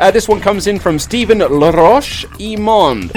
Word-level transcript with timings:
Uh, 0.00 0.10
this 0.12 0.28
one 0.28 0.40
comes 0.40 0.66
in 0.68 0.78
from 0.78 0.98
Stephen 0.98 1.38
Laroche 1.38 2.24
Imond. 2.38 3.10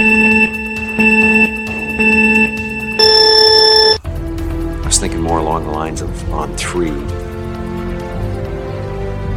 I 4.82 4.86
was 4.86 4.98
thinking 4.98 5.20
more 5.20 5.38
along 5.38 5.64
the 5.64 5.70
lines 5.70 6.00
of 6.02 6.10
on 6.32 6.56
three. 6.56 6.90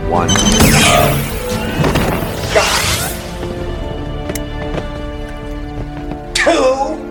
One. 0.10 0.30
Two. 6.34 7.02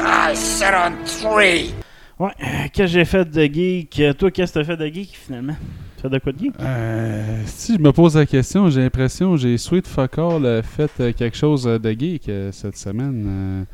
I 0.00 0.34
said 0.34 0.74
on 0.74 1.04
three. 1.06 1.74
Ouais, 2.18 2.30
euh, 2.40 2.68
qu'est-ce 2.72 2.76
que 2.78 2.86
j'ai 2.86 3.04
fait 3.04 3.24
de 3.30 3.44
geek 3.46 3.98
Euh, 4.00 4.12
Toi, 4.12 4.30
qu'est-ce 4.30 4.52
que 4.52 4.58
t'as 4.60 4.64
fait 4.64 4.76
de 4.76 4.86
geek 4.86 5.10
finalement 5.16 5.56
De 6.04 6.18
quoi 6.18 6.32
de 6.32 6.38
geek 6.38 6.52
Euh, 6.60 7.42
si 7.46 7.74
je 7.76 7.80
me 7.80 7.92
pose 7.92 8.16
la 8.16 8.26
question, 8.26 8.68
j'ai 8.68 8.82
l'impression 8.82 9.32
que 9.32 9.38
j'ai 9.38 9.56
Sweet 9.56 9.86
Fuck 9.86 10.18
All 10.18 10.44
euh, 10.44 10.62
fait 10.62 10.90
euh, 11.00 11.12
quelque 11.12 11.36
chose 11.36 11.66
euh, 11.66 11.78
de 11.78 11.90
geek 11.92 12.30
cette 12.52 12.76
semaine. 12.76 13.66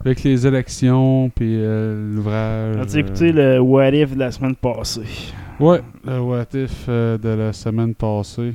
avec 0.00 0.22
les 0.22 0.46
élections, 0.46 1.30
puis 1.34 1.58
l'ouvrage. 1.60 2.76
As-tu 2.78 2.98
écouté 2.98 3.32
le 3.32 3.60
What 3.60 3.92
If 3.92 4.14
de 4.14 4.18
la 4.18 4.30
semaine 4.30 4.56
passée? 4.56 5.32
Ouais, 5.60 5.80
le 6.04 6.20
What 6.20 6.46
If 6.54 6.88
de 6.88 7.28
la 7.28 7.52
semaine 7.52 7.94
passée. 7.94 8.54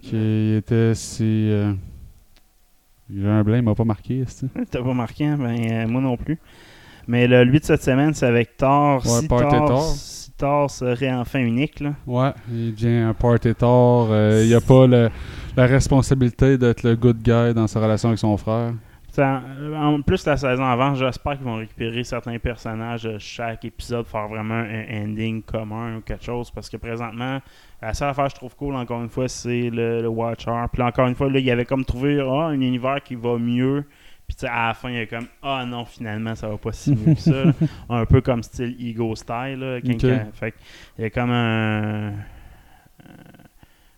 Qui 0.00 0.54
était 0.54 0.94
si. 0.94 1.50
J'ai 3.14 3.26
un 3.26 3.42
blanc, 3.42 3.56
il 3.56 3.62
m'a 3.62 3.74
pas 3.74 3.84
marqué, 3.84 4.24
T'as 4.70 4.82
pas 4.82 4.92
marqué, 4.92 5.24
hein? 5.24 5.38
ben 5.38 5.56
euh, 5.58 5.88
moi 5.88 6.02
non 6.02 6.16
plus. 6.16 6.38
Mais 7.06 7.26
le, 7.26 7.42
lui 7.42 7.58
de 7.58 7.64
cette 7.64 7.82
semaine, 7.82 8.12
c'est 8.12 8.26
avec 8.26 8.58
Thor. 8.58 8.96
Ouais, 9.06 9.20
si, 9.22 9.28
Thor 9.28 9.94
Serait 10.68 11.12
enfin 11.12 11.40
unique, 11.40 11.80
là. 11.80 11.94
Ouais, 12.06 12.30
il 12.50 12.74
devient 12.74 12.98
un 13.08 13.14
party 13.14 13.54
tard. 13.54 14.08
euh, 14.10 14.44
il 14.46 14.54
a 14.54 14.60
pas 14.60 14.86
le- 14.86 15.10
la 15.56 15.66
responsabilité 15.66 16.56
d'être 16.58 16.82
le 16.82 16.94
good 16.96 17.18
guy 17.22 17.52
dans 17.54 17.66
sa 17.66 17.80
relation 17.80 18.10
avec 18.10 18.18
son 18.20 18.36
frère. 18.36 18.72
Ça- 19.10 19.42
en 19.76 20.00
plus, 20.02 20.24
la 20.26 20.36
saison 20.36 20.62
avant, 20.64 20.94
j'espère 20.94 21.32
qu'ils 21.36 21.44
vont 21.44 21.56
récupérer 21.56 22.04
certains 22.04 22.38
personnages 22.38 23.02
de 23.02 23.18
chaque 23.18 23.64
épisode, 23.64 24.06
faire 24.06 24.28
vraiment 24.28 24.54
un 24.62 25.02
ending 25.02 25.42
commun 25.42 25.96
ou 25.96 26.00
quelque 26.02 26.24
chose. 26.24 26.52
Parce 26.52 26.68
que 26.68 26.76
présentement, 26.76 27.40
la 27.82 27.94
seule 27.94 28.10
affaire 28.10 28.26
que 28.26 28.30
je 28.30 28.36
trouve 28.36 28.54
cool, 28.54 28.76
encore 28.76 29.02
une 29.02 29.08
fois, 29.08 29.26
c'est 29.26 29.70
le, 29.70 30.02
le 30.02 30.08
Watcher. 30.08 30.52
Puis 30.72 30.80
là, 30.80 30.86
encore 30.88 31.08
une 31.08 31.16
fois, 31.16 31.28
là, 31.28 31.40
il 31.40 31.50
avait 31.50 31.64
comme 31.64 31.84
trouvé 31.84 32.20
ah, 32.20 32.46
un 32.48 32.60
univers 32.60 33.02
qui 33.02 33.16
va 33.16 33.36
mieux. 33.38 33.84
Puis 34.28 34.36
tu 34.36 34.40
sais, 34.42 34.46
à 34.46 34.68
la 34.68 34.74
fin, 34.74 34.90
il 34.90 34.96
y 34.96 35.00
a 35.00 35.06
comme 35.06 35.26
Ah 35.42 35.64
non, 35.66 35.84
finalement, 35.84 36.34
ça 36.34 36.48
va 36.48 36.56
pas 36.56 36.72
si 36.72 36.94
mieux 36.94 37.14
que 37.14 37.20
ça. 37.20 37.44
un 37.88 38.04
peu 38.04 38.20
comme 38.20 38.42
style 38.42 38.76
Ego 38.78 39.16
Style. 39.16 39.58
Là, 39.58 39.80
fait 40.34 40.54
il 40.98 41.02
y 41.02 41.04
a 41.04 41.10
comme 41.10 41.30
un 41.30 42.12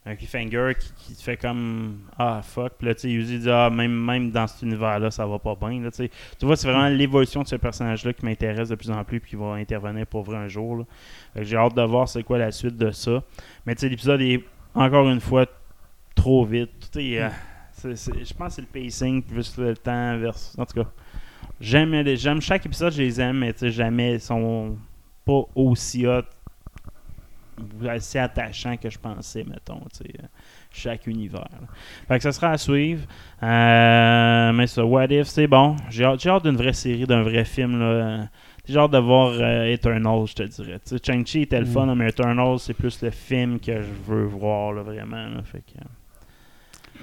un 0.06 0.16
cliffhanger 0.16 0.72
qui, 0.80 0.92
qui 0.96 1.14
te 1.14 1.22
fait 1.22 1.36
comme 1.36 2.00
ah 2.18 2.40
fuck 2.42 2.72
puis 2.78 2.86
là 2.86 2.94
tu 2.94 3.02
sais 3.02 3.10
Yuzi 3.10 3.38
dit 3.40 3.50
ah 3.50 3.68
même 3.68 3.92
même 3.92 4.30
dans 4.30 4.46
cet 4.46 4.62
univers 4.62 4.98
là 4.98 5.10
ça 5.10 5.26
va 5.26 5.38
pas 5.38 5.54
bien 5.54 5.82
là 5.82 5.90
tu 5.90 5.98
sais 5.98 6.10
tu 6.38 6.46
vois 6.46 6.56
c'est 6.56 6.66
vraiment 6.66 6.88
l'évolution 6.88 7.42
de 7.42 7.46
ce 7.46 7.56
personnage 7.56 8.06
là 8.06 8.14
qui 8.14 8.24
m'intéresse 8.24 8.70
de 8.70 8.76
plus 8.76 8.90
en 8.90 9.04
plus 9.04 9.20
puis 9.20 9.30
qui 9.30 9.36
va 9.36 9.52
intervenir 9.52 10.06
pour 10.06 10.22
vrai 10.22 10.38
un 10.38 10.48
jour 10.48 10.86
j'ai 11.36 11.56
hâte 11.56 11.74
de 11.74 11.82
voir 11.82 12.08
c'est 12.08 12.22
quoi 12.22 12.38
la 12.38 12.50
suite 12.50 12.76
de 12.76 12.90
ça. 12.90 13.22
Mais 13.66 13.74
tu 13.74 13.80
sais 13.80 13.88
l'épisode 13.88 14.20
est 14.20 14.44
encore 14.74 15.08
une 15.08 15.20
fois 15.20 15.46
trop 16.14 16.44
vite 16.44 16.90
est, 17.88 18.24
je 18.24 18.34
pense 18.34 18.48
que 18.48 18.54
c'est 18.54 18.60
le 18.62 18.66
pacing 18.84 19.22
plus 19.22 19.56
le 19.58 19.76
temps 19.76 20.18
vers 20.18 20.34
en 20.58 20.64
tout 20.66 20.82
cas 20.82 20.88
j'aime 21.60 21.92
les- 21.92 22.16
j'aime 22.16 22.40
chaque 22.40 22.64
épisode 22.66 22.92
je 22.92 23.02
les 23.02 23.20
aime 23.20 23.38
mais 23.38 23.52
tu 23.52 23.60
sais 23.60 23.70
jamais 23.70 24.14
ils 24.14 24.20
sont 24.20 24.76
pas 25.24 25.42
aussi 25.54 26.06
hot 26.06 26.22
ou 27.58 27.86
assez 27.88 28.18
attachants 28.18 28.78
que 28.78 28.88
je 28.88 28.98
pensais, 28.98 29.44
mettons, 29.44 29.80
tu 29.92 29.98
sais, 29.98 30.14
euh, 30.18 30.26
chaque 30.72 31.06
univers. 31.06 31.40
là. 31.52 31.66
Fait 32.08 32.16
que 32.16 32.22
ça 32.22 32.32
sera 32.32 32.52
à 32.52 32.56
suivre. 32.56 33.02
Euh, 33.42 34.52
mais 34.54 34.66
ça, 34.66 34.82
What 34.82 35.08
If, 35.10 35.26
c'est 35.26 35.46
bon. 35.46 35.76
J'ai 35.90 36.04
hâte, 36.04 36.20
j'ai 36.22 36.30
hâte 36.30 36.44
d'une 36.44 36.56
vraie 36.56 36.72
série, 36.72 37.04
d'un 37.06 37.20
vrai 37.22 37.44
film, 37.44 37.78
là. 37.78 38.28
J'ai 38.66 38.78
hâte 38.78 38.92
de 38.92 38.96
voir 38.98 39.32
euh, 39.38 39.64
Eternal, 39.64 40.26
je 40.26 40.32
te 40.36 40.42
dirais. 40.44 40.80
Tu 40.86 40.96
sais, 40.96 40.98
Shang-Chi 41.04 41.42
était 41.42 41.60
le 41.60 41.66
Mm. 41.66 41.70
fun, 41.70 41.94
mais 41.94 42.08
Eternal, 42.08 42.58
c'est 42.58 42.72
plus 42.72 43.02
le 43.02 43.10
film 43.10 43.60
que 43.60 43.82
je 43.82 43.92
veux 44.06 44.24
voir, 44.24 44.72
là, 44.72 44.82
vraiment. 44.82 45.26
là. 45.28 45.42
Fait 45.42 45.58
que, 45.60 45.78
euh, 45.80 45.84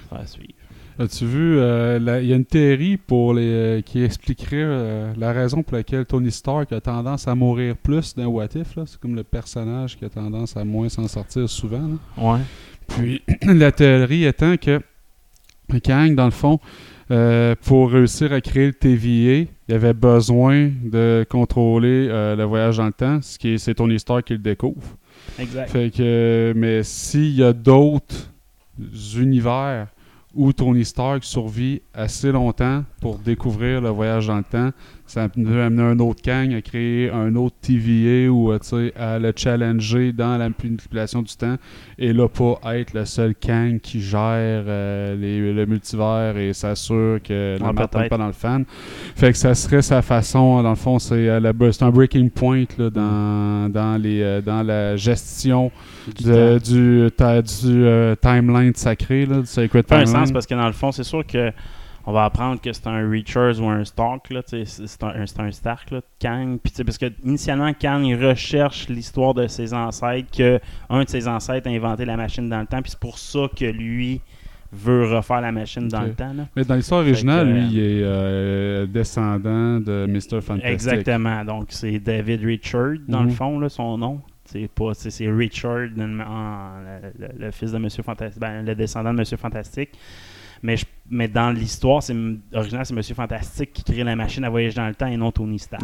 ça 0.01 0.09
sera 0.09 0.19
à 0.21 0.25
suivre. 0.25 0.53
As-tu 0.99 1.25
vu, 1.25 1.59
euh, 1.59 1.99
il 2.21 2.27
y 2.27 2.33
a 2.33 2.35
une 2.35 2.45
théorie 2.45 2.97
pour 2.97 3.35
les, 3.35 3.43
euh, 3.43 3.81
qui 3.81 4.03
expliquerait 4.03 4.55
euh, 4.63 5.13
la 5.15 5.31
raison 5.31 5.61
pour 5.61 5.77
laquelle 5.77 6.07
Tony 6.07 6.31
Stark 6.31 6.71
a 6.71 6.81
tendance 6.81 7.27
à 7.27 7.35
mourir 7.35 7.77
plus 7.77 8.15
dans 8.15 8.25
What 8.25 8.47
If. 8.55 8.75
là. 8.75 8.83
C'est 8.87 8.99
comme 8.99 9.15
le 9.15 9.23
personnage 9.23 9.95
qui 9.95 10.05
a 10.05 10.09
tendance 10.09 10.57
à 10.57 10.65
moins 10.65 10.89
s'en 10.89 11.07
sortir 11.07 11.47
souvent. 11.47 11.87
là. 11.87 12.23
Ouais. 12.33 12.39
Puis 12.87 13.21
la 13.43 13.71
théorie 13.71 14.25
étant 14.25 14.57
que 14.57 14.81
Kang, 15.83 16.15
dans 16.15 16.25
le 16.25 16.31
fond, 16.31 16.59
pour 17.61 17.91
réussir 17.91 18.33
à 18.33 18.41
créer 18.41 18.67
le 18.67 18.73
TVA, 18.73 19.45
il 19.67 19.75
avait 19.75 19.93
besoin 19.93 20.71
de 20.83 21.25
contrôler 21.29 22.07
le 22.07 22.43
voyage 22.43 22.77
dans 22.77 22.85
le 22.85 22.93
temps, 22.93 23.21
ce 23.21 23.37
qui 23.37 23.49
est, 23.49 23.57
c'est 23.57 23.75
Tony 23.75 23.99
Stark 23.99 24.25
qui 24.25 24.33
le 24.33 24.39
découvre. 24.39 24.97
Exact. 25.37 25.69
Fait 25.69 25.91
que, 25.91 26.53
mais 26.55 26.83
s'il 26.83 27.35
y 27.35 27.43
a 27.43 27.53
d'autres 27.53 28.31
univers 29.17 29.87
où 30.37 30.53
Tony 30.53 30.85
Stark 30.85 31.23
survit 31.23 31.81
assez 31.93 32.31
longtemps 32.31 32.83
pour 33.01 33.17
découvrir 33.17 33.81
le 33.81 33.89
voyage 33.89 34.27
dans 34.27 34.37
le 34.37 34.43
temps, 34.43 34.69
ça 35.07 35.29
peut 35.29 35.62
amener 35.62 35.81
un 35.84 36.00
autre 36.00 36.22
Kang 36.22 36.53
à 36.53 36.62
créer 36.62 37.09
un 37.09 37.35
autre 37.35 37.56
TVA 37.62 38.29
ou 38.31 38.51
euh, 38.51 38.59
à 38.95 39.18
le 39.19 39.34
challenger 39.35 40.12
dans 40.13 40.38
la 40.38 40.50
manipulation 40.50 41.22
du 41.22 41.34
temps 41.35 41.56
et 41.97 42.13
là 42.13 42.28
pas 42.28 42.59
être 42.78 42.94
le 42.94 43.06
seul 43.06 43.34
Kang 43.35 43.79
qui 43.79 44.01
gère 44.01 44.19
euh, 44.68 45.16
les- 45.16 45.53
le 45.53 45.66
multivers 45.66 46.38
et 46.38 46.53
s'assure 46.53 47.19
que 47.23 47.57
la 47.59 47.73
merde 47.73 47.90
tombe 47.90 48.07
pas 48.09 48.18
dans 48.18 48.28
le 48.28 48.34
fan. 48.34 48.66
Fait 49.16 49.31
que 49.31 49.38
ça 49.38 49.56
serait 49.56 49.81
sa 49.81 50.01
façon, 50.01 50.62
dans 50.62 50.69
le 50.69 50.75
fond, 50.75 51.00
c'est 51.00 51.29
euh, 51.29 51.72
c'est 51.72 51.84
un 51.84 51.89
breaking 51.91 52.29
point 52.29 52.66
là, 52.78 52.89
dans, 52.89 53.69
dans, 53.72 54.01
les, 54.01 54.41
dans 54.45 54.63
la 54.63 54.95
gestion 54.95 55.72
Du 56.16 56.24
de- 56.25 56.57
temps. 56.59 56.72
du, 56.74 57.12
ta- 57.16 57.41
du 57.41 57.84
euh, 57.85 58.16
timeline 58.22 58.74
sacré, 58.75 59.25
là, 59.25 59.39
du 59.39 59.45
sacred 59.45 59.85
fait 59.88 59.95
un 59.95 60.03
timeline. 60.03 60.25
sens 60.25 60.31
parce 60.31 60.45
que 60.45 60.53
dans 60.56 60.68
le 60.68 60.74
fond, 60.74 60.91
c'est 60.91 61.03
sûr 61.03 61.25
que 61.25 61.51
on 62.09 62.13
va 62.13 62.23
apprendre 62.23 62.62
que 62.62 62.72
c'est 62.72 62.88
un 62.88 63.07
Reachers 63.09 63.59
ou 63.59 63.68
un 63.68 63.84
Stark, 63.84 64.34
c'est 64.45 65.03
un, 65.03 65.51
Stark, 65.51 65.91
là, 65.91 66.00
Kang. 66.22 66.57
Puis, 66.63 66.72
parce 66.85 66.97
que 66.97 67.07
initialement, 67.23 67.73
Kang 67.73 68.06
il 68.06 68.16
recherche 68.16 68.88
l'histoire 68.88 69.34
de 69.34 69.45
ses 69.47 69.73
ancêtres, 69.73 70.29
que 70.35 70.59
un 70.90 71.03
de 71.03 71.09
ses 71.09 71.28
ancêtres 71.28 71.68
a 71.68 71.72
inventé 71.72 72.06
la 72.06 72.16
machine 72.16 72.47
dans 72.47 72.62
le 72.62 72.66
temps, 72.66 72.81
puis 72.81 72.91
c'est 72.91 73.00
pour 73.00 73.18
ça 73.19 73.50
que 73.53 73.66
lui 73.66 74.22
veut 74.72 75.13
refaire 75.16 75.41
la 75.41 75.51
machine 75.51 75.90
dans 75.90 76.01
le 76.01 76.13
temps. 76.13 76.34
là. 76.34 76.47
Mais 76.56 76.63
dans 76.63 76.75
l'histoire 76.75 77.01
originale, 77.01 77.45
que, 77.47 77.51
lui, 77.53 77.68
il 77.72 77.79
est 77.79 78.01
euh, 78.03 78.85
descendant 78.85 79.79
de 79.81 80.06
Mr. 80.07 80.39
Fantastic. 80.41 80.63
Exactement. 80.66 81.44
Donc, 81.44 81.68
c'est 81.69 82.00
David 82.00 82.41
Richard, 82.45 82.94
dans 83.09 83.22
Mhm. 83.22 83.28
le 83.28 83.34
fond, 83.34 83.59
là, 83.59 83.68
son 83.69 83.97
nom. 83.97 84.22
C'est 84.45 84.69
pas 84.74 84.94
c'est 84.94 85.09
c'est 85.09 85.29
Richard, 85.29 85.88
le 85.97 87.51
fils 87.51 87.74
de 87.74 87.78
Monsieur 87.78 88.01
Fantastique, 88.03 88.39
ben, 88.39 88.66
le 88.66 88.75
descendant 88.75 89.12
de 89.13 89.19
Monsieur 89.19 89.35
Fantastique. 89.35 89.89
Mais, 90.63 90.78
je- 90.78 90.85
mais 91.09 91.28
dans 91.28 91.51
l'histoire, 91.51 92.01
c'est 92.03 92.16
original, 92.54 92.86
c'est 92.86 92.94
Monsieur 92.94 93.15
Fantastique 93.15 93.74
qui 93.74 93.83
crée 93.83 94.04
la 94.04 94.15
machine 94.15 94.44
à 94.44 94.50
voyager 94.50 94.75
dans 94.75 94.88
le 94.88 94.95
temps 94.95 95.07
et 95.07 95.18
non 95.18 95.31
Tony 95.31 95.59
Stark. 95.59 95.83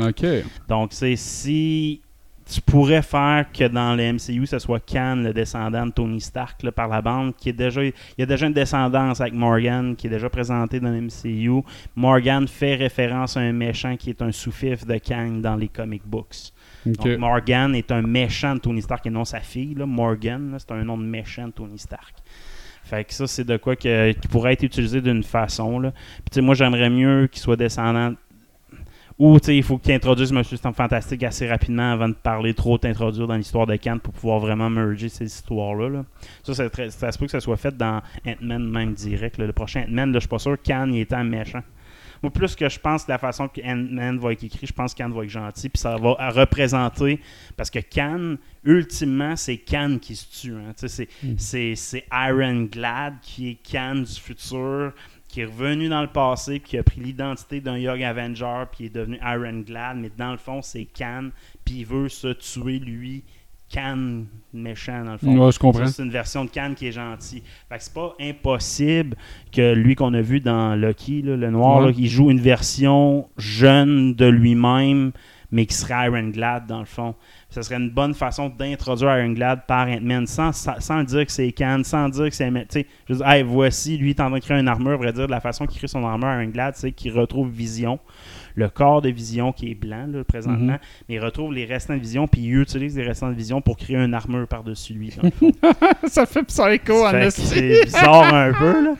Donc, 0.67 0.93
c'est 0.93 1.15
si 1.15 2.01
tu 2.45 2.59
pourrais 2.59 3.01
faire 3.01 3.45
que 3.53 3.65
dans 3.69 3.95
le 3.95 4.03
MCU, 4.03 4.45
ce 4.45 4.59
soit 4.59 4.81
Khan, 4.85 5.15
le 5.23 5.31
descendant 5.33 5.85
de 5.85 5.91
Tony 5.91 6.19
Stark, 6.19 6.61
là, 6.63 6.73
par 6.73 6.89
la 6.89 7.01
bande, 7.01 7.33
qui 7.37 7.47
est 7.47 7.53
déjà, 7.53 7.81
il 7.85 7.93
y 8.17 8.21
a 8.21 8.25
déjà 8.25 8.47
une 8.47 8.53
descendance 8.53 9.21
avec 9.21 9.33
Morgan, 9.33 9.95
qui 9.95 10.07
est 10.07 10.09
déjà 10.09 10.29
présenté 10.29 10.81
dans 10.81 10.89
le 10.89 10.99
MCU. 10.99 11.61
Morgan 11.95 12.45
fait 12.45 12.75
référence 12.75 13.37
à 13.37 13.39
un 13.39 13.53
méchant 13.53 13.95
qui 13.95 14.09
est 14.09 14.21
un 14.21 14.33
sous-fif 14.33 14.85
de 14.85 14.97
Kang 14.97 15.39
dans 15.39 15.55
les 15.55 15.69
comic 15.69 16.01
books. 16.05 16.51
OK. 16.85 16.95
Donc, 16.97 17.17
Morgan 17.17 17.73
est 17.75 17.89
un 17.93 18.01
méchant 18.01 18.55
de 18.55 18.59
Tony 18.59 18.81
Stark 18.81 19.05
et 19.05 19.09
non 19.09 19.23
sa 19.23 19.39
fille. 19.39 19.73
Là. 19.75 19.85
Morgan, 19.85 20.53
c'est 20.59 20.71
un 20.73 20.83
nom 20.83 20.97
de 20.97 21.03
méchant 21.05 21.47
de 21.47 21.53
Tony 21.53 21.79
Stark. 21.79 22.13
Fait 22.93 23.03
que 23.05 23.13
ça, 23.13 23.25
c'est 23.25 23.43
de 23.43 23.57
quoi 23.57 23.75
que- 23.75 24.11
qui 24.11 24.27
pourrait 24.27 24.53
être 24.53 24.63
utilisé 24.63 25.01
d'une 25.01 25.23
façon. 25.23 25.79
Là. 25.79 25.93
Puis, 26.31 26.41
moi, 26.41 26.53
j'aimerais 26.53 26.89
mieux 26.91 27.27
qu'il 27.31 27.41
soit 27.41 27.55
descendant. 27.55 28.13
Ou 29.19 29.37
il 29.47 29.63
faut 29.63 29.77
que 29.77 29.83
tu 29.85 29.93
introduises 29.93 30.31
Monsieur 30.31 30.57
Fantastique 30.57 31.23
assez 31.23 31.47
rapidement 31.47 31.91
avant 31.93 32.09
de 32.09 32.13
parler 32.13 32.53
trop 32.53 32.77
t'introduire 32.77 33.27
dans 33.27 33.35
l'histoire 33.35 33.67
de 33.67 33.75
Khan 33.75 33.97
pour 34.01 34.13
pouvoir 34.13 34.39
vraiment 34.39 34.69
merger 34.69 35.07
ces 35.09 35.25
histoires-là. 35.25 35.89
là. 35.89 36.05
Ça, 36.43 36.53
très- 36.69 36.89
ça 36.89 37.11
se 37.11 37.17
peut 37.17 37.25
que 37.25 37.31
ça 37.31 37.39
soit 37.39 37.57
fait 37.57 37.75
dans 37.77 38.01
Ant-Man 38.27 38.67
même 38.69 38.93
direct. 38.93 39.37
Le 39.37 39.51
prochain 39.53 39.85
Ant-Man, 39.87 40.13
je 40.15 40.19
suis 40.19 40.27
pas 40.29 40.39
sûr 40.39 40.57
Khan 40.63 40.89
il 40.91 41.01
un 41.13 41.23
méchant. 41.23 41.61
Moi, 42.23 42.31
plus 42.31 42.55
que 42.55 42.67
je 42.69 42.79
pense 42.79 43.05
de 43.05 43.11
la 43.11 43.17
façon 43.19 43.47
que 43.49 43.61
Ant-Man 43.61 44.17
va 44.17 44.31
être 44.31 44.43
écrit, 44.43 44.65
je 44.65 44.73
pense 44.73 44.95
Khan 44.95 45.09
va 45.09 45.25
être 45.25 45.29
gentil, 45.29 45.67
puis 45.69 45.77
ça 45.79 45.97
va 45.97 46.15
à 46.17 46.29
représenter. 46.31 47.19
Parce 47.57 47.69
que 47.69 47.79
Khan, 47.79 48.37
ultimement, 48.63 49.35
c'est 49.35 49.57
Khan 49.57 49.97
qui 50.01 50.15
se 50.15 50.41
tue. 50.41 50.53
hein. 50.55 50.71
Sais, 50.75 51.07
C'est 51.77 52.05
Iron 52.11 52.63
Glad 52.71 53.15
qui 53.21 53.49
est 53.49 53.57
Khan 53.69 53.95
du 53.95 54.13
futur, 54.19 54.93
qui 55.27 55.41
est 55.41 55.45
revenu 55.45 55.89
dans 55.89 56.01
le 56.01 56.07
passé, 56.07 56.59
puis 56.59 56.69
qui 56.69 56.77
a 56.77 56.83
pris 56.83 57.01
l'identité 57.01 57.59
d'un 57.59 57.77
Young 57.77 58.01
Avenger, 58.03 58.63
puis 58.71 58.85
est 58.85 58.89
devenu 58.89 59.17
Iron 59.21 59.59
Glad, 59.61 59.97
mais 59.97 60.11
dans 60.17 60.31
le 60.31 60.37
fond, 60.37 60.61
c'est 60.61 60.85
Khan, 60.85 61.29
puis 61.65 61.79
il 61.79 61.85
veut 61.85 62.07
se 62.07 62.27
tuer 62.29 62.79
lui. 62.79 63.23
Khan 63.73 64.23
méchant 64.53 65.03
dans 65.03 65.13
le 65.13 65.17
fond. 65.17 65.37
Ouais, 65.37 65.51
je 65.51 65.59
comprends. 65.59 65.85
Ça, 65.85 65.91
C'est 65.93 66.03
une 66.03 66.11
version 66.11 66.45
de 66.45 66.49
Khan 66.49 66.73
qui 66.75 66.87
est 66.87 66.91
gentil. 66.91 67.41
Fait 67.69 67.77
que 67.77 67.83
c'est 67.83 67.93
pas 67.93 68.13
impossible 68.21 69.17
que 69.51 69.73
lui 69.73 69.95
qu'on 69.95 70.13
a 70.13 70.21
vu 70.21 70.39
dans 70.39 70.75
Lucky, 70.75 71.21
là, 71.23 71.35
le 71.35 71.49
noir, 71.49 71.79
Ouais. 71.79 71.87
là, 71.87 71.93
il 71.97 72.07
joue 72.07 72.29
une 72.29 72.39
version 72.39 73.27
jeune 73.37 74.13
de 74.13 74.25
lui-même, 74.25 75.11
mais 75.51 75.65
qui 75.65 75.75
serait 75.75 76.07
Iron 76.07 76.29
Glad 76.29 76.67
dans 76.67 76.79
le 76.79 76.85
fond. 76.85 77.15
Ce 77.49 77.61
serait 77.61 77.75
une 77.75 77.91
bonne 77.91 78.13
façon 78.15 78.49
d'introduire 78.49 79.17
Iron 79.17 79.33
Glad 79.33 79.65
par 79.67 79.87
Ant-Man 79.87 80.25
sans, 80.25 80.51
sans, 80.51 81.03
dire 81.03 81.25
que 81.25 81.31
c'est 81.31 81.51
Khan, 81.51 81.81
sans 81.83 82.09
dire 82.09 82.29
que 82.29 82.35
c'est. 82.35 82.49
Tu 82.51 82.65
sais, 82.69 82.87
je 83.07 83.13
veux 83.13 83.19
dire, 83.19 83.27
hey, 83.27 83.43
voici, 83.43 83.97
lui, 83.97 84.09
il 84.09 84.09
est 84.11 84.21
en 84.21 84.29
train 84.29 84.39
de 84.39 84.43
créer 84.43 84.59
une 84.59 84.67
armure. 84.67 84.93
À 84.93 84.97
vrai 84.97 85.13
dire, 85.13 85.27
de 85.27 85.31
la 85.31 85.39
façon 85.39 85.65
qu'il 85.67 85.77
crée 85.77 85.87
son 85.87 86.03
armure, 86.05 86.31
Iron 86.41 86.51
Glad, 86.51 86.75
c'est 86.75 86.91
qu'il 86.91 87.11
retrouve 87.13 87.49
Vision, 87.49 87.99
le 88.55 88.69
corps 88.69 89.01
de 89.01 89.09
Vision 89.09 89.51
qui 89.51 89.71
est 89.71 89.75
blanc 89.75 90.05
là, 90.07 90.23
présentement, 90.23 90.73
Mhm. 90.73 90.79
mais 91.09 91.15
il 91.15 91.19
retrouve 91.19 91.53
les 91.53 91.65
restants 91.65 91.95
de 91.95 91.99
Vision, 91.99 92.27
puis 92.27 92.41
il 92.41 92.55
utilise 92.59 92.95
les 92.97 93.03
restants 93.03 93.29
de 93.29 93.35
Vision 93.35 93.61
pour 93.61 93.77
créer 93.77 93.97
une 93.97 94.13
armure 94.13 94.47
par-dessus 94.47 94.93
lui. 94.93 95.11
ça 96.07 96.25
fait 96.25 96.43
psycho, 96.43 97.05
en. 97.05 97.29
C'est 97.29 97.83
bizarre 97.85 98.33
un 98.33 98.53
peu, 98.53 98.83
là. 98.83 98.93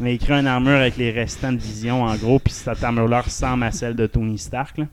Mais 0.00 0.14
il 0.14 0.18
crée 0.18 0.34
une 0.34 0.46
armure 0.46 0.76
avec 0.76 0.96
les 0.96 1.10
restants 1.10 1.52
de 1.52 1.58
vision, 1.58 2.02
en 2.02 2.14
gros, 2.16 2.38
puis 2.38 2.52
cette 2.52 2.82
armure-là 2.82 3.22
ressemble 3.22 3.64
à 3.64 3.70
celle 3.70 3.94
de 3.94 4.06
Tony 4.06 4.38
Stark, 4.38 4.78
là. 4.78 4.84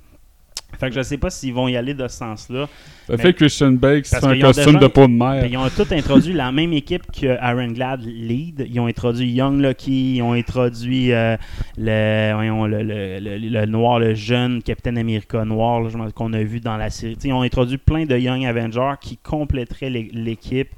Fait 0.79 0.89
que 0.89 0.95
je 0.95 1.01
sais 1.01 1.17
pas 1.17 1.29
s'ils 1.29 1.53
vont 1.53 1.67
y 1.67 1.75
aller 1.77 1.93
de 1.93 2.07
ce 2.07 2.17
sens-là. 2.17 2.67
Ça 3.07 3.13
Mais- 3.15 3.17
fait 3.17 3.33
que 3.33 3.37
Christian 3.39 3.75
Parce 3.77 4.09
fait 4.09 4.15
un 4.25 4.39
costume 4.39 4.65
déjà- 4.73 4.79
de 4.79 4.87
peau 4.87 5.07
de 5.07 5.13
mer. 5.13 5.45
ils 5.45 5.57
ont 5.57 5.69
tous 5.69 5.91
introduit 5.93 6.33
la 6.33 6.51
même 6.51 6.73
équipe 6.73 7.03
que 7.11 7.37
Aaron 7.39 7.67
Glad 7.67 8.01
lead. 8.03 8.65
Ils 8.69 8.79
ont 8.79 8.87
introduit 8.87 9.31
Young 9.31 9.61
Lucky, 9.61 10.15
ils 10.17 10.21
ont 10.21 10.33
introduit 10.33 11.11
euh, 11.11 11.37
le, 11.77 12.33
voyons, 12.33 12.65
le, 12.65 12.81
le- 12.83 13.19
le- 13.19 13.37
le 13.37 13.65
noir, 13.65 13.99
le 13.99 14.13
jeune 14.15 14.61
Captain 14.63 14.95
America 14.95 15.43
noir 15.45 15.83
qu'on 16.15 16.33
a 16.33 16.43
vu 16.43 16.59
dans 16.59 16.77
la 16.77 16.89
série. 16.89 17.15
T'sais, 17.15 17.27
ils 17.29 17.33
ont 17.33 17.41
introduit 17.43 17.77
plein 17.77 18.05
de 18.05 18.17
Young 18.17 18.43
Avengers 18.45 18.95
qui 19.01 19.17
compléteraient 19.17 19.89
l'é- 19.89 20.09
l'équipe 20.13 20.69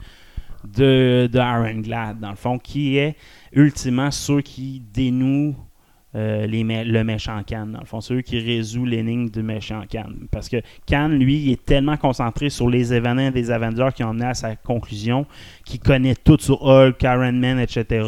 de, 0.75 1.29
de 1.31 1.39
Aaron 1.39 1.79
Glad, 1.81 2.19
dans 2.19 2.31
le 2.31 2.35
fond, 2.35 2.57
qui 2.57 2.97
est 2.97 3.15
ultimement 3.53 4.11
ceux 4.11 4.41
qui 4.41 4.81
dénouent 4.93 5.55
euh, 6.17 6.47
le 6.47 7.03
méchant 7.03 7.41
Khan, 7.47 7.67
dans 7.67 7.79
le 7.79 7.85
fond. 7.85 8.01
C'est 8.01 8.15
eux 8.15 8.21
qui 8.21 8.39
résout 8.39 8.85
l'énigme 8.85 9.29
du 9.29 9.43
méchant 9.43 9.83
Khan. 9.89 10.09
Parce 10.31 10.49
que 10.49 10.57
Khan, 10.87 11.09
lui, 11.09 11.37
il 11.37 11.51
est 11.51 11.65
tellement 11.65 11.97
concentré 11.97 12.49
sur 12.49 12.69
les 12.69 12.93
événements 12.93 13.29
des 13.29 13.51
Avengers 13.51 13.89
qui 13.95 14.03
ont 14.03 14.13
mené 14.13 14.25
à 14.25 14.33
sa 14.33 14.55
conclusion, 14.55 15.25
qu'il 15.63 15.79
connaît 15.79 16.15
tout 16.15 16.37
sur 16.39 16.63
Hulk, 16.63 17.01
Iron 17.03 17.33
Man, 17.33 17.59
etc. 17.59 18.03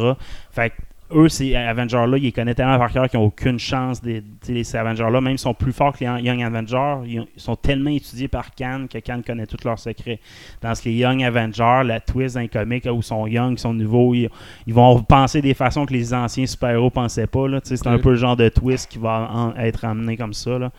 Fait 0.50 0.70
que 0.70 0.74
eux, 1.14 1.28
ces 1.28 1.54
Avengers-là, 1.54 2.16
ils 2.18 2.22
les 2.22 2.32
connaissent 2.32 2.56
tellement 2.56 2.78
par 2.78 2.92
cœur 2.92 3.08
qu'ils 3.08 3.18
n'ont 3.20 3.26
aucune 3.26 3.58
chance. 3.58 4.00
Sais, 4.02 4.22
ces 4.64 4.76
Avengers-là, 4.76 5.20
même 5.20 5.32
s'ils 5.36 5.38
sont 5.40 5.54
plus 5.54 5.72
forts 5.72 5.92
que 5.96 6.04
les 6.04 6.22
Young 6.22 6.42
Avengers, 6.42 7.06
ils, 7.06 7.20
ont- 7.20 7.26
ils 7.36 7.40
sont 7.40 7.56
tellement 7.56 7.90
étudiés 7.90 8.28
par 8.28 8.54
Khan 8.54 8.86
que 8.90 8.98
Khan 8.98 9.20
connaît 9.26 9.46
tous 9.46 9.64
leurs 9.64 9.78
secrets. 9.78 10.20
Dans 10.62 10.74
ce 10.74 10.82
qui 10.82 10.90
est 10.90 10.94
Young 10.94 11.22
Avengers, 11.22 11.82
la 11.84 12.00
twist 12.00 12.34
d'un 12.36 12.46
comic 12.46 12.84
où 12.86 12.96
ils 12.96 13.02
sont 13.02 13.26
young, 13.26 13.52
ils 13.52 13.58
sont 13.58 13.74
nouveaux, 13.74 14.14
ils, 14.14 14.28
ils 14.66 14.74
vont 14.74 15.02
penser 15.02 15.40
des 15.42 15.54
façons 15.54 15.86
que 15.86 15.92
les 15.92 16.12
anciens 16.14 16.46
super-héros 16.46 16.90
pensaient 16.90 17.26
pas. 17.26 17.46
C'est 17.64 17.86
un 17.86 17.98
peu 17.98 18.10
le 18.10 18.16
genre 18.16 18.36
de 18.36 18.48
twist 18.48 18.90
qui 18.90 18.98
va 18.98 19.30
en- 19.32 19.54
être 19.56 19.84
amené 19.84 20.16
comme 20.16 20.32
ça. 20.34 20.58
Là. 20.58 20.70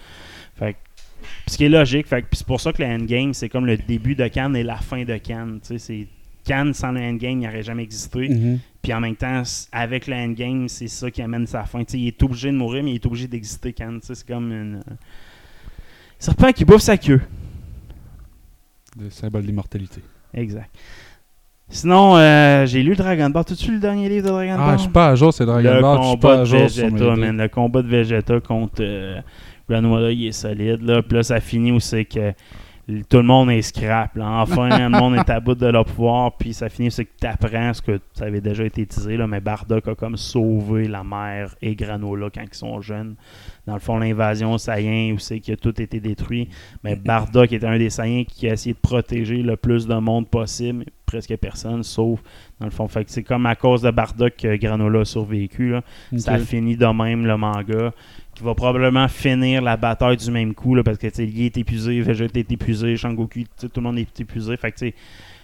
Fait 0.58 0.74
que- 0.74 0.78
ce 1.48 1.58
qui 1.58 1.66
est 1.66 1.70
logique. 1.70 2.08
Que- 2.08 2.22
c'est 2.32 2.46
pour 2.48 2.60
ça 2.62 2.74
que 2.74 2.82
le 2.82 2.88
Endgame, 2.90 3.34
c'est 3.34 3.50
comme 3.50 3.66
le 3.66 3.78
début 3.78 4.16
de 4.16 4.28
Khan 4.28 4.54
et 4.54 4.64
la 4.64 4.78
fin 4.78 5.04
de 5.04 5.20
c'est 5.78 6.08
Khan 6.48 6.72
sans 6.74 6.92
le 6.92 7.00
Endgame, 7.02 7.42
il 7.42 7.46
n'aurait 7.46 7.62
jamais 7.64 7.84
existé. 7.84 8.28
Mhm. 8.30 8.60
Puis 8.82 8.94
en 8.94 9.00
même 9.00 9.16
temps, 9.16 9.44
avec 9.72 10.08
le 10.08 10.16
endgame, 10.16 10.68
c'est 10.68 10.88
ça 10.88 11.12
qui 11.12 11.22
amène 11.22 11.46
sa 11.46 11.64
fin. 11.66 11.84
Tu 11.84 11.92
sais, 11.92 12.00
il 12.00 12.08
est 12.08 12.24
obligé 12.24 12.52
de 12.52 12.58
mourir, 12.58 12.84
mais 12.84 12.92
il 12.92 12.96
est 12.96 13.06
obligé 13.06 13.28
d'exister 13.28 13.74
quand. 13.74 14.00
C'est 14.02 14.26
comme 14.28 14.52
une. 14.52 14.76
euh, 14.78 14.94
Serpent 16.18 16.52
qui 16.52 16.66
bouffe 16.66 16.82
sa 16.82 16.98
queue. 16.98 17.22
Le 19.00 19.10
symbole 19.10 19.44
d'immortalité. 19.44 20.02
Exact. 20.34 20.70
Sinon, 21.70 22.18
euh, 22.18 22.66
j'ai 22.66 22.84
lu 22.84 22.96
Dragon 22.96 23.30
Ball. 23.30 23.46
T'as-tu 23.46 23.68
lu 23.70 23.74
le 23.76 23.80
dernier 23.80 24.10
livre 24.10 24.26
de 24.26 24.32
Dragon 24.32 24.56
Ah, 24.60 24.66
Ball? 24.68 24.78
je 24.78 24.82
suis 24.84 24.92
pas 24.92 25.08
à 25.10 25.16
jour, 25.16 25.34
c'est 25.34 25.46
Dragon 25.46 25.74
le 25.76 25.82
Ball. 25.82 25.98
Je 26.02 26.04
suis 26.08 26.12
combat 26.16 26.28
pas 26.30 26.36
de 26.36 26.42
à 26.42 26.46
jour 26.46 26.60
Vegeta, 26.60 27.16
man. 27.16 27.38
Le 27.38 27.48
combat 27.48 27.82
de 27.82 27.88
Vegeta 27.88 28.40
contre 28.42 28.82
euh, 28.82 29.22
Granola, 29.70 30.12
il 30.12 30.26
est 30.28 30.32
solide. 30.34 30.82
Là. 30.82 31.02
Puis 31.02 31.16
là, 31.16 31.24
ça 31.24 31.40
finit 31.40 31.72
où 31.72 31.80
c'est 31.80 32.04
que 32.06 32.34
tout 33.10 33.18
le 33.18 33.24
monde 33.24 33.52
est 33.52 33.62
scrap. 33.62 34.16
là. 34.16 34.42
Enfin, 34.42 34.70
le 34.70 34.90
monde 34.90 35.16
est 35.16 35.30
à 35.30 35.40
bout 35.40 35.56
de 35.56 35.68
leur 35.68 35.86
pouvoir. 35.86 36.36
Puis 36.38 36.54
ça 36.54 36.70
finit 36.70 36.92
c'est 36.92 37.06
que 37.06 37.12
tu 37.20 37.28
apprends 37.28 37.74
ce 37.74 37.82
que 37.82 38.00
ça 38.14 38.26
avait 38.26 38.42
déjà 38.42 38.66
été 38.66 38.86
teasé. 38.86 39.18
Là, 39.18 39.28
mais 39.28 39.40
Bardock 39.40 39.88
a 39.88 39.96
comme 39.96 40.18
sauvé 40.18 40.88
la 40.88 41.04
mère 41.04 41.56
et 41.62 41.76
Granola 41.76 42.30
quand 42.34 42.42
ils 42.42 42.54
sont 42.54 42.82
jeunes. 42.82 43.16
Dans 43.68 43.74
le 43.74 43.80
fond, 43.80 43.98
l'invasion 43.98 44.58
Saiyan, 44.58 45.14
où 45.14 45.20
c'est 45.20 45.40
que 45.40 45.54
tout 45.54 45.74
a 45.78 45.82
été 45.82 46.00
détruit. 46.00 46.50
Mais 46.84 46.96
Bardock 46.96 47.52
était 47.52 47.66
un 47.66 47.78
des 47.78 47.90
Saiyans 47.90 48.26
qui 48.26 48.50
a 48.50 48.54
essayé 48.54 48.74
de 48.74 48.80
protéger 48.80 49.44
le 49.44 49.56
plus 49.56 49.88
de 49.88 49.96
monde 49.96 50.28
possible. 50.28 50.86
Presque 51.06 51.36
personne, 51.38 51.84
sauf 51.84 52.22
dans 52.60 52.66
le 52.66 52.72
fond. 52.72 52.88
Fait 52.88 53.04
que 53.04 53.12
c'est 53.12 53.24
comme 53.24 53.46
à 53.46 53.56
cause 53.56 53.82
de 53.82 53.92
Bardock 53.92 54.34
que 54.38 54.56
Granola 54.56 55.02
a 55.02 55.06
survécu. 55.06 55.72
Là. 55.72 55.82
Ça 56.18 56.38
finit 56.38 56.78
de 56.78 56.86
même 56.86 57.26
le 57.26 57.38
manga. 57.38 57.92
Qui 58.42 58.48
va 58.48 58.56
probablement 58.56 59.08
finir 59.08 59.62
la 59.62 59.78
bataille 59.78 60.18
du 60.18 60.32
même 60.32 60.56
coup. 60.56 60.74
Là, 60.74 60.82
parce 60.82 60.98
que 60.98 61.06
il 61.22 61.44
est 61.44 61.58
épuisé, 61.58 62.02
Vegeta 62.02 62.40
est 62.40 62.52
épuisé, 62.52 62.98
Shangoku, 62.98 63.42
tout 63.60 63.70
le 63.76 63.82
monde 63.84 64.00
est 64.00 64.20
épuisé. 64.20 64.58
Fait 64.58 64.72
que 64.72 64.86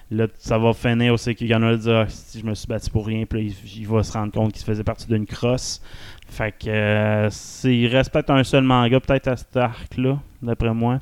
là, 0.09 0.25
ça 0.39 0.57
va 0.57 0.73
finir 0.73 1.13
aussi 1.13 1.35
qu'il 1.35 1.45
y 1.45 1.53
en 1.53 1.61
a 1.61 1.77
qui 1.77 1.91
ah, 1.91 2.05
si 2.09 2.39
je 2.39 2.45
me 2.47 2.55
suis 2.55 2.65
battu 2.65 2.89
pour 2.89 3.05
rien. 3.05 3.25
Puis 3.27 3.55
il, 3.75 3.85
va 3.85 4.01
se 4.01 4.13
rendre 4.13 4.33
compte 4.33 4.51
qu'il 4.51 4.65
faisait 4.65 4.83
partie 4.83 5.05
d'une 5.05 5.27
crosse. 5.27 5.79
Fait 6.27 6.51
que 6.51 6.69
euh, 6.69 7.29
il 7.65 7.85
reste 7.85 8.11
peut-être 8.11 8.31
un 8.31 8.44
seul 8.44 8.63
manga, 8.63 8.99
peut-être 8.99 9.27
à 9.27 9.38
cet 9.38 9.55
arc-là, 9.55 10.17
d'après 10.41 10.73
moi. 10.73 10.97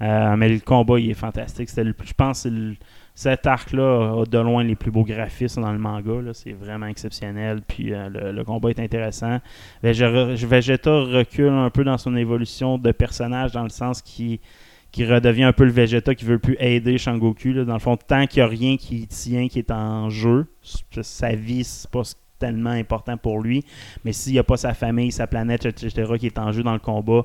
Euh, 0.00 0.36
mais 0.36 0.48
le 0.48 0.60
combat, 0.60 0.98
il 0.98 1.10
est 1.10 1.12
fantastique. 1.12 1.68
C'était 1.68 1.84
je 1.84 2.14
pense 2.14 2.38
c'est 2.38 2.50
le- 2.50 2.76
cet 3.14 3.46
arc-là 3.46 4.22
a 4.22 4.24
de 4.24 4.38
loin 4.38 4.64
les 4.64 4.74
plus 4.74 4.90
beaux 4.90 5.04
graphismes 5.04 5.62
dans 5.62 5.72
le 5.72 5.78
manga. 5.78 6.32
C'est 6.32 6.52
vraiment 6.52 6.86
exceptionnel. 6.86 7.62
Puis 7.66 7.94
euh, 7.94 8.08
le, 8.32 8.44
combat 8.44 8.70
est 8.70 8.80
intéressant. 8.80 9.38
Vegeta, 9.82 10.90
recule 10.90 11.52
un 11.52 11.70
peu 11.70 11.84
dans 11.84 11.98
son 11.98 12.16
évolution 12.16 12.76
de 12.76 12.90
personnage 12.90 13.52
dans 13.52 13.62
le 13.62 13.68
sens 13.68 14.02
qui 14.02 14.40
redevient 14.98 15.44
un 15.44 15.52
peu 15.52 15.64
le 15.64 15.70
Vegeta 15.70 16.14
qui 16.14 16.24
veut 16.24 16.40
plus 16.40 16.56
aider 16.58 16.98
Shangoku. 16.98 17.52
Dans 17.64 17.74
le 17.74 17.78
fond, 17.78 17.96
tant 17.96 18.26
qu'il 18.26 18.42
n'y 18.42 18.46
a 18.46 18.50
rien 18.50 18.76
qui 18.76 19.06
tient, 19.06 19.46
qui 19.46 19.60
est 19.60 19.70
en 19.70 20.10
jeu, 20.10 20.46
sa 21.00 21.34
vie, 21.36 21.62
c'est 21.62 21.90
pas 21.90 22.02
tellement 22.40 22.70
important 22.70 23.16
pour 23.16 23.40
lui. 23.40 23.64
Mais 24.04 24.12
s'il 24.12 24.32
n'y 24.32 24.38
a 24.40 24.44
pas 24.44 24.56
sa 24.56 24.74
famille, 24.74 25.12
sa 25.12 25.28
planète, 25.28 25.66
etc., 25.66 26.12
qui 26.18 26.26
est 26.26 26.38
en 26.38 26.50
jeu 26.50 26.64
dans 26.64 26.72
le 26.72 26.80
combat, 26.80 27.22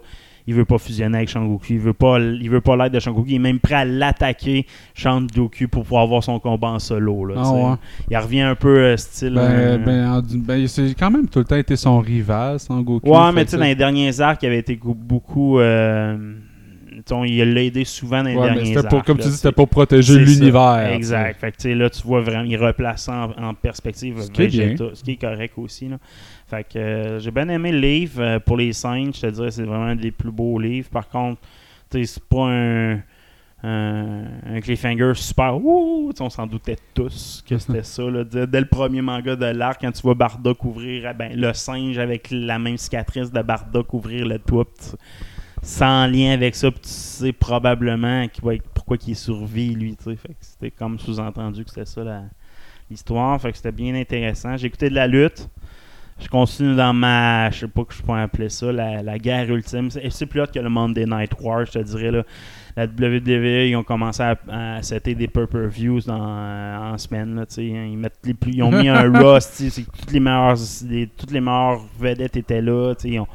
il 0.50 0.56
veut 0.56 0.66
pas 0.66 0.80
fusionner 0.80 1.18
avec 1.18 1.30
Shangoku. 1.30 1.64
Il 1.70 1.78
veut 1.80 1.94
pas, 1.94 2.18
il 2.20 2.50
veut 2.50 2.60
pas 2.60 2.76
l'aide 2.76 2.92
de 2.94 3.00
Shangoku. 3.00 3.28
Il 3.30 3.36
est 3.36 3.40
même 3.40 3.60
prêt 3.60 3.76
à 3.76 3.86
l'attaquer, 3.86 4.66
Shangoku, 4.96 5.68
pour 5.68 5.84
pouvoir 5.84 6.02
avoir 6.04 6.24
son 6.24 6.40
combat 6.40 6.70
en 6.70 6.80
solo. 6.80 7.26
là, 7.26 7.36
Ah 7.38 7.52
ouais. 7.54 7.76
Il 8.10 8.18
revient 8.18 8.42
un 8.42 8.56
peu 8.56 8.78
euh, 8.80 8.98
style. 8.98 9.34
Ben, 9.36 9.42
euh, 9.42 9.78
ben, 9.78 10.10
en- 10.12 10.22
ben, 10.24 10.68
c'est 10.68 10.96
quand 10.98 11.12
même 11.12 11.28
tout 11.30 11.40
le 11.40 11.46
temps 11.46 11.56
été 11.56 11.76
son 11.76 12.00
rival, 12.00 12.60
Son 12.60 12.82
Goku. 12.82 13.08
Ouais, 13.10 13.32
mais 13.32 13.46
tu 13.46 13.52
sais, 13.52 13.58
dans 13.58 13.64
les 13.66 13.76
derniers 13.76 14.20
arcs, 14.22 14.42
il 14.42 14.48
avait 14.48 14.58
été 14.60 14.78
beaucoup. 14.84 15.60
euh, 15.60 16.18
il 17.26 17.54
l'a 17.54 17.64
aidé 17.64 17.86
souvent 17.86 18.24
dans 18.24 18.30
les 18.30 18.36
Ouais, 18.36 18.54
derniers 18.54 18.74
pour, 18.76 18.94
arcs. 18.96 19.06
comme 19.06 19.18
là, 19.18 19.24
tu 19.24 19.30
dis, 19.30 19.36
c'était 19.36 19.52
pour 19.54 19.68
protéger 19.70 20.20
l'univers. 20.20 20.90
Exact. 20.94 21.40
Fait 21.40 21.52
que, 21.52 21.58
tu 21.58 21.64
sais, 21.70 21.76
là, 21.76 21.90
tu 21.90 22.02
vois 22.04 22.22
vraiment, 22.22 22.44
il 22.44 22.58
replace 22.58 23.04
ça 23.04 23.30
en, 23.38 23.44
en 23.50 23.54
perspective 23.54 24.20
Ce 24.22 24.32
qui 24.32 24.44
est 24.44 24.78
ce 24.78 25.04
qui 25.04 25.12
est 25.12 25.16
correct 25.16 25.54
aussi. 25.58 25.88
Là. 25.88 25.98
Fait 26.50 26.64
que 26.64 26.80
euh, 26.80 27.20
j'ai 27.20 27.32
bien 27.32 27.48
aimé 27.50 27.72
le 27.72 27.80
livre. 27.80 28.22
euh, 28.22 28.40
pour 28.40 28.58
les 28.58 28.74
scènes, 28.74 29.14
je 29.14 29.22
te 29.22 29.28
dirais, 29.28 29.52
c'est 29.52 29.64
vraiment 29.64 29.86
un 29.86 29.96
des 29.96 30.12
plus 30.12 30.32
beaux 30.32 30.60
livres. 30.60 30.90
Par 30.90 31.08
contre, 31.10 31.42
c'est 31.92 32.24
pas 32.28 32.48
un, 32.50 32.96
un, 33.64 34.24
un 34.46 34.62
cliffhanger 34.62 35.14
super. 35.16 35.58
Ouh, 35.64 36.12
on 36.20 36.30
s'en 36.30 36.48
doutait 36.48 36.78
tous 36.94 37.44
que 37.48 37.58
c'était 37.60 37.84
ça. 37.84 38.04
là. 38.04 38.24
Dès, 38.24 38.48
dès 38.48 38.62
le 38.62 38.68
premier 38.68 39.02
manga 39.02 39.36
de 39.36 39.46
l'arc, 39.46 39.82
quand 39.82 39.92
tu 39.92 40.02
vois 40.02 40.16
Bardock 40.16 40.58
couvrir 40.58 41.10
eh 41.10 41.14
ben, 41.14 41.34
le 41.40 41.54
singe 41.54 41.98
avec 42.00 42.30
la 42.32 42.60
même 42.60 42.78
cicatrice 42.78 43.32
de 43.32 43.42
Bardock 43.42 43.88
couvrir 43.88 44.26
le 44.28 44.40
toit, 44.40 44.66
sans 45.62 46.08
lien 46.08 46.32
avec 46.32 46.56
ça, 46.56 46.72
tu 46.72 46.78
sais 46.84 47.34
probablement 47.34 48.28
qu'il 48.28 48.44
va 48.44 48.56
être- 48.56 48.70
pourquoi 48.74 48.98
il 49.08 49.16
survit, 49.16 49.76
lui. 49.76 49.96
Fait 50.02 50.16
que 50.16 50.34
c'était 50.40 50.72
comme 50.72 50.98
sous-entendu 51.00 51.64
que 51.64 51.70
c'était 51.70 51.86
ça 51.86 52.02
l'histoire. 52.90 53.40
Fait 53.42 53.52
que 53.52 53.58
c'était 53.58 53.72
bien 53.72 53.96
intéressant. 53.96 54.58
J'ai 54.58 54.68
écouté 54.68 54.90
de 54.90 54.96
la 54.96 55.08
lutte. 55.08 55.50
Je 56.20 56.28
continue 56.28 56.76
dans 56.76 56.94
ma, 56.94 57.50
je 57.50 57.60
sais 57.60 57.68
pas 57.68 57.84
que 57.86 57.94
je 57.94 58.02
pourrais 58.02 58.22
appeler 58.22 58.50
ça, 58.50 58.72
la, 58.72 59.02
la 59.02 59.18
guerre 59.18 59.50
ultime. 59.50 59.90
C'est 59.92 60.26
plus 60.26 60.42
hot 60.42 60.48
que 60.54 60.60
le 60.60 60.70
Monday 60.70 61.06
Night 61.06 61.32
War, 61.40 61.66
je 61.66 61.72
te 61.74 61.80
dirais. 61.80 62.12
Là. 62.12 62.24
La 62.76 62.86
WWE, 62.86 63.68
ils 63.70 63.76
ont 63.76 63.84
commencé 63.84 64.22
à, 64.24 64.36
à 64.50 64.82
setter 64.82 65.16
des 65.16 65.28
pay-per-views 65.28 66.02
dans- 66.02 66.92
en 66.94 66.98
semaine. 66.98 67.36
Là, 67.36 67.46
sais. 67.48 67.66
ils, 67.66 67.98
mettent 67.98 68.20
les 68.24 68.34
plus, 68.34 68.52
ils 68.54 68.64
ont 68.64 68.72
mis 68.72 68.88
un 68.90 69.02
Rust, 69.34 69.64
toutes 69.98 70.12
les 70.12 70.20
meilleures, 70.20 70.56
les- 70.90 71.08
toutes 71.08 71.32
les 71.32 71.42
meilleures 71.42 71.82
vedettes 72.00 72.38
étaient 72.38 72.62
là. 72.62 72.94
Ils 73.04 73.20
ont, 73.20 73.28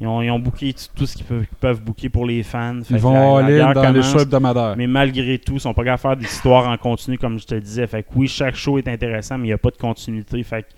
ils, 0.00 0.06
ont, 0.06 0.20
ils 0.22 0.30
ont 0.30 0.38
booké 0.38 0.74
tout, 0.94 1.06
ce 1.06 1.16
qu'ils 1.16 1.24
peuvent, 1.60 1.80
booker 1.82 2.08
pour 2.10 2.26
les 2.26 2.42
fans. 2.42 2.80
Fait 2.84 2.94
Ils 2.94 3.00
vont 3.00 3.38
la- 3.38 3.44
aller 3.46 3.58
dans 3.58 3.68
les 3.68 3.74
commence. 3.74 4.12
shows 4.12 4.20
hebdomadaires. 4.20 4.74
Mais 4.76 4.86
malgré 4.86 5.38
tout, 5.38 5.54
ils 5.54 5.60
sont 5.60 5.72
pas 5.74 5.84
capables 5.84 5.96
de 5.98 6.00
faire 6.00 6.16
des 6.30 6.34
histoires 6.36 6.68
en 6.68 6.76
continu, 6.76 7.16
comme 7.18 7.38
je 7.38 7.46
te 7.46 7.54
disais. 7.54 7.86
Fait 7.86 8.02
que 8.02 8.08
oui, 8.16 8.28
chaque 8.28 8.54
show 8.54 8.78
est 8.78 8.88
intéressant, 8.88 9.38
mais 9.38 9.44
il 9.44 9.50
n'y 9.50 9.54
a 9.54 9.58
pas 9.58 9.70
de 9.70 9.76
continuité. 9.78 10.42
Fait 10.42 10.62
que, 10.62 10.68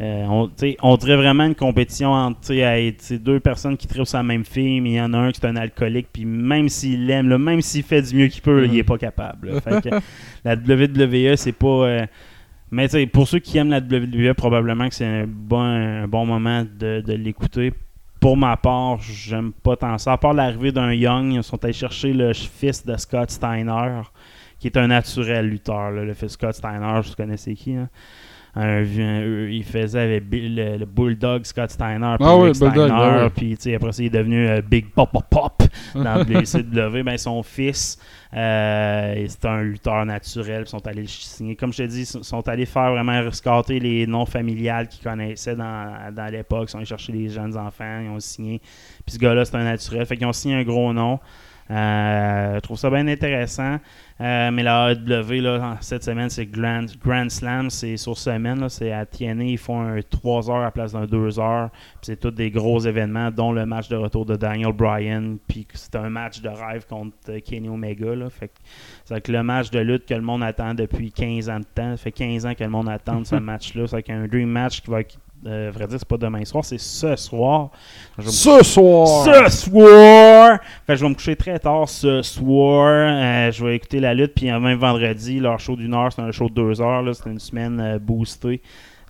euh, 0.00 0.24
on, 0.28 0.50
on 0.82 0.96
dirait 0.96 1.16
vraiment 1.16 1.44
une 1.44 1.54
compétition 1.54 2.12
entre 2.12 2.50
hey, 2.52 2.94
deux 3.12 3.40
personnes 3.40 3.76
qui 3.78 3.86
traitent 3.86 4.04
sur 4.06 4.18
la 4.18 4.22
même 4.22 4.44
film. 4.44 4.86
Il 4.86 4.92
y 4.92 5.00
en 5.00 5.12
a 5.14 5.18
un 5.18 5.32
qui 5.32 5.40
est 5.40 5.46
un 5.48 5.56
alcoolique, 5.56 6.08
puis 6.12 6.24
même 6.26 6.68
s'il 6.68 7.06
l'aime, 7.06 7.28
là, 7.28 7.38
même 7.38 7.62
s'il 7.62 7.82
fait 7.82 8.02
du 8.02 8.14
mieux 8.16 8.26
qu'il 8.28 8.42
peut, 8.42 8.66
il 8.66 8.76
est 8.78 8.84
pas 8.84 8.98
capable. 8.98 9.50
là. 9.52 9.60
Fait 9.60 9.82
que, 9.82 9.94
la 10.44 10.54
WWE, 10.54 11.36
c'est 11.36 11.52
pas. 11.52 11.66
euh, 11.66 12.06
mais 12.70 12.88
pour 13.06 13.26
ceux 13.28 13.38
qui 13.38 13.56
aiment 13.58 13.70
la 13.70 13.78
WWE, 13.80 14.34
probablement 14.34 14.88
que 14.88 14.94
c'est 14.94 15.06
un 15.06 15.24
bon, 15.26 15.60
un 15.60 16.06
bon 16.08 16.26
moment 16.26 16.62
de, 16.64 17.00
de 17.00 17.12
l'écouter. 17.14 17.72
Pour 18.20 18.36
ma 18.36 18.56
part, 18.56 19.00
j'aime 19.00 19.52
pas 19.52 19.76
tant 19.76 19.96
ça. 19.98 20.12
À 20.12 20.16
part 20.18 20.34
l'arrivée 20.34 20.72
d'un 20.72 20.92
Young, 20.92 21.32
ils 21.34 21.42
sont 21.44 21.62
allés 21.64 21.72
chercher 21.72 22.12
le 22.12 22.32
fils 22.32 22.84
de 22.84 22.96
Scott 22.96 23.30
Steiner, 23.30 24.00
qui 24.58 24.66
est 24.66 24.76
un 24.76 24.88
naturel 24.88 25.48
lutteur. 25.48 25.90
là. 25.92 26.02
Le 26.04 26.12
fils 26.12 26.22
de 26.28 26.32
Scott 26.32 26.54
Steiner, 26.54 27.00
je 27.02 27.14
connais 27.14 27.36
c'est 27.36 27.54
qui. 27.54 27.74
hein? 27.74 27.88
Un 28.58 28.80
vieux- 28.82 29.04
un- 29.04 29.48
il 29.50 29.64
faisait 29.64 30.00
avec 30.00 30.24
le, 30.32 30.78
le 30.78 30.86
Bulldog 30.86 31.44
Scott 31.44 31.70
Steiner, 31.70 32.14
puis 32.18 32.26
Ah 32.26 32.36
oui, 32.38 32.50
Bulldog, 32.52 32.70
Steiner, 32.72 32.90
ah 32.94 33.24
oui. 33.36 33.54
puis 33.58 33.74
après 33.74 33.92
ça, 33.92 34.02
il 34.02 34.06
est 34.06 34.10
devenu 34.10 34.48
euh, 34.48 34.62
Big 34.62 34.90
Pop 34.92 35.10
Pop 35.12 35.26
Pop 35.28 35.62
dans 35.94 36.22
WCW. 36.24 37.02
ben, 37.02 37.18
son 37.18 37.42
fils, 37.42 37.98
euh, 38.34 39.24
c'est 39.28 39.44
un 39.44 39.62
lutteur 39.62 40.06
naturel. 40.06 40.62
Ils 40.66 40.68
sont 40.70 40.86
allés 40.86 41.02
le 41.02 41.06
signer. 41.08 41.54
Comme 41.54 41.72
je 41.72 41.78
te 41.82 41.82
dis, 41.88 42.00
ils 42.02 42.24
sont- 42.24 42.48
allés 42.48 42.64
faire 42.66 42.92
vraiment 42.92 43.20
rescatter 43.22 43.78
les 43.78 44.06
noms 44.06 44.24
familiales 44.26 44.88
qu'ils 44.88 45.04
connaissaient 45.04 45.54
dans, 45.56 46.12
dans 46.14 46.32
l'époque. 46.32 46.68
Ils 46.68 46.70
sont 46.70 46.78
allés 46.78 46.86
chercher 46.86 47.12
les 47.12 47.28
jeunes 47.28 47.56
enfants. 47.58 48.00
Ils 48.02 48.08
ont 48.08 48.20
signé. 48.20 48.60
Puis 49.04 49.14
ce 49.14 49.18
gars-là, 49.18 49.44
c'est 49.44 49.56
un 49.56 49.64
naturel. 49.64 50.06
Fait 50.06 50.16
qu'ils 50.16 50.26
ont 50.26 50.32
signé 50.32 50.54
un 50.54 50.62
gros 50.64 50.92
nom. 50.94 51.20
Euh, 51.70 52.54
je 52.54 52.60
trouve 52.60 52.78
ça 52.78 52.88
bien 52.90 53.06
intéressant. 53.08 53.78
Euh, 54.18 54.50
mais 54.50 54.62
la 54.62 54.92
AEW, 54.92 55.42
là, 55.42 55.76
cette 55.80 56.02
semaine, 56.02 56.30
c'est 56.30 56.46
Grand, 56.46 56.86
Grand 57.04 57.28
Slam. 57.30 57.68
C'est 57.68 57.96
sur 57.98 58.16
semaine. 58.16 58.66
C'est 58.68 58.90
à 58.92 59.04
TNA. 59.04 59.44
Ils 59.44 59.58
font 59.58 59.80
un 59.80 60.00
3 60.00 60.50
heures 60.50 60.56
à 60.56 60.64
la 60.64 60.70
place 60.70 60.92
d'un 60.92 61.04
2 61.04 61.38
heures. 61.38 61.70
C'est 62.00 62.18
tous 62.18 62.30
des 62.30 62.50
gros 62.50 62.80
événements, 62.80 63.30
dont 63.30 63.52
le 63.52 63.66
match 63.66 63.88
de 63.88 63.96
retour 63.96 64.24
de 64.24 64.36
Daniel 64.36 64.72
Bryan. 64.72 65.36
Puis 65.46 65.66
c'est 65.74 65.96
un 65.96 66.08
match 66.08 66.40
de 66.40 66.48
rêve 66.48 66.86
contre 66.86 67.38
Kenny 67.44 67.68
Omega. 67.68 68.14
Là. 68.14 68.30
Fait 68.30 68.50
que 69.20 69.32
le 69.32 69.42
match 69.42 69.70
de 69.70 69.80
lutte 69.80 70.06
que 70.06 70.14
le 70.14 70.22
monde 70.22 70.42
attend 70.42 70.72
depuis 70.72 71.12
15 71.12 71.50
ans 71.50 71.60
de 71.60 71.64
temps. 71.64 71.96
Ça 71.96 71.96
fait 71.98 72.12
15 72.12 72.46
ans 72.46 72.54
que 72.54 72.64
le 72.64 72.70
monde 72.70 72.88
attend 72.88 73.22
ce 73.24 73.36
match-là. 73.36 73.86
C'est 73.86 74.10
un 74.10 74.26
dream 74.26 74.48
match 74.48 74.80
qui 74.80 74.90
va. 74.90 75.00
Euh, 75.44 75.70
vrai 75.72 75.86
dire, 75.86 75.98
c'est 75.98 76.08
pas 76.08 76.16
demain 76.16 76.44
soir, 76.44 76.64
c'est 76.64 76.78
ce 76.78 77.14
soir. 77.16 77.70
Me 78.18 78.24
Ce 78.24 78.62
soir! 78.64 79.24
ce 79.48 79.50
soir! 79.70 80.58
Fait 80.86 80.94
que 80.94 80.96
je 80.96 81.04
vais 81.04 81.08
me 81.10 81.14
coucher 81.14 81.36
très 81.36 81.58
tard 81.58 81.88
ce 81.88 82.22
soir. 82.22 82.88
Euh, 82.88 83.52
je 83.52 83.64
vais 83.64 83.76
écouter 83.76 84.00
la 84.00 84.14
lutte. 84.14 84.34
Puis 84.34 84.46
même 84.50 84.78
vendredi, 84.78 85.38
leur 85.38 85.60
show 85.60 85.76
d'une 85.76 85.94
heure, 85.94 86.12
c'est 86.12 86.22
un 86.22 86.32
show 86.32 86.48
de 86.48 86.54
deux 86.54 86.80
heures. 86.80 87.02
là. 87.02 87.12
C'est 87.14 87.28
une 87.30 87.38
semaine 87.38 87.78
euh, 87.80 87.98
boostée. 87.98 88.60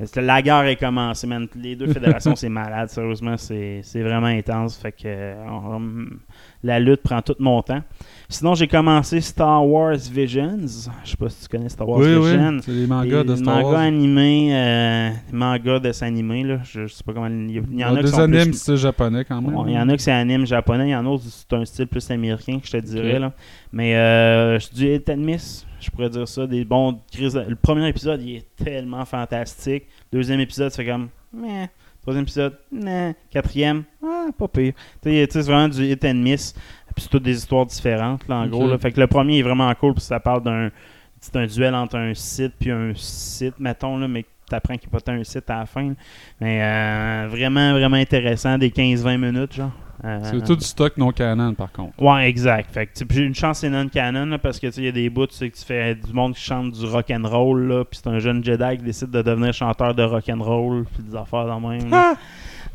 Euh, 0.00 0.04
La 0.20 0.42
guerre 0.42 0.64
est 0.66 0.76
commencée, 0.76 1.26
man. 1.26 1.46
Les 1.54 1.74
deux 1.76 1.86
fédérations, 1.92 2.34
c'est 2.36 2.48
malade. 2.50 2.90
Sérieusement, 2.90 3.36
c'est 3.38 3.82
vraiment 4.02 4.26
intense. 4.26 4.76
Fait 4.76 4.92
que 4.92 5.34
on- 5.48 5.76
on- 5.76 6.06
la 6.62 6.80
lutte 6.80 7.02
prend 7.02 7.22
tout 7.22 7.36
mon 7.38 7.62
temps. 7.62 7.82
Sinon, 8.28 8.54
j'ai 8.56 8.66
commencé 8.66 9.20
Star 9.20 9.64
Wars 9.66 9.96
Visions. 10.10 10.58
Je 11.04 11.10
sais 11.10 11.16
pas 11.16 11.28
si 11.28 11.42
tu 11.42 11.48
connais 11.48 11.68
Star 11.68 11.88
Wars 11.88 12.00
Oui, 12.00 12.08
Visions. 12.08 12.48
oui, 12.56 12.60
c'est 12.64 12.72
les 12.72 12.86
mangas 12.86 13.22
de 13.22 13.36
Star 13.36 13.54
mangas 13.56 13.68
Wars. 13.68 13.80
animés, 13.80 14.48
euh, 14.52 15.10
mangas 15.32 15.78
dessins 15.78 16.06
animés, 16.08 16.42
là. 16.42 16.58
Je, 16.64 16.86
je 16.86 16.92
sais 16.92 17.04
pas 17.04 17.12
comment. 17.12 17.28
Il 17.28 17.50
y, 17.78 17.84
en 17.84 17.94
a 17.94 17.98
qui 17.98 18.04
des 18.06 18.10
sont 18.10 18.18
animes, 18.22 18.42
plus- 18.46 18.54
c'est 18.60 18.76
japonais 18.76 19.24
quand 19.24 19.40
même. 19.40 19.52
Bon, 19.54 19.64
Il 19.66 19.74
y 19.74 19.78
en 19.78 19.88
a 19.88 19.96
que 19.96 20.02
c'est 20.02 20.10
anime 20.10 20.44
japonais, 20.44 20.88
il 20.88 20.90
y 20.90 20.96
en 20.96 21.00
a 21.00 21.04
d'autres 21.04 21.24
c'est 21.26 21.52
un 21.54 21.64
style 21.64 21.86
plus 21.86 22.10
américain, 22.10 22.58
je 22.64 22.70
te 22.72 22.76
dirais. 22.78 23.18
Là. 23.20 23.32
Mais 23.72 23.94
euh, 23.94 24.58
je 24.58 24.68
dis 24.70 24.86
hit 24.88 25.08
and 25.08 25.18
miss, 25.18 25.64
je 25.80 25.88
pourrais 25.90 26.10
dire 26.10 26.26
ça. 26.26 26.46
Des 26.48 26.64
bons 26.64 26.98
Le 27.18 27.54
premier 27.54 27.86
épisode, 27.88 28.20
il 28.22 28.36
est 28.38 28.46
tellement 28.56 29.04
fantastique. 29.04 29.84
Deuxième 30.12 30.40
épisode, 30.40 30.72
c'est 30.72 30.84
comme, 30.84 31.08
meh. 31.32 31.68
Troisième 32.02 32.22
épisode, 32.22 32.56
nah. 32.70 33.12
Quatrième, 33.30 33.82
ah, 34.04 34.26
pas 34.38 34.46
pire. 34.46 34.74
Tu 35.02 35.10
sais, 35.10 35.26
c'est 35.28 35.40
vraiment 35.42 35.68
du 35.68 35.84
hit 35.84 36.04
and 36.04 36.14
miss. 36.14 36.54
Puis 36.96 37.04
c'est 37.04 37.10
toutes 37.10 37.22
des 37.22 37.36
histoires 37.36 37.66
différentes, 37.66 38.26
là, 38.26 38.36
en 38.36 38.46
gros. 38.48 38.66
là. 38.66 38.78
Fait 38.78 38.90
que 38.90 38.98
le 38.98 39.06
premier 39.06 39.38
est 39.38 39.42
vraiment 39.42 39.72
cool, 39.74 39.94
puis 39.94 40.02
ça 40.02 40.18
parle 40.18 40.42
d'un 40.42 40.70
c'est 41.20 41.36
un 41.36 41.46
duel 41.46 41.74
entre 41.74 41.96
un 41.96 42.14
site 42.14 42.54
puis 42.58 42.70
un 42.70 42.92
site, 42.94 43.54
mettons, 43.58 43.98
là, 43.98 44.08
mais 44.08 44.24
t'apprends 44.48 44.76
qu'il 44.76 44.88
pas 44.88 44.98
un 45.08 45.24
site 45.24 45.48
à 45.50 45.60
la 45.60 45.66
fin. 45.66 45.88
là. 45.88 45.94
Mais 46.40 46.62
euh, 46.62 47.28
vraiment, 47.28 47.72
vraiment 47.72 47.96
intéressant, 47.96 48.58
des 48.58 48.70
15-20 48.70 49.18
minutes, 49.18 49.54
genre. 49.54 49.72
Euh, 50.04 50.20
C'est 50.22 50.44
tout 50.44 50.56
du 50.56 50.64
stock 50.64 50.96
non 50.98 51.10
canon, 51.10 51.54
par 51.54 51.72
contre. 51.72 52.00
Ouais, 52.00 52.28
exact. 52.28 52.70
Fait 52.70 52.86
que, 52.86 52.92
j'ai 53.10 53.22
une 53.22 53.34
chance, 53.34 53.60
c'est 53.60 53.70
non-canon, 53.70 54.26
là, 54.26 54.38
parce 54.38 54.60
que 54.60 54.66
tu 54.66 54.74
sais, 54.74 54.80
il 54.82 54.84
y 54.84 54.88
a 54.88 54.92
des 54.92 55.08
bouts, 55.08 55.26
tu 55.26 55.34
sais, 55.36 55.50
que 55.50 55.56
tu 55.56 55.64
fais 55.64 55.94
du 55.94 56.12
monde 56.12 56.34
qui 56.34 56.42
chante 56.42 56.72
du 56.72 56.84
rock'n'roll, 56.84 57.66
là, 57.66 57.84
puis 57.84 57.98
c'est 58.02 58.08
un 58.10 58.18
jeune 58.18 58.44
Jedi 58.44 58.76
qui 58.76 58.82
décide 58.84 59.10
de 59.10 59.22
devenir 59.22 59.52
chanteur 59.54 59.94
de 59.94 60.02
rock'n'roll, 60.02 60.84
puis 60.94 61.02
des 61.02 61.16
affaires 61.16 61.46
dans 61.46 61.60
même. 61.60 61.90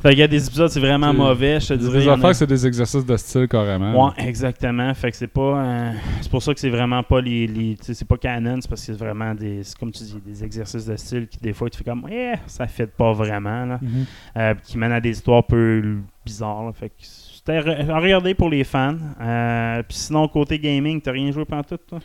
Fait 0.01 0.09
qu'il 0.09 0.19
y 0.19 0.23
a 0.23 0.27
des 0.27 0.47
épisodes, 0.47 0.69
c'est 0.69 0.79
vraiment 0.79 1.13
mauvais, 1.13 1.59
je 1.59 1.67
te 1.67 1.73
Des 1.75 1.79
dirais. 1.87 2.07
a- 2.07 2.13
affaires, 2.13 2.35
c'est 2.35 2.47
des 2.47 2.65
exercices 2.65 3.05
de 3.05 3.15
style 3.17 3.47
carrément. 3.47 4.07
Ouais, 4.07 4.13
exactement. 4.25 4.91
Fait 4.95 5.11
que 5.11 5.17
c'est 5.17 5.27
pas. 5.27 5.63
euh, 5.63 5.91
c'est 6.21 6.31
pour 6.31 6.41
ça 6.41 6.53
que 6.53 6.59
c'est 6.59 6.69
vraiment 6.71 7.03
pas 7.03 7.21
les. 7.21 7.45
les 7.45 7.75
tu 7.75 7.83
sais, 7.85 7.93
c'est 7.93 8.07
pas 8.07 8.17
canon, 8.17 8.57
c'est 8.61 8.67
parce 8.69 8.81
que 8.81 8.87
c'est 8.93 8.99
vraiment 8.99 9.35
des. 9.35 9.63
c'est 9.63 9.77
comme 9.77 9.91
tu 9.91 10.03
dis, 10.03 10.19
des 10.25 10.43
exercices 10.43 10.85
de 10.85 10.95
style 10.95 11.27
qui 11.27 11.37
des 11.37 11.53
fois 11.53 11.69
tu 11.69 11.77
fais 11.77 11.83
comme. 11.83 12.07
Eh, 12.11 12.33
ça 12.47 12.65
fait 12.67 12.87
pas 12.87 13.13
vraiment, 13.13 13.65
là. 13.65 13.79
Mhm. 13.81 14.05
Euh, 14.37 14.53
qui 14.63 14.77
mènent 14.79 14.91
à 14.91 14.99
des 15.01 15.11
histoires 15.11 15.39
un 15.39 15.43
peu 15.43 15.97
bizarres, 16.25 16.63
là. 16.65 16.71
Fait 16.73 16.89
que 16.89 16.95
c'était 17.01 17.57
à 17.91 17.99
regarder 17.99 18.33
pour 18.33 18.49
les 18.49 18.63
fans. 18.63 18.95
Euh, 19.21 19.83
Puis 19.87 19.97
sinon, 19.97 20.27
côté 20.27 20.57
gaming, 20.57 20.99
t'as 20.99 21.11
rien 21.11 21.31
joué 21.31 21.45
pendant 21.45 21.63
tout, 21.63 21.77
toi? 21.87 21.99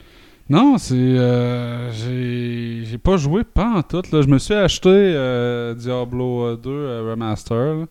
Non, 0.49 0.79
c'est. 0.79 0.95
euh, 0.95 1.91
j'ai 1.91 2.85
j'ai 2.85 2.99
pas 2.99 3.17
joué 3.17 3.43
pas 3.45 3.69
en 3.79 3.83
tout. 3.83 4.03
Là. 4.13 4.23
Je 4.23 4.29
me 4.29 4.39
suis 4.39 4.55
acheté 4.55 4.89
euh, 4.91 5.75
Diablo 5.75 6.45
euh, 6.45 6.57
2 6.57 6.71
euh, 6.71 7.11
Remaster. 7.11 7.57
là. 7.75 7.85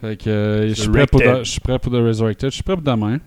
Fait 0.00 0.16
que 0.16 0.30
euh, 0.30 0.68
je 0.68 0.74
suis 0.74 0.88
prêt, 0.90 1.06
pour 1.06 1.20
de- 1.20 1.44
je 1.44 1.50
suis 1.50 1.60
prêt 1.60 1.78
pour 1.78 1.92
The 1.92 1.96
Resurrected. 1.96 2.48
Je 2.50 2.54
suis 2.54 2.62
prêt 2.62 2.74
pour 2.74 2.82
demain. 2.84 3.18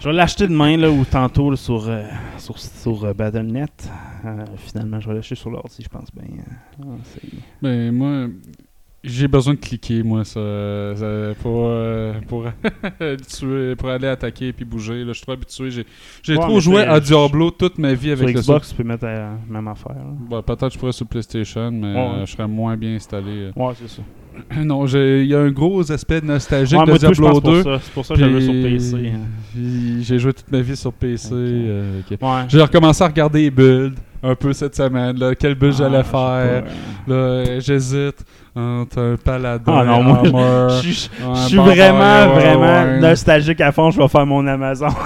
Je 0.00 0.08
vais 0.08 0.14
l'acheter 0.14 0.48
demain, 0.48 0.78
là, 0.78 0.90
ou 0.90 1.04
tantôt, 1.04 1.50
là, 1.50 1.56
sur, 1.58 1.86
euh, 1.90 2.04
sur, 2.38 2.58
sur 2.58 3.04
euh, 3.04 3.12
Battle.net. 3.12 3.90
Euh, 4.24 4.44
finalement, 4.56 4.98
je 4.98 5.08
vais 5.10 5.16
l'acheter 5.16 5.34
sur 5.34 5.50
l'ordi, 5.50 5.82
je 5.82 5.88
pense 5.90 6.08
bien. 6.14 6.38
Euh, 6.38 6.84
ah, 6.84 7.20
Ben, 7.60 7.92
moi, 7.92 8.28
j'ai 9.02 9.28
besoin 9.28 9.54
de 9.54 9.58
cliquer, 9.58 10.02
moi, 10.02 10.24
ça, 10.24 10.40
ça- 10.94 11.32
pour, 11.42 11.64
euh, 11.66 12.12
pour, 12.28 12.44
tuer, 13.28 13.74
pour 13.76 13.88
aller 13.88 14.08
attaquer 14.08 14.52
puis 14.52 14.64
bouger. 14.64 15.00
Là. 15.04 15.08
Je 15.08 15.12
suis 15.14 15.22
trop 15.22 15.32
habitué. 15.32 15.70
J'ai 15.70 15.86
j'ai 16.22 16.34
Ouais, 16.36 16.40
trop 16.40 16.60
joué 16.60 16.82
à 16.82 17.00
Diablo 17.00 17.50
toute 17.50 17.78
ma 17.78 17.94
vie 17.94 18.08
sur 18.14 18.22
avec 18.22 18.34
le 18.34 18.40
Xbox, 18.40 18.68
tu 18.70 18.74
peux 18.74 18.84
mettre 18.84 19.04
la 19.06 19.30
même 19.48 19.68
affaire. 19.68 19.92
là. 19.94 20.04
Bon, 20.28 20.42
Peut-être 20.42 20.68
que 20.68 20.74
je 20.74 20.78
pourrais 20.78 20.92
sur 20.92 21.06
PlayStation, 21.06 21.70
mais 21.70 21.94
Ouais. 21.94 21.98
euh, 21.98 22.26
je 22.26 22.32
serais 22.32 22.46
moins 22.48 22.76
bien 22.76 22.94
installé. 22.96 23.50
Ouais, 23.56 23.72
c'est 23.80 23.88
ça. 23.88 24.02
non, 24.64 24.86
j'ai- 24.86 25.22
il 25.22 25.28
y 25.28 25.34
a 25.34 25.40
un 25.40 25.50
gros 25.50 25.90
aspect 25.90 26.20
nostalgique 26.20 26.78
Ouais, 26.78 26.86
de 26.92 26.96
Diablo 26.98 27.28
pense 27.30 27.40
pour 27.40 27.50
2. 27.52 27.62
ça. 27.62 27.78
C'est 27.82 27.92
pour 27.92 28.04
ça 28.06 28.14
que 28.14 28.20
veux 28.22 28.40
sur 28.40 28.52
PC. 28.52 29.12
J'ai 30.02 30.18
joué 30.18 30.32
toute 30.32 30.50
ma 30.52 30.60
vie 30.60 30.76
sur 30.76 30.92
PC. 30.92 31.28
Ok. 31.28 31.34
euh, 31.40 32.00
ok. 32.10 32.18
Ouais. 32.22 32.28
J'ai 32.48 32.60
recommencé 32.62 33.02
à 33.02 33.06
regarder 33.08 33.42
les 33.42 33.50
builds 33.50 33.96
un 34.22 34.34
peu 34.34 34.52
cette 34.52 34.74
semaine. 34.76 35.18
Là, 35.18 35.34
quel 35.34 35.54
build 35.54 35.74
Ah, 35.76 35.78
j'allais 35.78 36.02
faire. 36.02 36.64
Là, 37.06 37.58
j'hésite 37.60 38.24
entre 38.54 38.98
un 39.00 39.16
paladin, 39.16 39.72
Ah 39.80 39.84
non, 39.84 40.02
moi, 40.02 40.18
armor, 40.18 40.70
Je 40.82 40.90
suis- 40.90 41.56
vraiment, 41.56 42.34
ouais, 42.34 42.40
vraiment 42.40 42.60
ouais. 42.82 42.98
nostalgique 43.00 43.60
à 43.60 43.72
fond. 43.72 43.90
Je 43.90 44.00
vais 44.00 44.08
faire 44.08 44.26
mon 44.26 44.46
Amazon. 44.46 44.88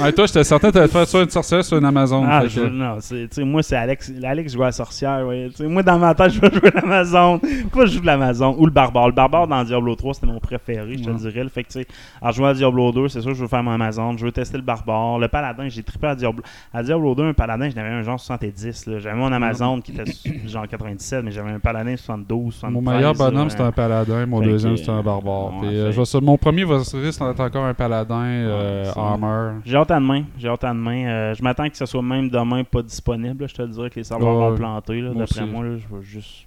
Ouais, 0.00 0.12
toi, 0.12 0.26
j'étais 0.26 0.42
certain 0.44 0.68
que 0.68 0.74
t'allais 0.74 0.88
te 0.88 0.92
faire 0.92 1.06
soit 1.06 1.22
une 1.22 1.30
sorcière, 1.30 1.64
soit 1.64 1.78
une 1.78 1.84
Amazon. 1.84 2.24
Ah, 2.28 2.46
je- 2.46 2.60
que- 2.60 2.66
non, 2.68 3.46
moi, 3.46 3.62
c'est 3.62 3.76
Alex. 3.76 4.12
Alex 4.24 4.52
joue 4.52 4.62
à 4.62 4.66
la 4.66 4.72
sorcière. 4.72 5.24
Ouais. 5.26 5.48
Moi, 5.60 5.82
dans 5.82 5.98
ma 5.98 6.14
tête, 6.14 6.32
je 6.32 6.40
vais 6.40 6.50
jouer 6.52 6.70
l'Amazon. 6.74 7.38
Pas 7.72 7.86
je 7.86 7.92
joue 7.98 8.02
l'Amazon 8.02 8.56
ou 8.58 8.66
le 8.66 8.72
barbare. 8.72 9.06
Le 9.08 9.12
barbare 9.14 9.46
dans 9.46 9.62
Diablo 9.62 9.94
3, 9.94 10.14
c'était 10.14 10.26
mon 10.26 10.40
préféré, 10.40 10.96
je 10.98 11.04
te 11.04 11.10
Ouais. 11.10 11.16
dirais. 11.16 11.42
Le 11.44 11.48
Fait 11.48 11.62
que, 11.62 11.68
tu 11.68 11.80
sais, 11.80 11.86
je 12.24 12.32
joue 12.32 12.44
à 12.44 12.54
Diablo 12.54 12.90
2, 12.92 13.08
c'est 13.08 13.20
sûr, 13.20 13.34
je 13.34 13.42
veux 13.42 13.48
faire 13.48 13.62
mon 13.62 13.70
Amazon. 13.70 14.16
Je 14.16 14.24
veux 14.24 14.32
tester 14.32 14.56
le 14.56 14.64
barbare. 14.64 15.18
Le 15.18 15.28
paladin, 15.28 15.68
j'ai 15.68 15.82
trippé 15.84 16.08
à 16.08 16.14
Diablo. 16.16 16.42
À 16.72 16.82
Diablo 16.82 17.14
2, 17.14 17.22
un 17.28 17.32
paladin, 17.34 17.68
j'en 17.70 17.80
avais 17.80 17.90
un 17.90 18.02
genre 18.02 18.18
70. 18.18 18.86
là. 18.86 18.98
J'avais 18.98 19.16
mon 19.16 19.32
Amazon 19.32 19.80
qui 19.80 19.92
était 19.92 20.04
genre 20.48 20.66
97, 20.66 21.24
mais 21.24 21.30
j'avais 21.30 21.52
un 21.52 21.60
paladin 21.60 21.96
72, 21.96 22.52
73. 22.54 22.72
Mon 22.72 22.90
meilleur 22.92 23.14
bonhomme, 23.14 23.48
c'était 23.50 23.62
un 23.62 23.72
paladin. 23.72 24.26
Mon 24.26 24.40
deuxième, 24.40 24.72
que, 24.72 24.78
c'était 24.80 24.90
un 24.90 25.02
barbare. 25.02 25.52
ouais, 25.54 25.60
Puis, 25.60 25.68
fait 25.70 25.74
euh, 25.76 25.92
je 25.92 25.98
vais 26.00 26.04
se- 26.04 26.18
mon 26.18 26.36
premier 26.36 26.64
va 26.64 26.78
risque 26.78 26.96
d'être 27.22 27.40
encore 27.40 27.64
un 27.64 27.74
paladin 27.74 28.24
euh, 28.24 28.84
armor. 28.96 29.52
J'ai 29.64 29.76
hâte 29.84 29.90
à 29.92 30.00
demain. 30.00 30.24
J'ai 30.38 30.48
hâte 30.48 30.64
à 30.64 30.70
demain. 30.70 31.06
Euh, 31.06 31.34
je 31.34 31.42
m'attends 31.42 31.68
que 31.68 31.76
ce 31.76 31.86
soit 31.86 32.02
même 32.02 32.28
demain 32.28 32.64
pas 32.64 32.82
disponible. 32.82 33.42
là. 33.42 33.46
Je 33.46 33.54
te 33.54 33.62
dirais 33.62 33.90
que 33.90 33.96
les 33.96 34.04
serveurs 34.04 34.36
Ouais, 34.36 34.50
vont 34.50 34.56
planter. 34.56 35.02
D'après 35.14 35.46
moi, 35.46 35.64
là, 35.64 35.76
je 35.76 35.94
vais 35.96 36.02
juste. 36.02 36.46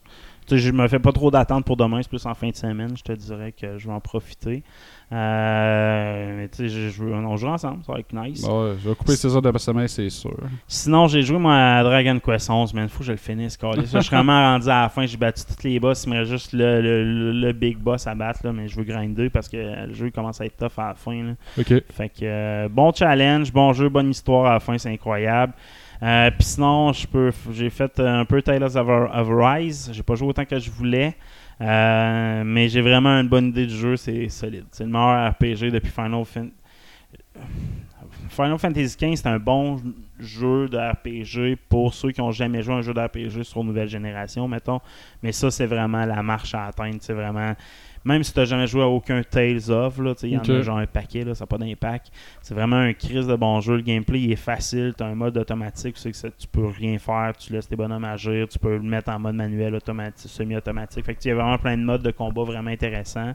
Je 0.55 0.71
me 0.71 0.87
fais 0.87 0.99
pas 0.99 1.11
trop 1.11 1.29
d'attente 1.31 1.65
pour 1.65 1.75
demain, 1.75 2.01
c'est 2.01 2.07
plus 2.09 2.25
en 2.25 2.33
fin 2.33 2.49
de 2.49 2.55
semaine, 2.55 2.95
je 2.95 3.03
te 3.03 3.11
dirais 3.11 3.51
que 3.51 3.77
je 3.77 3.87
vais 3.87 3.93
en 3.93 3.99
profiter. 3.99 4.63
Euh, 5.11 6.37
mais 6.37 6.47
tu 6.49 6.57
sais, 6.57 6.69
je- 6.69 6.89
je 6.89 7.03
veux- 7.03 7.13
on 7.13 7.35
joue 7.37 7.47
ensemble, 7.47 7.83
ça 7.85 7.93
va 7.93 7.99
être 7.99 8.13
nice. 8.13 8.41
Bah 8.45 8.53
ouais, 8.63 8.73
je 8.81 8.89
vais 8.89 8.95
couper 8.95 9.15
ces 9.15 9.33
heures 9.35 9.41
de 9.41 9.57
sommeil, 9.57 9.87
c'est 9.89 10.09
sûr. 10.09 10.35
Sinon, 10.67 11.07
j'ai 11.07 11.21
joué 11.21 11.37
moi 11.37 11.55
à 11.55 11.83
Dragon 11.83 12.19
Quest 12.19 12.49
11, 12.49 12.73
mais 12.73 12.83
il 12.83 12.89
faut 12.89 12.99
que 12.99 13.05
je 13.05 13.11
le 13.11 13.17
finisse. 13.17 13.57
Là, 13.61 13.71
je 13.75 13.99
suis 13.99 14.15
vraiment 14.15 14.33
rendu 14.53 14.69
à 14.69 14.83
la 14.83 14.89
fin, 14.89 15.05
j'ai 15.05 15.17
battu 15.17 15.43
tous 15.45 15.63
les 15.67 15.79
boss, 15.79 16.03
il 16.05 16.11
me 16.13 16.19
reste 16.19 16.31
juste 16.31 16.53
le, 16.53 16.81
le- 16.81 17.03
le- 17.03 17.31
le 17.31 17.51
big 17.53 17.77
boss 17.77 18.05
à 18.07 18.15
battre, 18.15 18.41
là, 18.43 18.51
mais 18.53 18.67
je 18.67 18.75
veux 18.77 18.83
grinder 18.83 19.29
parce 19.29 19.47
que 19.49 19.57
le 19.87 19.93
jeu 19.93 20.09
commence 20.11 20.41
à 20.41 20.45
être 20.45 20.57
tough 20.57 20.77
à 20.77 20.89
la 20.89 20.95
fin. 20.95 21.23
là. 21.23 21.31
Ok. 21.57 21.73
Fait 21.91 22.09
que 22.09 22.15
euh, 22.23 22.67
bon 22.69 22.91
challenge, 22.93 23.51
bon 23.51 23.73
jeu, 23.73 23.89
bonne 23.89 24.09
histoire 24.09 24.45
à 24.47 24.53
la 24.53 24.59
fin, 24.59 24.77
c'est 24.77 24.91
incroyable. 24.91 25.53
Euh, 26.03 26.31
Puis 26.31 26.43
sinon, 26.43 26.91
j'ai 27.51 27.69
fait 27.69 27.99
un 27.99 28.25
peu 28.25 28.41
Tales 28.41 28.63
of, 28.63 28.87
of 28.87 29.27
Rise. 29.29 29.89
J'ai 29.93 30.03
pas 30.03 30.15
joué 30.15 30.27
autant 30.27 30.45
que 30.45 30.59
je 30.59 30.69
voulais, 30.69 31.15
euh, 31.61 32.43
mais 32.45 32.69
j'ai 32.69 32.81
vraiment 32.81 33.19
une 33.19 33.27
bonne 33.27 33.47
idée 33.47 33.65
du 33.65 33.75
jeu. 33.75 33.95
C'est 33.97 34.29
solide. 34.29 34.65
C'est 34.71 34.83
le 34.83 34.89
meilleur 34.91 35.31
RPG 35.31 35.71
depuis 35.71 35.91
Final 35.91 36.25
Fantasy. 36.25 36.53
Final 38.29 38.59
Fantasy 38.59 38.95
XV, 38.97 39.15
c'est 39.15 39.27
un 39.27 39.39
bon 39.39 39.81
jeu 40.19 40.67
de 40.67 40.77
RPG 40.77 41.57
pour 41.69 41.93
ceux 41.93 42.11
qui 42.11 42.21
n'ont 42.21 42.31
jamais 42.31 42.61
joué 42.61 42.75
un 42.75 42.81
jeu 42.81 42.93
de 42.93 42.99
RPG 42.99 43.43
sur 43.43 43.63
nouvelle 43.63 43.87
génération, 43.89 44.47
mettons. 44.47 44.79
Mais 45.23 45.31
ça, 45.31 45.49
c'est 45.49 45.65
vraiment 45.65 46.05
la 46.05 46.21
marche 46.21 46.53
à 46.53 46.65
atteindre. 46.65 46.97
C'est 47.01 47.13
vraiment. 47.13 47.53
Même 48.07 48.23
si 48.23 48.31
tu 48.33 48.39
n'as 48.39 48.45
jamais 48.45 48.67
joué 48.67 48.81
à 48.83 48.87
aucun 48.87 49.21
Tales 49.21 49.69
of, 49.69 49.99
il 50.23 50.29
y 50.29 50.37
en 50.37 50.39
a 50.39 50.61
genre 50.61 50.77
un 50.77 50.85
paquet, 50.87 51.23
là, 51.25 51.35
ça 51.35 51.43
n'a 51.43 51.47
pas 51.47 51.57
d'impact. 51.57 52.07
C'est 52.41 52.53
vraiment 52.53 52.77
un 52.77 52.93
crise 52.93 53.27
de 53.27 53.35
bon 53.35 53.59
jeu. 53.59 53.75
Le 53.75 53.81
gameplay 53.81 54.21
il 54.21 54.31
est 54.31 54.35
facile. 54.37 54.93
Tu 54.97 55.03
as 55.03 55.07
un 55.07 55.15
mode 55.15 55.37
automatique. 55.37 55.95
Tu 55.95 56.01
sais 56.01 56.11
que 56.11 56.17
ça- 56.17 56.29
tu 56.31 56.47
peux 56.47 56.65
rien 56.67 56.97
faire. 56.97 57.33
Tu 57.37 57.51
laisses 57.53 57.67
tes 57.67 57.75
bonhommes 57.75 58.05
agir. 58.05 58.47
Tu 58.47 58.57
peux 58.59 58.77
le 58.77 58.81
mettre 58.81 59.09
en 59.11 59.19
mode 59.19 59.35
manuel, 59.35 59.75
automatique, 59.75 60.29
semi-automatique. 60.31 61.05
Fait 61.05 61.13
que 61.15 61.27
y 61.27 61.31
a 61.31 61.35
vraiment 61.35 61.57
plein 61.57 61.77
de 61.77 61.83
modes 61.83 62.01
de 62.03 62.11
combat 62.11 62.43
vraiment 62.43 62.71
intéressants. 62.71 63.33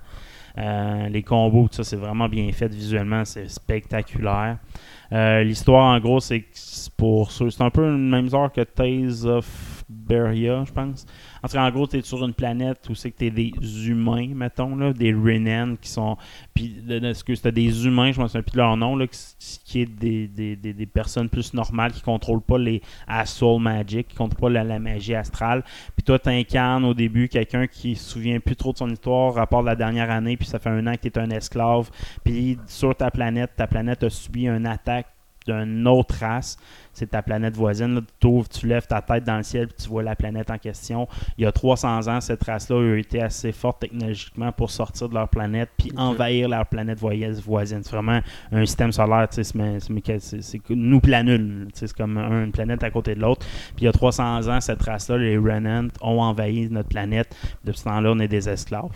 Euh, 0.58 1.08
les 1.08 1.22
combos, 1.22 1.68
tout 1.68 1.76
ça, 1.76 1.84
c'est 1.84 1.96
vraiment 1.96 2.28
bien 2.28 2.50
fait 2.52 2.68
visuellement. 2.68 3.24
C'est 3.24 3.48
spectaculaire. 3.48 4.58
Euh, 5.12 5.42
L'histoire, 5.42 5.94
en 5.94 6.00
gros, 6.00 6.20
c'est 6.20 6.44
pour 6.96 7.30
ceux. 7.30 7.50
C'est 7.50 7.62
un 7.62 7.70
peu 7.70 7.82
le 7.90 7.96
même 7.98 8.28
genre 8.30 8.50
que 8.50 8.62
Tales 8.62 9.26
of 9.26 9.84
Beria, 9.88 10.64
je 10.66 10.72
pense. 10.72 11.06
En 11.42 11.48
tout 11.48 11.54
cas, 11.54 11.64
en 11.64 11.70
gros, 11.70 11.86
tu 11.86 11.98
es 11.98 12.02
sur 12.02 12.24
une 12.24 12.34
planète 12.34 12.88
où 12.88 12.94
c'est 12.94 13.10
que 13.10 13.18
tu 13.18 13.26
es 13.26 13.30
des 13.30 13.52
humains, 13.88 14.28
mettons, 14.34 14.76
là, 14.76 14.92
des 14.92 15.12
Renan 15.12 15.76
qui 15.80 15.88
sont. 15.90 16.16
Puis, 16.54 16.76
excuse, 17.02 17.42
t'as 17.42 17.50
des 17.50 17.84
humains, 17.84 18.12
je 18.12 18.20
me 18.20 18.26
souviens 18.26 18.42
plus 18.42 18.52
de 18.52 18.58
leur 18.58 18.76
nom, 18.76 18.96
là, 18.96 19.06
qui, 19.06 19.18
qui 19.64 19.80
est 19.80 19.86
des, 19.86 20.28
des, 20.28 20.56
des, 20.56 20.72
des 20.72 20.86
personnes 20.86 21.28
plus 21.28 21.52
normales 21.52 21.92
qui 21.92 22.02
contrôlent 22.02 22.42
pas 22.42 22.58
les 22.58 22.80
Astral 23.08 23.58
Magic, 23.60 24.08
qui 24.08 24.16
contrôlent 24.16 24.40
pas 24.40 24.50
la, 24.50 24.64
la 24.64 24.78
magie 24.78 25.14
astrale. 25.14 25.64
Puis 25.96 26.04
toi, 26.04 26.18
t'incarnes 26.18 26.84
au 26.84 26.94
début 26.94 27.28
quelqu'un 27.28 27.66
qui 27.66 27.96
se 27.96 28.10
souvient 28.10 28.38
plus 28.40 28.56
trop 28.56 28.72
de 28.72 28.78
son 28.78 28.90
histoire, 28.90 29.34
rapport 29.34 29.62
de 29.62 29.66
la 29.66 29.76
dernière 29.76 30.10
année, 30.10 30.36
puis 30.36 30.46
ça 30.46 30.58
fait 30.58 30.70
un 30.70 30.86
an 30.86 30.94
que 30.94 31.08
tu 31.08 31.08
es 31.08 31.18
un 31.18 31.30
esclave. 31.30 31.90
Puis 32.24 32.58
sur 32.66 32.94
ta 32.94 33.10
planète, 33.10 33.50
ta 33.56 33.66
planète 33.66 34.02
a 34.04 34.10
subi 34.10 34.46
une 34.46 34.66
attaque 34.66 35.06
d'une 35.46 35.86
autre 35.88 36.14
race. 36.20 36.56
C'est 36.92 37.10
ta 37.10 37.22
planète 37.22 37.56
voisine. 37.56 37.94
Là. 37.94 38.00
Tu 38.20 38.26
ouvres, 38.26 38.48
tu 38.48 38.66
lèves 38.66 38.86
ta 38.86 39.00
tête 39.00 39.24
dans 39.24 39.38
le 39.38 39.42
ciel, 39.42 39.66
puis 39.68 39.76
tu 39.84 39.88
vois 39.88 40.02
la 40.02 40.14
planète 40.14 40.50
en 40.50 40.58
question. 40.58 41.08
Il 41.38 41.44
y 41.44 41.46
a 41.46 41.52
300 41.52 42.08
ans, 42.08 42.20
cette 42.20 42.42
race-là 42.44 42.76
a 42.94 42.96
été 42.98 43.22
assez 43.22 43.50
forte 43.52 43.80
technologiquement 43.80 44.52
pour 44.52 44.70
sortir 44.70 45.08
de 45.08 45.14
leur 45.14 45.28
planète, 45.28 45.70
puis 45.78 45.90
envahir 45.96 46.48
leur 46.50 46.66
planète 46.66 46.98
voisine. 46.98 47.80
C'est 47.82 47.92
vraiment 47.92 48.20
un 48.52 48.66
système 48.66 48.92
solaire, 48.92 49.28
tu 49.30 49.42
sais, 49.42 49.52
c'est- 50.20 50.60
nous 50.70 51.00
planule. 51.00 51.68
tu 51.72 51.78
sais, 51.80 51.86
C'est 51.86 51.96
comme 51.96 52.16
un- 52.18 52.44
une 52.44 52.52
planète 52.52 52.82
à 52.84 52.90
côté 52.90 53.14
de 53.14 53.20
l'autre. 53.20 53.44
Puis 53.74 53.82
il 53.82 53.84
y 53.84 53.88
a 53.88 53.92
300 53.92 54.48
ans, 54.48 54.60
cette 54.60 54.82
race-là, 54.82 55.18
les 55.18 55.36
Renant, 55.36 55.88
ont 56.00 56.20
envahi 56.20 56.68
notre 56.70 56.88
planète. 56.88 57.34
Depuis 57.64 57.78
ce 57.78 57.84
temps-là, 57.84 58.12
on 58.12 58.18
est 58.18 58.28
des 58.28 58.48
esclaves. 58.48 58.90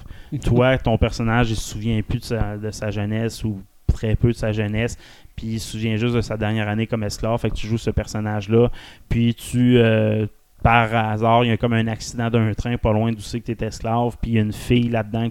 Toi, 0.45 0.79
ton 0.79 0.97
personnage, 0.99 1.51
il 1.51 1.57
se 1.57 1.71
souvient 1.71 2.01
plus 2.03 2.21
de 2.21 2.25
sa, 2.25 2.57
de 2.57 2.71
sa 2.71 2.91
jeunesse 2.91 3.43
ou 3.45 3.61
très 3.93 4.17
peu 4.17 4.29
de 4.29 4.37
sa 4.37 4.53
jeunesse, 4.53 4.99
puis 5.37 5.47
il 5.47 5.61
se 5.61 5.73
souvient 5.73 5.97
juste 5.97 6.15
de 6.15 6.21
sa 6.21 6.37
dernière 6.37 6.69
année 6.69 6.87
comme 6.87 7.03
esclave. 7.03 7.39
Fait 7.41 7.51
que 7.51 7.55
tu 7.55 7.67
joues 7.67 7.79
ce 7.79 7.91
personnage-là, 7.91 8.71
puis 9.09 9.35
tu. 9.35 9.79
euh, 9.79 10.27
par 10.63 10.95
hasard, 10.95 11.45
il 11.45 11.49
y 11.49 11.51
a 11.53 11.57
comme 11.57 11.75
un 11.75 11.87
accident 11.87 12.31
d'un 12.31 12.53
train 12.55 12.77
pas 12.77 12.93
loin 12.93 13.13
d'où 13.13 13.21
c'est 13.21 13.41
que 13.41 13.53
tu 13.53 13.65
es 13.65 13.67
esclave, 13.67 14.17
puis 14.21 14.33
il 14.33 14.35
y 14.35 14.39
a 14.39 14.43
une 14.43 14.53
fille 14.53 14.89
là-dedans 14.89 15.29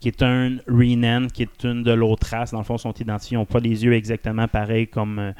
qui 0.00 0.08
est 0.08 0.22
un 0.22 0.56
Renan, 0.66 1.28
qui 1.28 1.42
est 1.42 1.64
une 1.64 1.82
de 1.82 1.92
l'autre 1.92 2.26
race. 2.30 2.50
Dans 2.50 2.58
le 2.58 2.64
fond, 2.64 2.76
sont 2.76 2.92
identifiés, 2.92 3.36
ils 3.36 3.38
n'ont 3.38 3.46
pas 3.46 3.60
les 3.60 3.84
yeux 3.84 3.94
exactement 3.94 4.48
pareils 4.48 4.88
comme, 4.88 5.18
euh, 5.18 5.32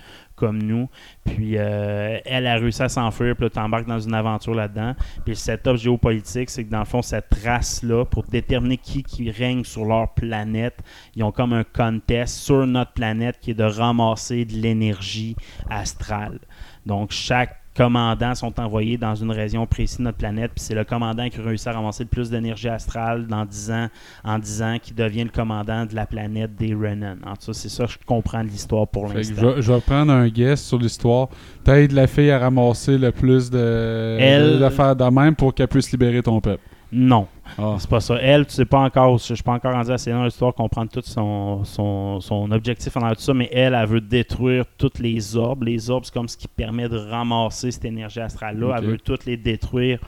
nous. 0.53 0.89
Puis 1.27 1.59
euh, 1.59 2.19
elle 2.25 2.47
a 2.47 2.55
réussi 2.55 2.83
à 2.83 2.89
s'enfuir, 2.89 3.37
puis 3.37 3.45
là, 3.45 3.51
tu 3.51 3.59
embarques 3.59 3.87
dans 3.87 4.01
une 4.01 4.15
aventure 4.15 4.55
là-dedans. 4.55 4.95
Puis 5.25 5.33
le 5.33 5.35
setup 5.35 5.77
géopolitique, 5.77 6.49
c'est 6.49 6.65
que 6.65 6.71
dans 6.71 6.79
le 6.79 6.87
fond, 6.87 7.03
cette 7.03 7.29
race-là, 7.45 8.07
pour 8.07 8.25
déterminer 8.25 8.79
qui, 8.79 9.03
qui 9.03 9.31
règne 9.31 9.65
sur 9.65 9.85
leur 9.85 10.15
planète, 10.15 10.79
ils 11.15 11.25
ont 11.25 11.33
comme 11.33 11.53
un 11.53 11.65
contest 11.65 12.37
sur 12.39 12.67
notre 12.67 12.93
planète 12.93 13.39
qui 13.39 13.51
est 13.51 13.55
de 13.55 13.65
ramasser 13.65 14.47
de 14.47 14.55
l'énergie 14.55 15.37
astrale. 15.69 16.39
Donc, 16.87 17.11
chaque 17.11 17.60
commandant 17.77 18.35
sont 18.35 18.59
envoyés 18.61 18.97
dans 18.97 19.15
une 19.15 19.31
région 19.31 19.67
précise 19.67 19.99
de 19.99 20.03
notre 20.05 20.19
planète, 20.19 20.51
puis 20.55 20.65
c'est 20.65 20.75
le 20.75 20.85
commandant 20.85 21.29
qui 21.29 21.41
réussit 21.41 21.69
à 21.69 21.73
ramasser 21.73 22.05
le 22.05 22.09
plus 22.09 22.29
d'énergie 22.31 22.69
astrale 22.69 23.27
dans 23.27 23.45
10 23.45 23.71
ans, 23.71 23.89
en 24.25 24.39
10 24.39 24.63
ans, 24.63 24.77
qui 24.83 24.93
devient 24.93 25.25
le 25.25 25.31
commandant 25.31 25.87
de 25.87 25.95
la 25.95 26.07
planète 26.07 26.57
des 26.57 26.75
Renan. 26.75 27.17
En 27.25 27.37
tout 27.37 27.47
cas, 27.47 27.53
c'est 27.53 27.69
ça 27.69 27.85
que 27.87 27.93
je 27.93 27.99
comprends 28.05 28.43
de 28.43 28.49
l'histoire 28.49 28.87
pour 28.89 29.07
l'instant. 29.07 29.35
je, 29.39 29.47
vais, 29.47 29.63
je 29.63 29.73
vais 29.73 29.81
prendre 29.81 30.13
un 30.13 30.29
guess 30.29 30.63
sur 30.63 30.79
l'histoire. 30.79 31.29
T'aides 31.65 31.93
la 31.93 32.07
fille 32.07 32.31
à 32.31 32.39
ramasser 32.39 32.99
le 32.99 33.13
plus 33.13 33.51
de 33.51 34.17
Elle- 34.21 34.59
d'affaires 34.59 34.97
de 34.97 35.05
même 35.05 35.35
pour 35.37 35.55
qu'elle 35.55 35.69
puisse 35.69 35.91
libérer 35.93 36.23
ton 36.23 36.41
peuple. 36.41 36.63
Non. 36.93 37.29
Ah. 37.59 37.77
C'est 37.79 37.89
pas 37.89 38.01
ça. 38.01 38.17
Elle, 38.21 38.47
tu 38.47 38.53
sais 38.53 38.65
pas 38.65 38.81
encore, 38.81 39.19
je 39.19 39.35
suis 39.35 39.43
pas 39.43 39.53
encore 39.53 39.73
rendu 39.73 39.91
assez 39.91 40.11
dans 40.11 40.25
l'histoire 40.25 40.55
comprendre 40.55 40.91
tout 40.91 41.03
son, 41.05 41.65
son, 41.65 42.21
son 42.21 42.51
objectif 42.51 42.97
en 42.97 43.09
tout 43.11 43.21
ça, 43.21 43.35
mais 43.35 43.49
elle, 43.53 43.75
elle 43.75 43.87
veut 43.87 44.01
détruire 44.01 44.65
toutes 44.77 44.99
les 44.99 45.37
orbes. 45.37 45.65
Les 45.65 45.91
orbes, 45.91 46.05
c'est 46.05 46.15
comme 46.15 46.29
ce 46.29 46.37
qui 46.37 46.49
permet 46.49 46.89
de 46.89 46.97
ramasser 46.97 47.71
cette 47.71 47.85
énergie 47.85 48.21
astrale-là. 48.21 48.77
Elle 48.79 48.85
veut 48.85 48.99
toutes 48.99 49.25
les 49.25 49.37
détruire 49.37 49.99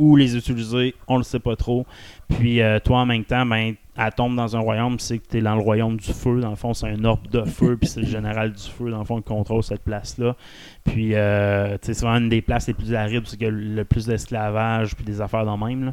ou 0.00 0.16
les 0.16 0.34
utiliser, 0.34 0.94
on 1.08 1.18
le 1.18 1.22
sait 1.22 1.40
pas 1.40 1.56
trop. 1.56 1.84
Puis 2.28 2.62
euh, 2.62 2.78
toi, 2.78 3.00
en 3.00 3.06
même 3.06 3.24
temps, 3.24 3.44
ben, 3.44 3.74
elle 3.96 4.12
tombe 4.12 4.34
dans 4.34 4.56
un 4.56 4.60
royaume, 4.60 4.98
c'est 4.98 5.18
que 5.18 5.28
tu 5.28 5.38
es 5.38 5.42
dans 5.42 5.54
le 5.54 5.60
royaume 5.60 5.98
du 5.98 6.12
feu. 6.12 6.40
Dans 6.40 6.48
le 6.48 6.56
fond, 6.56 6.72
c'est 6.72 6.88
un 6.88 7.04
orbe 7.04 7.28
de 7.28 7.44
feu, 7.44 7.76
puis 7.76 7.86
c'est 7.86 8.00
le 8.00 8.06
général 8.06 8.52
du 8.52 8.62
feu, 8.62 8.90
dans 8.90 9.00
le 9.00 9.04
fond, 9.04 9.18
qui 9.18 9.28
contrôle 9.28 9.62
cette 9.62 9.84
place-là. 9.84 10.36
Puis, 10.84 11.14
euh, 11.14 11.72
tu 11.72 11.88
sais, 11.88 11.94
c'est 11.94 12.06
vraiment 12.06 12.24
une 12.24 12.30
des 12.30 12.40
places 12.40 12.66
les 12.68 12.72
plus 12.72 12.94
arides, 12.94 13.20
parce 13.20 13.36
qu'il 13.36 13.46
y 13.46 13.50
a 13.50 13.50
le 13.50 13.84
plus 13.84 14.06
d'esclavage, 14.06 14.96
puis 14.96 15.04
des 15.04 15.20
affaires 15.20 15.44
dans 15.44 15.58
le 15.58 15.66
même. 15.66 15.84
Là. 15.84 15.92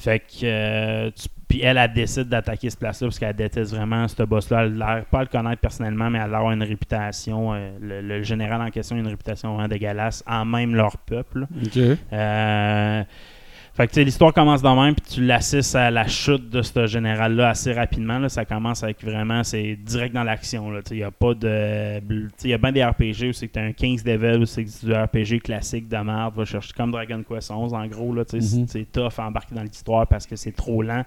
Fait 0.00 0.20
que, 0.20 0.44
euh, 0.44 1.10
tu- 1.10 1.28
puis 1.48 1.62
elle, 1.62 1.78
elle 1.78 1.92
décide 1.92 2.28
d'attaquer 2.28 2.70
cette 2.70 2.78
place-là 2.78 3.08
parce 3.08 3.18
qu'elle 3.18 3.34
déteste 3.34 3.74
vraiment 3.74 4.06
ce 4.06 4.22
boss-là. 4.22 4.64
Elle 4.66 4.80
a 4.82 4.94
l'air 4.96 5.04
pas 5.06 5.18
à 5.18 5.22
le 5.22 5.28
connaître 5.28 5.60
personnellement, 5.60 6.08
mais 6.08 6.18
elle 6.24 6.34
a 6.34 6.40
une 6.52 6.62
réputation. 6.62 7.52
euh, 7.54 7.70
le, 7.80 8.00
le 8.00 8.22
général 8.22 8.62
en 8.62 8.70
question 8.70 8.96
a 8.96 9.00
une 9.00 9.08
réputation 9.08 9.54
vraiment 9.54 9.68
dégueulasse 9.68 10.22
en 10.28 10.44
même 10.44 10.74
leur 10.76 10.96
peuple. 10.98 11.46
Euh, 12.12 13.02
fait 13.80 13.88
que 13.88 14.00
l'histoire 14.00 14.34
commence 14.34 14.60
de 14.60 14.68
même, 14.68 14.94
puis 14.94 15.14
tu 15.14 15.24
l'assistes 15.24 15.74
à 15.74 15.90
la 15.90 16.06
chute 16.06 16.50
de 16.50 16.60
ce 16.60 16.86
général-là 16.86 17.48
assez 17.48 17.72
rapidement. 17.72 18.18
Là. 18.18 18.28
Ça 18.28 18.44
commence 18.44 18.82
avec 18.82 19.02
vraiment, 19.02 19.42
c'est 19.42 19.74
direct 19.76 20.14
dans 20.14 20.22
l'action. 20.22 20.70
Il 20.90 20.96
n'y 20.98 21.02
a 21.02 21.10
pas 21.10 21.32
de. 21.32 22.00
Il 22.44 22.50
y 22.50 22.52
a 22.52 22.58
bien 22.58 22.72
des 22.72 22.84
RPG 22.84 23.30
où 23.30 23.32
c'est 23.32 23.48
que 23.48 23.54
tu 23.54 23.58
as 23.58 23.62
un 23.62 23.72
15 23.72 24.04
level, 24.04 24.42
où 24.42 24.46
c'est 24.46 24.64
du 24.64 24.92
RPG 24.92 25.40
classique 25.42 25.88
de 25.88 25.96
merde. 25.96 26.34
Va 26.34 26.44
chercher 26.44 26.72
comme 26.76 26.90
Dragon 26.90 27.22
Quest 27.26 27.50
11, 27.50 27.72
en 27.72 27.86
gros. 27.86 28.14
Là, 28.14 28.24
Mhm. 28.32 28.66
C'est 28.68 28.92
tough 28.92 29.18
à 29.18 29.26
embarquer 29.26 29.54
dans 29.54 29.62
l'histoire 29.62 30.06
parce 30.06 30.26
que 30.26 30.36
c'est 30.36 30.52
trop 30.52 30.82
lent. 30.82 31.04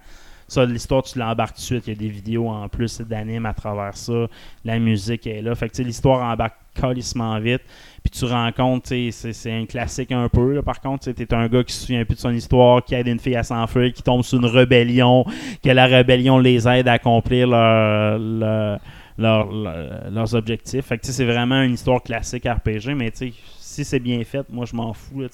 Ça, 0.47 0.65
l'histoire, 0.65 1.03
tu 1.03 1.17
l'embarques 1.19 1.55
tout 1.55 1.62
de 1.62 1.65
suite. 1.65 1.88
Il 1.88 1.93
y 1.93 1.95
a 1.95 1.99
des 1.99 2.09
vidéos 2.09 2.49
en 2.49 2.67
plus 2.69 3.01
d'anime 3.01 3.45
à 3.45 3.53
travers 3.53 3.95
ça. 3.95 4.27
La 4.65 4.77
musique 4.79 5.25
est 5.27 5.41
là. 5.41 5.55
Fait 5.55 5.69
que 5.69 5.81
l'histoire 5.81 6.23
embarque 6.31 6.55
calissement 6.73 7.39
vite. 7.39 7.62
Puis 8.03 8.11
tu 8.11 8.25
rencontres, 8.25 8.89
c'est- 9.11 9.51
un 9.51 9.65
classique 9.65 10.11
un 10.11 10.27
peu. 10.27 10.55
là. 10.55 10.61
Par 10.61 10.81
contre, 10.81 11.11
tu 11.13 11.21
es 11.23 11.33
un 11.33 11.47
gars 11.47 11.63
qui 11.63 11.73
se 11.73 11.85
souvient 11.85 12.03
plus 12.03 12.15
de 12.15 12.19
son 12.19 12.31
histoire, 12.33 12.83
qui 12.83 12.95
aide 12.95 13.07
une 13.07 13.19
fille 13.19 13.35
à 13.37 13.43
s'enfuir, 13.43 13.93
qui 13.93 14.03
tombe 14.03 14.23
sur 14.23 14.39
une 14.39 14.45
rébellion, 14.45 15.25
que 15.63 15.69
la 15.69 15.85
rébellion 15.85 16.37
les 16.37 16.67
aide 16.67 16.87
à 16.89 16.93
accomplir 16.93 17.47
leur- 17.47 18.19
leur- 18.19 18.79
leur- 19.17 19.51
leur- 19.53 20.11
leurs 20.11 20.35
objectifs. 20.35 20.85
Fait 20.85 20.97
que 20.97 21.05
c'est 21.07 21.23
vraiment 21.25 21.61
une 21.61 21.73
histoire 21.75 22.01
classique 22.03 22.45
RPG, 22.45 22.93
mais 22.93 23.09
tu 23.11 23.29
sais, 23.29 23.33
si 23.59 23.85
c'est 23.85 23.99
bien 23.99 24.21
fait, 24.23 24.45
moi 24.51 24.65
je 24.65 24.75
m'en 24.75 24.91
fous. 24.93 25.21
là, 25.21 25.27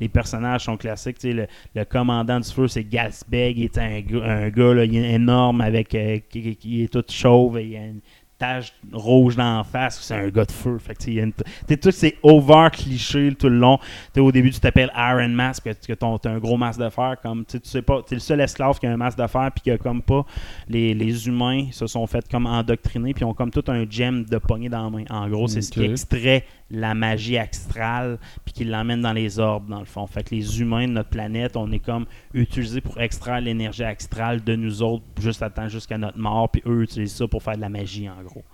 les 0.00 0.08
personnages 0.08 0.64
sont 0.64 0.76
classiques. 0.76 1.22
Le, 1.22 1.46
le 1.74 1.84
commandant 1.84 2.40
du 2.40 2.48
feu, 2.50 2.66
c'est 2.68 2.84
Gasbeg. 2.84 3.58
Il 3.58 3.64
est 3.64 3.78
un, 3.78 4.02
un 4.22 4.48
gars 4.48 4.72
là, 4.74 4.84
il 4.84 4.96
est 4.96 5.12
énorme, 5.12 5.60
avec, 5.60 5.94
euh, 5.94 6.18
qui- 6.30 6.56
qui 6.56 6.82
est 6.84 6.92
tout 6.92 7.04
chauve. 7.08 7.58
et 7.58 7.64
il 7.66 7.76
a 7.76 7.80
une 7.86 8.00
tache 8.38 8.72
rouge 8.92 9.36
dans 9.36 9.58
la 9.58 9.64
face, 9.64 10.00
c'est 10.00 10.14
un 10.14 10.28
gars 10.28 10.44
de 10.44 10.52
feu. 10.52 10.78
Fait 10.78 10.94
que, 10.94 11.10
une- 11.10 11.32
tout 11.32 11.90
c'est 11.90 12.16
over 12.22 12.68
cliché 12.72 13.34
tout 13.38 13.48
le 13.48 13.58
long. 13.58 13.78
T'sais, 14.12 14.20
au 14.20 14.30
début, 14.32 14.50
tu 14.50 14.60
t'appelles 14.60 14.92
Iron 14.96 15.28
Mask, 15.28 15.64
que, 15.64 15.92
t'as 15.92 16.30
un 16.30 16.38
gros 16.38 16.56
masque 16.56 16.80
de 16.80 16.88
fer. 16.88 17.16
Comme, 17.22 17.44
tu 17.44 17.52
sais, 17.52 17.60
tu 17.60 17.68
sais 17.68 17.82
pas, 17.82 18.02
t'es 18.02 18.14
le 18.14 18.20
seul 18.20 18.40
esclave 18.40 18.78
qui 18.78 18.86
a 18.86 18.92
un 18.92 18.96
masque 18.96 19.18
de 19.18 19.26
fer, 19.26 19.50
puis 19.54 19.72
que 19.72 19.82
comme 19.82 20.02
pas, 20.02 20.24
les, 20.68 20.94
les 20.94 21.26
humains 21.26 21.66
se 21.72 21.86
sont 21.86 22.06
fait 22.06 22.24
comme 22.30 22.46
endoctriner, 22.46 23.12
puis 23.14 23.24
ont 23.24 23.34
comme 23.34 23.50
tout 23.50 23.64
un 23.68 23.84
gem 23.88 24.24
de 24.24 24.38
poignée 24.38 24.68
dans 24.68 24.84
la 24.84 24.90
main. 24.90 25.04
En 25.10 25.28
gros, 25.28 25.48
c'est 25.48 25.62
ce 25.62 25.70
qui 25.72 25.80
Ok. 25.80 25.90
extrait 25.90 26.44
la 26.70 26.94
magie 26.94 27.38
astrale, 27.38 28.18
puis 28.44 28.52
qui 28.52 28.64
l'emmène 28.64 29.00
dans 29.00 29.12
les 29.12 29.38
orbes, 29.38 29.68
dans 29.68 29.78
le 29.78 29.86
fond. 29.86 30.06
Fait 30.06 30.22
que 30.22 30.34
les 30.34 30.60
humains 30.60 30.86
de 30.86 30.92
notre 30.92 31.08
planète, 31.08 31.56
on 31.56 31.70
est 31.72 31.78
comme 31.78 32.04
utilisés 32.34 32.80
pour 32.80 33.00
extraire 33.00 33.40
l'énergie 33.40 33.84
astrale 33.84 34.44
de 34.44 34.54
nous 34.54 34.82
autres, 34.82 35.04
juste 35.20 35.42
à 35.42 35.50
temps 35.50 35.68
jusqu'à 35.68 35.96
notre 35.98 36.18
mort, 36.18 36.50
puis 36.50 36.62
eux 36.66 36.82
utilisent 36.82 37.14
ça 37.14 37.26
pour 37.26 37.42
faire 37.42 37.56
de 37.56 37.60
la 37.62 37.68
magie, 37.70 38.08
en 38.08 38.22
gros. 38.22 38.44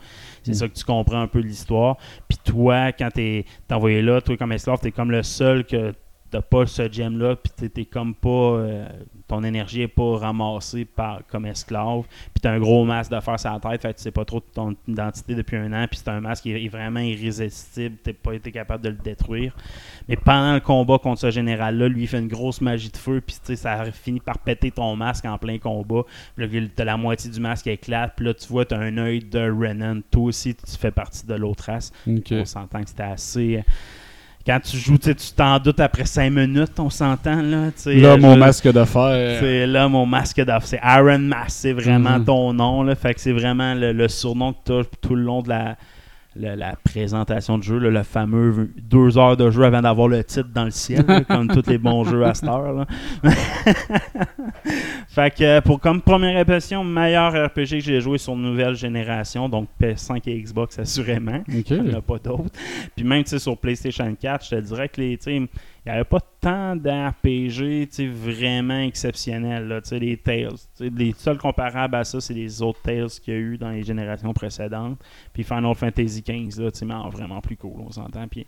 C'est 0.42 0.52
Mm. 0.52 0.54
ça 0.54 0.68
que 0.68 0.74
tu 0.74 0.84
comprends 0.84 1.22
un 1.22 1.26
peu 1.26 1.42
de 1.42 1.46
l'histoire. 1.48 1.96
Puis 2.28 2.38
toi, 2.44 2.92
quand 2.92 3.10
t'es 3.12 3.44
t'es 3.66 3.74
envoyé 3.74 4.00
là, 4.02 4.20
toi 4.20 4.36
comme 4.36 4.52
esclave, 4.52 4.78
t'es 4.80 4.92
comme 4.92 5.10
le 5.10 5.22
seul 5.22 5.64
que 5.64 5.92
t'as 6.30 6.42
pas 6.42 6.66
ce 6.66 6.90
gem-là, 6.90 7.36
puis 7.36 7.68
t'es- 7.70 7.84
comme 7.84 8.14
pas... 8.14 8.28
euh, 8.28 8.88
ton 9.26 9.42
énergie 9.42 9.82
est 9.82 9.88
pas 9.88 10.18
ramassée 10.18 10.84
par, 10.84 11.26
comme 11.26 11.46
esclave, 11.46 12.02
puis 12.02 12.40
t'as 12.42 12.52
un 12.52 12.58
gros 12.58 12.84
masque 12.84 13.10
de 13.10 13.20
fer 13.20 13.40
sur 13.40 13.52
la 13.52 13.58
tête, 13.58 13.80
fait 13.80 13.92
que 13.92 13.96
tu 13.96 14.02
sais 14.02 14.10
pas 14.10 14.24
trop 14.24 14.40
de 14.40 14.44
ton 14.52 14.76
identité 14.86 15.34
depuis 15.34 15.56
un 15.56 15.72
an, 15.72 15.86
puis 15.90 15.98
c'est 16.02 16.10
un 16.10 16.20
masque 16.20 16.42
qui 16.42 16.52
est 16.52 16.68
vraiment 16.68 17.00
irrésistible, 17.00 17.96
t'as 18.02 18.12
pas 18.12 18.34
été 18.34 18.52
capable 18.52 18.84
de 18.84 18.90
le 18.90 18.96
détruire. 18.96 19.56
Mais 20.08 20.16
pendant 20.16 20.52
le 20.52 20.60
combat 20.60 20.98
contre 20.98 21.20
ce 21.20 21.30
général-là, 21.30 21.88
lui, 21.88 22.02
il 22.02 22.06
fait 22.08 22.18
une 22.18 22.28
grosse 22.28 22.60
magie 22.60 22.90
de 22.90 22.96
feu, 22.96 23.22
puis 23.26 23.36
tu 23.36 23.40
sais, 23.44 23.56
ça 23.56 23.84
finit 23.92 24.20
par 24.20 24.38
péter 24.38 24.70
ton 24.70 24.94
masque 24.94 25.24
en 25.24 25.38
plein 25.38 25.58
combat. 25.58 26.02
Puis 26.36 26.46
là, 26.60 26.66
t'as 26.76 26.84
la 26.84 26.96
moitié 26.98 27.30
du 27.30 27.40
masque 27.40 27.64
qui 27.64 27.70
éclate, 27.70 28.12
puis 28.16 28.26
là, 28.26 28.34
tu 28.34 28.46
vois, 28.48 28.66
t'as 28.66 28.78
un 28.78 28.98
œil 28.98 29.20
de 29.20 29.40
Renan. 29.50 30.00
Toi 30.10 30.24
aussi, 30.24 30.54
tu 30.54 30.76
fais 30.78 30.90
partie 30.90 31.26
de 31.26 31.34
l'autre 31.34 31.64
race. 31.64 31.92
On 32.42 32.44
s'entend 32.44 32.82
que 32.82 32.88
c'était 32.90 33.02
assez. 33.04 33.64
Euh, 34.48 34.52
Quand 34.52 34.60
tu 34.60 34.76
joues, 34.76 34.98
tu 34.98 35.14
t'en 35.36 35.58
doutes 35.58 35.80
après 35.80 36.04
5 36.04 36.30
minutes, 36.30 36.78
on 36.78 36.90
s'entend, 36.90 37.40
là. 37.42 37.66
Là, 37.86 38.12
euh, 38.12 38.16
mon 38.18 38.34
je- 38.34 38.38
masque 38.38 38.72
de 38.72 38.84
fer. 38.84 39.38
c'est 39.40 39.66
là 39.66 39.88
mon 39.88 40.06
masque 40.06 40.44
d'offre. 40.44 40.66
C'est 40.66 40.80
Iron 40.84 41.18
Mask, 41.18 41.50
c'est 41.50 41.72
vraiment 41.72 42.18
Mhm. 42.18 42.24
ton 42.24 42.52
nom. 42.52 42.82
Là. 42.82 42.94
Fait 42.94 43.14
que 43.14 43.20
c'est 43.20 43.32
vraiment 43.32 43.74
le, 43.74 43.92
le 43.92 44.08
surnom 44.08 44.52
que 44.52 44.58
tu 44.66 44.72
as 44.72 44.84
tout 45.00 45.14
le 45.14 45.22
long 45.22 45.42
de 45.42 45.48
la, 45.48 45.76
la, 46.36 46.56
la 46.56 46.76
présentation 46.76 47.58
de 47.58 47.62
jeu. 47.62 47.78
là, 47.78 47.90
le 47.90 48.02
fameux 48.02 48.72
deux 48.80 49.18
heures 49.18 49.36
de 49.36 49.50
jeu 49.50 49.64
avant 49.64 49.82
d'avoir 49.82 50.08
le 50.08 50.22
titre 50.24 50.48
dans 50.54 50.64
le 50.64 50.70
ciel, 50.70 51.04
là, 51.06 51.22
comme 51.28 51.48
tous 51.48 51.68
les 51.68 51.78
bons 51.78 52.04
jeux 52.04 52.24
à 52.24 52.34
cette 52.34 52.48
heure. 52.48 52.86
fait 55.08 55.34
que 55.34 55.44
euh, 55.44 55.60
pour 55.60 55.80
comme 55.80 56.00
première 56.00 56.36
impression, 56.36 56.82
meilleur 56.84 57.32
RPG 57.32 57.54
que 57.54 57.80
j'ai 57.80 58.00
joué 58.00 58.18
sur 58.18 58.36
nouvelle 58.36 58.74
génération, 58.74 59.48
donc 59.48 59.68
PS5 59.80 60.22
et 60.26 60.40
Xbox 60.40 60.78
assurément. 60.78 61.42
Il 61.48 61.64
n'y 61.82 61.94
en 61.94 61.98
a 61.98 62.02
pas 62.02 62.18
d'autres. 62.18 62.50
Puis 62.96 63.04
même 63.04 63.24
sur 63.24 63.56
PlayStation 63.56 64.14
4, 64.14 64.44
je 64.44 64.50
te 64.50 64.60
dirais 64.60 64.88
que 64.88 65.00
les, 65.00 65.18
il 65.86 65.90
n'y 65.90 65.96
avait 65.96 66.04
pas 66.04 66.20
tant 66.40 66.76
d'RPG 66.76 67.88
vraiment 68.08 68.80
exceptionnels. 68.80 69.68
Là, 69.68 69.80
les 69.92 70.16
Tales. 70.16 70.56
Les 70.80 71.12
seuls 71.12 71.36
comparables 71.36 71.94
à 71.94 72.04
ça, 72.04 72.22
c'est 72.22 72.32
les 72.32 72.62
autres 72.62 72.80
Tales 72.80 73.10
qu'il 73.10 73.34
y 73.34 73.36
a 73.36 73.40
eu 73.40 73.58
dans 73.58 73.70
les 73.70 73.82
générations 73.82 74.32
précédentes. 74.32 74.98
Puis 75.34 75.42
Final 75.42 75.74
Fantasy 75.74 76.22
XV, 76.22 76.62
là, 76.62 76.70
mais 76.82 77.10
vraiment 77.10 77.40
plus 77.42 77.56
cool, 77.56 77.82
on 77.86 77.90
s'entend. 77.90 78.26
Puis 78.28 78.46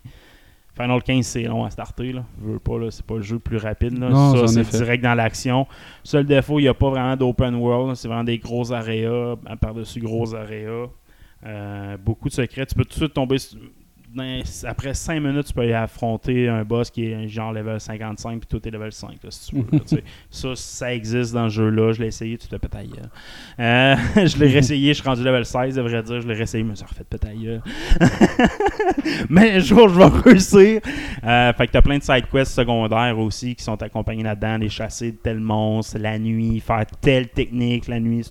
Final 0.79 1.01
15, 1.01 1.25
c'est 1.25 1.43
long 1.43 1.63
à 1.63 1.69
starter. 1.69 2.13
Là. 2.13 2.23
Je 2.41 2.51
veux 2.51 2.59
pas, 2.59 2.77
là, 2.77 2.91
c'est 2.91 3.05
pas 3.05 3.15
le 3.15 3.21
jeu 3.21 3.35
le 3.35 3.39
plus 3.39 3.57
rapide. 3.57 3.97
Là. 3.97 4.09
Non, 4.09 4.35
ça, 4.35 4.47
c'est 4.47 4.77
direct 4.77 5.03
dans 5.03 5.15
l'action. 5.15 5.67
Seul 6.03 6.25
défaut, 6.25 6.59
il 6.59 6.63
n'y 6.63 6.67
a 6.67 6.73
pas 6.73 6.89
vraiment 6.89 7.15
d'open 7.15 7.55
world. 7.55 7.95
C'est 7.95 8.07
vraiment 8.07 8.23
des 8.23 8.37
gros 8.37 8.71
aréas, 8.71 9.35
par-dessus 9.59 9.99
gros 9.99 10.35
aréas. 10.35 10.87
Euh, 11.45 11.97
beaucoup 11.97 12.29
de 12.29 12.33
secrets. 12.33 12.65
Tu 12.65 12.75
peux 12.75 12.83
tout 12.83 12.89
de 12.89 13.05
suite 13.05 13.13
tomber. 13.13 13.37
Dans- 14.17 14.41
après 14.69 14.93
5 14.93 15.19
minutes, 15.21 15.45
tu 15.47 15.53
peux 15.53 15.65
y 15.67 15.73
affronter 15.73 16.49
un 16.49 16.63
boss 16.63 16.89
qui 16.91 17.05
est 17.05 17.27
genre 17.27 17.53
level 17.53 17.79
55 17.79 18.39
puis 18.39 18.47
tout 18.59 18.67
est 18.67 18.71
level 18.71 18.91
5 18.91 19.11
là, 19.23 19.29
si 19.31 19.49
tu 19.49 19.55
veux. 19.57 19.65
là, 19.71 19.79
tu 19.79 19.95
sais. 19.95 20.03
ça, 20.29 20.49
ça 20.55 20.93
existe 20.93 21.33
dans 21.33 21.47
ce 21.49 21.55
jeu-là. 21.55 21.93
Je 21.93 22.01
l'ai 22.01 22.07
essayé, 22.07 22.37
tu 22.37 22.47
te 22.47 22.55
péter 22.55 22.77
euh, 23.59 23.95
Je 24.15 24.37
l'ai 24.37 24.47
réessayé, 24.47 24.93
je 24.93 24.99
suis 24.99 25.07
rendu 25.07 25.23
level 25.23 25.45
16, 25.45 25.79
à 25.79 25.81
vrai 25.83 26.03
dire. 26.03 26.21
Je 26.21 26.27
l'ai 26.27 26.33
réessayé, 26.33 26.63
mais 26.63 26.75
ça 26.75 26.85
refait 26.85 27.03
péter 27.03 27.27
ailleurs. 27.29 27.63
mais 29.29 29.53
un 29.53 29.59
jour, 29.59 29.89
je 29.89 29.95
vais 29.97 30.05
réussir. 30.05 30.81
Euh, 31.23 31.53
fait 31.53 31.67
que 31.67 31.71
t'as 31.71 31.81
plein 31.81 31.97
de 31.97 32.03
side 32.03 32.25
quests 32.31 32.53
secondaires 32.53 33.17
aussi 33.17 33.55
qui 33.55 33.63
sont 33.63 33.81
accompagnés 33.81 34.23
là-dedans. 34.23 34.57
Les 34.57 34.69
chasser 34.69 35.11
de 35.11 35.17
tel 35.17 35.39
monstre, 35.39 35.97
la 35.99 36.17
nuit, 36.19 36.59
faire 36.59 36.85
telle 37.01 37.29
technique 37.29 37.87
la 37.87 37.99
nuit. 37.99 38.25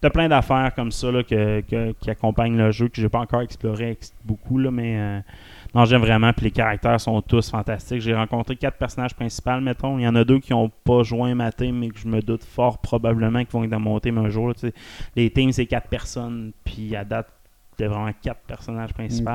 T'as 0.00 0.10
plein 0.10 0.28
d'affaires 0.28 0.72
comme 0.74 0.90
ça 0.92 1.10
là, 1.10 1.22
que- 1.22 1.60
que- 1.62 1.92
qui 2.00 2.10
accompagnent 2.10 2.56
le 2.56 2.70
jeu 2.70 2.88
que 2.88 3.00
j'ai 3.00 3.08
pas 3.08 3.20
encore 3.20 3.42
exploré 3.42 3.92
ex- 3.92 4.12
beaucoup, 4.24 4.58
là, 4.58 4.70
mais 4.70 4.97
euh, 4.98 5.20
non, 5.74 5.84
j'aime 5.84 6.00
vraiment. 6.00 6.32
Puis 6.32 6.44
les 6.44 6.50
caractères 6.50 7.00
sont 7.00 7.20
tous 7.22 7.50
fantastiques. 7.50 8.00
J'ai 8.00 8.14
rencontré 8.14 8.56
quatre 8.56 8.78
personnages 8.78 9.14
principaux, 9.14 9.60
mettons. 9.60 9.98
Il 9.98 10.04
y 10.04 10.08
en 10.08 10.14
a 10.14 10.24
deux 10.24 10.38
qui 10.38 10.52
ont 10.54 10.70
pas 10.84 11.02
joint 11.02 11.34
ma 11.34 11.52
team, 11.52 11.78
mais 11.78 11.88
que 11.88 11.98
je 11.98 12.08
me 12.08 12.20
doute 12.20 12.44
fort 12.44 12.78
probablement 12.78 13.40
qu'ils 13.40 13.52
vont 13.52 13.64
être 13.64 13.70
dans 13.70 13.80
mon 13.80 13.98
team 14.00 14.18
un 14.18 14.28
jour. 14.28 14.52
Les 15.16 15.30
teams, 15.30 15.52
c'est 15.52 15.66
quatre 15.66 15.88
personnes, 15.88 16.52
puis 16.64 16.96
à 16.96 17.04
date, 17.04 17.32
c'est 17.78 17.86
vraiment 17.86 18.10
quatre 18.22 18.40
personnages 18.40 18.92
principaux. 18.92 19.30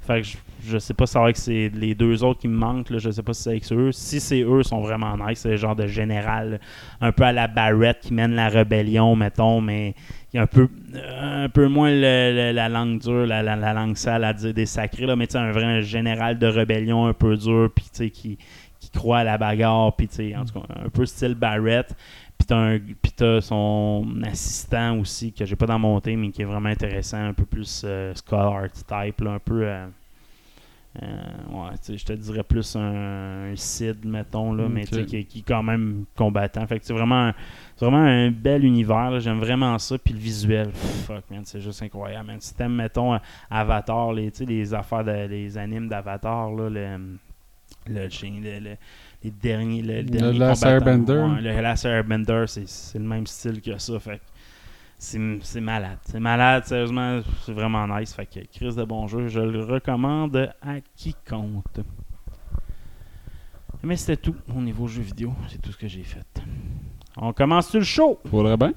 Fait 0.00 0.20
que 0.22 0.26
je, 0.26 0.36
je 0.72 0.78
sais 0.78 0.94
pas 0.94 1.06
si 1.06 1.12
c'est 1.12 1.18
vrai 1.20 1.32
que 1.32 1.38
c'est 1.38 1.70
les 1.74 1.94
deux 1.94 2.24
autres 2.24 2.40
qui 2.40 2.48
me 2.48 2.56
manquent. 2.58 2.90
Là, 2.90 2.98
je 2.98 3.10
sais 3.10 3.22
pas 3.22 3.32
si 3.32 3.42
c'est 3.42 3.50
avec 3.50 3.72
eux. 3.72 3.92
Si 3.92 4.18
c'est 4.20 4.40
eux, 4.42 4.60
ils 4.60 4.64
sont 4.68 4.80
vraiment 4.80 5.16
nice. 5.16 5.38
C'est 5.38 5.50
le 5.50 5.56
genre 5.56 5.76
de 5.76 5.86
général, 5.86 6.58
un 7.00 7.12
peu 7.12 7.22
à 7.22 7.32
la 7.32 7.46
Barrett 7.46 8.00
qui 8.00 8.12
mène 8.12 8.34
la 8.34 8.48
rébellion, 8.48 9.14
mettons, 9.14 9.60
mais 9.60 9.94
il 10.32 10.36
y 10.36 10.40
a 10.40 10.42
un 10.42 10.46
peu, 10.46 10.68
un 11.20 11.48
peu 11.48 11.68
moins 11.68 11.90
le- 11.90 12.34
le- 12.34 12.52
la 12.52 12.68
langue 12.68 12.98
dure, 12.98 13.26
la, 13.26 13.42
la- 13.42 13.56
la 13.56 13.72
langue 13.72 13.96
sale 13.96 14.24
à 14.24 14.32
dire 14.32 14.52
des 14.52 14.66
sacrés. 14.66 15.06
Là, 15.06 15.14
mais 15.14 15.28
tu 15.28 15.36
un 15.36 15.52
vrai 15.52 15.80
général 15.82 16.38
de 16.38 16.46
rébellion 16.48 17.06
un 17.06 17.14
peu 17.14 17.36
dur, 17.36 17.70
puis 17.74 17.84
tu 17.84 17.90
sais, 17.92 18.10
qui, 18.10 18.38
qui 18.80 18.90
croit 18.90 19.18
à 19.18 19.24
la 19.24 19.38
bagarre, 19.38 19.94
puis 19.96 20.08
tu 20.08 20.16
sais, 20.16 20.36
en 20.36 20.44
tout 20.44 20.54
cas, 20.60 20.66
un 20.84 20.88
peu 20.88 21.06
style 21.06 21.34
Barrett. 21.34 21.94
Puis 22.38 22.46
t'as, 22.46 22.56
un- 22.56 22.78
puis 22.78 23.12
t'as 23.14 23.40
son 23.40 24.06
assistant 24.24 24.98
aussi, 24.98 25.32
que 25.32 25.44
j'ai 25.44 25.56
pas 25.56 25.66
dans 25.66 25.78
mon 25.78 26.00
team, 26.00 26.20
mais 26.20 26.30
qui 26.30 26.42
est 26.42 26.46
vraiment 26.46 26.68
intéressant, 26.68 27.18
un 27.18 27.34
peu 27.34 27.44
plus 27.44 27.82
euh, 27.84 28.14
Scholar 28.14 28.70
type, 28.70 29.20
là, 29.20 29.32
un 29.32 29.38
peu. 29.40 29.62
euh, 29.66 29.86
euh, 31.02 31.06
ouais, 31.50 31.70
tu 31.72 31.92
sais, 31.92 31.98
je 31.98 32.04
te 32.06 32.12
dirais 32.14 32.42
plus 32.42 32.74
un, 32.74 33.50
un 33.52 33.56
Cid, 33.56 34.04
mettons, 34.04 34.52
là, 34.52 34.68
mais 34.68 34.82
Ok. 34.82 34.88
tu 34.88 34.94
sais, 34.94 35.04
qui, 35.04 35.24
qui 35.26 35.38
est 35.40 35.42
quand 35.42 35.62
même 35.62 36.04
combattant. 36.16 36.66
Fait 36.66 36.78
que 36.80 36.84
c'est 36.86 36.94
vraiment, 36.94 37.26
un- 37.28 37.34
c'est 37.76 37.84
vraiment 37.84 38.02
un 38.04 38.30
bel 38.30 38.64
univers, 38.64 39.10
là, 39.10 39.18
j'aime 39.20 39.38
vraiment 39.38 39.78
ça. 39.78 39.98
Puis 39.98 40.14
le 40.14 40.18
visuel, 40.20 40.70
fuck, 40.72 41.24
man, 41.30 41.42
c'est 41.44 41.60
juste 41.60 41.82
incroyable, 41.82 42.26
man. 42.28 42.40
Si 42.40 42.54
t'aimes, 42.54 42.74
mettons, 42.74 43.18
Avatar, 43.50 44.12
les, 44.12 44.32
les 44.40 44.74
affaires, 44.74 45.04
de, 45.04 45.26
les 45.26 45.56
animes 45.58 45.88
d'Avatar, 45.88 46.50
là, 46.52 46.68
le, 46.70 46.98
le, 47.86 48.08
chien- 48.08 48.40
le- 48.42 48.58
le- 48.70 48.76
les 49.22 49.30
derniers, 49.30 49.82
le, 49.82 50.02
dernier 50.04 50.38
Last 50.38 50.62
combattant, 50.62 50.88
Airbender. 50.88 51.12
ouais, 51.12 51.40
le 51.40 51.60
Last 51.60 51.84
Airbender, 51.84 52.44
c'est, 52.46 52.98
le 52.98 53.04
même 53.04 53.26
style 53.26 53.60
que 53.60 53.76
ça, 53.78 53.98
fait 53.98 54.20
c'est, 54.98 55.60
malade. 55.60 55.98
C'est 56.04 56.20
malade, 56.20 56.64
sérieusement, 56.64 57.20
c'est 57.44 57.52
vraiment 57.52 57.86
nice. 57.86 58.12
Fait 58.12 58.26
que 58.26 58.40
Chris 58.52 58.74
de 58.74 58.84
bon 58.84 59.06
jeu, 59.06 59.28
je 59.28 59.40
le 59.40 59.64
recommande 59.64 60.52
à 60.60 60.80
quiconque. 60.96 61.64
Mais 63.82 63.96
c'était 63.96 64.16
tout 64.16 64.34
au 64.56 64.60
niveau 64.60 64.88
jeu 64.88 65.02
vidéo. 65.02 65.32
C'est 65.48 65.62
tout 65.62 65.70
ce 65.70 65.76
que 65.76 65.86
j'ai 65.86 66.02
fait. 66.02 66.26
On 67.16 67.32
commence 67.32 67.68
sur 67.68 67.78
le 67.78 67.84
show? 67.84 68.18
Faudrait 68.28 68.56
bien. 68.56 68.72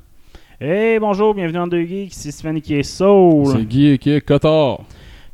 Hey, 0.60 1.00
bonjour, 1.00 1.34
bienvenue 1.34 1.58
dans 1.58 1.68
Deux 1.68 1.84
Geeks. 1.84 2.14
C'est 2.14 2.30
Stéphanie 2.30 2.62
qui 2.62 2.76
est 2.76 2.84
Soul. 2.84 3.48
C'est 3.48 3.66
Guy 3.66 3.98
qui 3.98 4.12
est 4.12 4.22
Cotard. 4.22 4.82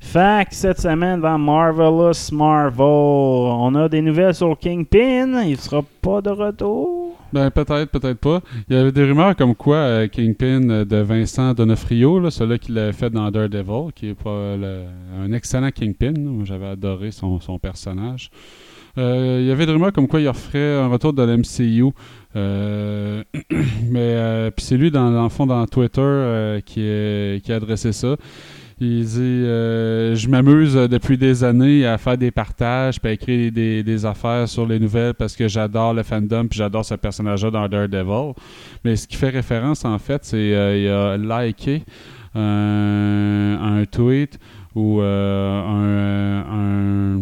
Fait 0.08 0.48
que 0.48 0.56
cette 0.56 0.80
semaine 0.80 1.20
dans 1.20 1.38
Marvelous 1.38 2.32
Marvel, 2.32 2.80
on 2.80 3.76
a 3.76 3.90
des 3.90 4.02
nouvelles 4.02 4.34
sur 4.34 4.58
Kingpin. 4.58 5.44
Il 5.44 5.58
sera 5.58 5.84
pas 6.02 6.22
de 6.22 6.30
retour? 6.30 7.18
Ben 7.34 7.52
peut-être, 7.52 7.92
peut-être 7.92 8.18
pas. 8.18 8.40
Il 8.70 8.78
y 8.78 8.80
avait 8.80 8.94
des 8.94 9.04
rumeurs 9.04 9.36
comme 9.36 9.54
quoi 9.54 9.76
euh, 9.76 10.08
Kingpin 10.08 10.70
euh, 10.70 10.86
de 10.86 10.96
Vincent 10.96 11.54
Donofrio, 11.54 12.22
là, 12.22 12.32
celui 12.32 12.58
qui 12.58 12.72
l'avait 12.72 12.94
fait 12.94 13.10
dans 13.10 13.30
Daredevil, 13.30 13.92
qui 13.94 14.08
est 14.08 14.14
pas 14.14 14.56
un 15.20 15.34
excellent 15.34 15.72
Kingpin. 15.72 16.14
J'avais 16.46 16.68
adoré 16.68 17.12
son, 17.12 17.42
son 17.42 17.60
personnage. 17.60 18.32
Euh, 18.98 19.40
il 19.42 19.48
y 19.48 19.52
avait 19.52 19.66
des 19.66 19.74
rumeurs 19.74 19.92
comme 19.92 20.08
quoi 20.08 20.22
il 20.22 20.30
referait 20.30 20.78
un 20.78 20.88
retour 20.88 21.12
de 21.12 21.22
l'MCU. 21.22 21.92
Euh, 22.38 23.24
mais 23.92 24.52
c'est 24.58 24.78
lui 24.78 24.90
dans, 24.90 25.22
le 25.22 25.30
fond 25.30 25.46
dans 25.46 25.66
Twitter 25.66 26.62
qui, 26.66 27.42
qui 27.44 27.52
a 27.52 27.56
adressé 27.58 27.92
ça. 27.92 28.16
Il 28.80 29.06
dit 29.06 29.20
euh, 29.20 30.14
Je 30.16 30.30
m'amuse 30.30 30.78
euh, 30.78 30.88
depuis 30.88 31.18
des 31.18 31.44
années 31.44 31.86
à 31.86 31.98
faire 31.98 32.18
des 32.18 32.30
partages 32.30 33.00
puis 33.02 33.10
à 33.10 33.14
écrire 33.14 33.52
des, 33.52 34.06
affaires 34.06 34.48
sur 34.48 34.68
les 34.68 34.80
nouvelles 34.80 35.16
parce 35.16 35.36
que 35.36 35.48
j'adore 35.48 35.96
le 35.96 36.04
fandom 36.04 36.48
puis 36.48 36.60
j'adore 36.60 36.86
ce 36.86 36.94
personnage-là 36.94 37.50
dans 37.50 37.68
Daredevil. 37.68 38.34
Mais 38.86 38.96
ce 38.96 39.08
qui 39.08 39.16
fait 39.16 39.30
référence, 39.30 39.84
en 39.84 39.98
fait, 39.98 40.24
c'est 40.26 40.54
euh, 40.54 41.18
il 41.18 41.32
a 41.32 41.46
liké 41.48 41.84
un, 42.36 43.80
un 43.80 43.86
tweet 43.86 44.38
ou 44.76 45.02
euh, 45.02 45.62
un, 45.64 47.16
un, 47.18 47.22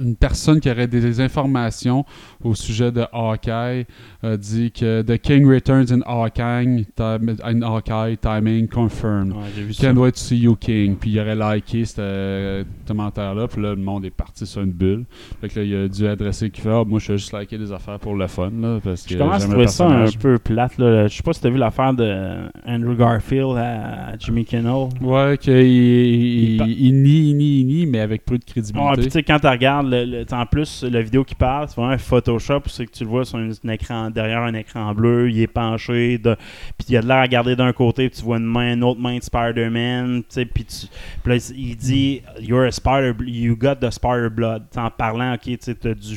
une 0.00 0.16
personne 0.16 0.58
qui 0.58 0.70
aurait 0.70 0.86
des 0.86 1.20
informations 1.20 2.06
au 2.46 2.54
sujet 2.54 2.90
de 2.92 3.04
Hawkeye 3.12 3.86
a 4.22 4.36
dit 4.36 4.70
que 4.72 5.02
The 5.02 5.18
King 5.18 5.46
returns 5.46 5.92
in 5.92 6.00
Hawkeye, 6.06 6.84
time- 6.96 7.36
in 7.44 7.62
Hawkeye 7.62 8.16
timing 8.16 8.68
confirmed. 8.68 9.32
Ouais. 9.32 9.72
Can't 9.80 9.96
wait 9.96 10.12
to 10.12 10.18
see 10.18 10.38
you 10.38 10.56
King. 10.56 10.96
Puis 10.96 11.10
il 11.10 11.20
aurait 11.20 11.34
liké 11.56 11.84
ce 11.84 11.96
euh, 11.98 12.64
commentaire-là. 12.86 13.48
Puis 13.48 13.60
là, 13.62 13.70
le 13.70 13.76
monde 13.82 14.04
est 14.04 14.10
parti 14.10 14.46
sur 14.46 14.62
une 14.62 14.72
bulle. 14.72 15.04
Fait 15.40 15.48
que 15.48 15.60
là, 15.60 15.64
il 15.66 15.74
a 15.76 15.88
dû 15.88 16.06
adresser 16.06 16.50
qu'il 16.50 16.62
fait 16.62 16.70
Ah, 16.70 16.84
Moi, 16.86 16.98
je 17.00 17.12
vais 17.12 17.18
juste 17.18 17.32
liker 17.32 17.58
des 17.58 17.72
affaires 17.72 17.98
pour 17.98 18.14
le 18.14 18.26
fun. 18.26 18.50
Là, 18.60 18.78
parce 18.82 19.02
que 19.04 19.14
Je 19.14 19.18
commence 19.18 19.44
à 19.44 19.48
trouver 19.48 19.66
ça 19.66 19.86
un 19.88 20.06
peu 20.20 20.38
plate. 20.38 20.78
Là. 20.78 21.06
Je 21.08 21.16
sais 21.16 21.22
pas 21.22 21.32
si 21.32 21.40
t'as 21.40 21.50
vu 21.50 21.58
l'affaire 21.58 21.92
de 21.94 22.48
Andrew 22.66 22.96
Garfield 22.96 23.56
à 23.56 24.16
Jimmy 24.18 24.44
Kimmel. 24.44 24.88
Ouais, 25.00 25.36
qu'il 25.38 25.54
il, 25.56 27.02
nie, 27.02 27.30
il 27.30 27.36
nie, 27.36 27.60
il 27.60 27.66
nie, 27.66 27.86
mais 27.86 28.00
avec 28.00 28.24
peu 28.24 28.38
de 28.38 28.42
Ouais, 28.44 28.52
crédibilité. 28.52 28.92
puis 28.96 29.04
tu 29.06 29.10
sais, 29.10 29.22
quand 29.22 29.38
tu 29.38 29.46
regardes, 29.46 29.88
le, 29.88 30.04
le- 30.04 30.24
en 30.32 30.46
plus, 30.46 30.84
la 30.84 31.02
vidéo 31.02 31.24
qui 31.24 31.34
parle, 31.34 31.68
c'est 31.68 31.76
vraiment 31.76 31.92
un 31.92 31.98
Photoshop, 32.38 32.68
c'est 32.68 32.86
que 32.86 32.90
tu 32.92 33.04
le 33.04 33.10
vois 33.10 33.24
sur 33.24 33.38
un, 33.38 33.50
un 33.50 33.68
écran, 33.68 34.10
derrière 34.10 34.42
un 34.42 34.54
écran 34.54 34.94
bleu, 34.94 35.30
il 35.30 35.40
est 35.40 35.46
penché, 35.46 36.18
de, 36.18 36.36
puis 36.78 36.88
il 36.90 36.96
a 36.96 37.02
de 37.02 37.06
l'air 37.06 37.16
à 37.18 37.22
regarder 37.22 37.56
d'un 37.56 37.72
côté, 37.72 38.08
puis 38.08 38.18
tu 38.18 38.24
vois 38.24 38.38
une 38.38 38.44
main, 38.44 38.74
une 38.74 38.84
autre 38.84 39.00
main 39.00 39.18
de 39.18 39.22
Spider-Man, 39.22 40.22
puis 40.32 40.64
tu- 40.64 40.86
puis 41.22 41.32
là, 41.32 41.52
il 41.56 41.76
dit 41.76 42.22
«You're 42.40 42.64
a 42.66 42.70
Spider, 42.70 43.14
you 43.24 43.56
got 43.56 43.76
the 43.76 43.90
Spider 43.90 44.28
Blood», 44.30 44.64
en 44.76 44.90
parlant, 44.90 45.34
ok, 45.34 45.58
tu 45.58 45.74
t'as 45.74 45.94
du 45.94 46.16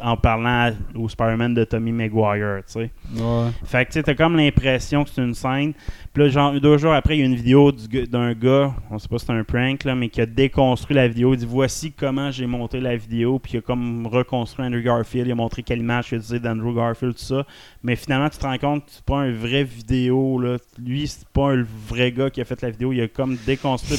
en 0.00 0.16
parlant 0.16 0.70
au 0.94 1.08
Spider-Man 1.08 1.54
de 1.54 1.64
Tommy 1.64 1.92
Maguire, 1.92 2.62
tu 2.66 2.72
sais. 2.72 2.90
Ouais. 3.16 3.48
Fait 3.64 3.84
que 3.84 3.90
tu 3.90 3.94
sais, 3.94 4.02
t'as 4.02 4.14
comme 4.14 4.36
l'impression 4.36 5.04
que 5.04 5.10
c'est 5.10 5.22
une 5.22 5.34
scène. 5.34 5.72
Puis 6.12 6.22
là, 6.24 6.28
genre, 6.28 6.60
deux 6.60 6.76
jours 6.78 6.92
après, 6.92 7.16
il 7.16 7.20
y 7.20 7.22
a 7.22 7.26
une 7.26 7.34
vidéo 7.34 7.72
d'un 7.72 8.32
gars, 8.34 8.74
on 8.90 8.98
sait 8.98 9.08
pas 9.08 9.18
si 9.18 9.26
c'est 9.26 9.32
un 9.32 9.44
prank, 9.44 9.84
là, 9.84 9.94
mais 9.94 10.08
qui 10.08 10.20
a 10.20 10.26
déconstruit 10.26 10.94
la 10.94 11.08
vidéo. 11.08 11.32
Il 11.34 11.38
dit 11.38 11.46
Voici 11.48 11.92
comment 11.92 12.30
j'ai 12.30 12.46
monté 12.46 12.80
la 12.80 12.96
vidéo. 12.96 13.38
Puis 13.38 13.52
il 13.54 13.58
a 13.58 13.60
comme 13.62 14.06
reconstruit 14.06 14.66
Andrew 14.66 14.82
Garfield. 14.82 15.26
Il 15.26 15.32
a 15.32 15.34
montré 15.34 15.62
quelle 15.62 15.78
image 15.78 16.12
a 16.12 16.16
utilisée 16.16 16.38
d'Andrew 16.38 16.74
Garfield, 16.74 17.14
tout 17.14 17.22
ça. 17.24 17.46
Mais 17.82 17.96
finalement, 17.96 18.28
tu 18.28 18.38
te 18.38 18.44
rends 18.44 18.58
compte 18.58 18.84
que 18.86 18.90
c'est 18.92 19.04
pas 19.04 19.20
un 19.20 19.32
vrai 19.32 19.64
vidéo. 19.64 20.38
Là. 20.38 20.56
Lui, 20.84 21.06
c'est 21.06 21.26
pas 21.28 21.52
un 21.54 21.64
vrai 21.88 22.12
gars 22.12 22.28
qui 22.30 22.40
a 22.40 22.44
fait 22.44 22.60
la 22.62 22.70
vidéo. 22.70 22.92
Il 22.92 23.00
a 23.00 23.08
comme 23.08 23.36
déconstruit 23.46 23.98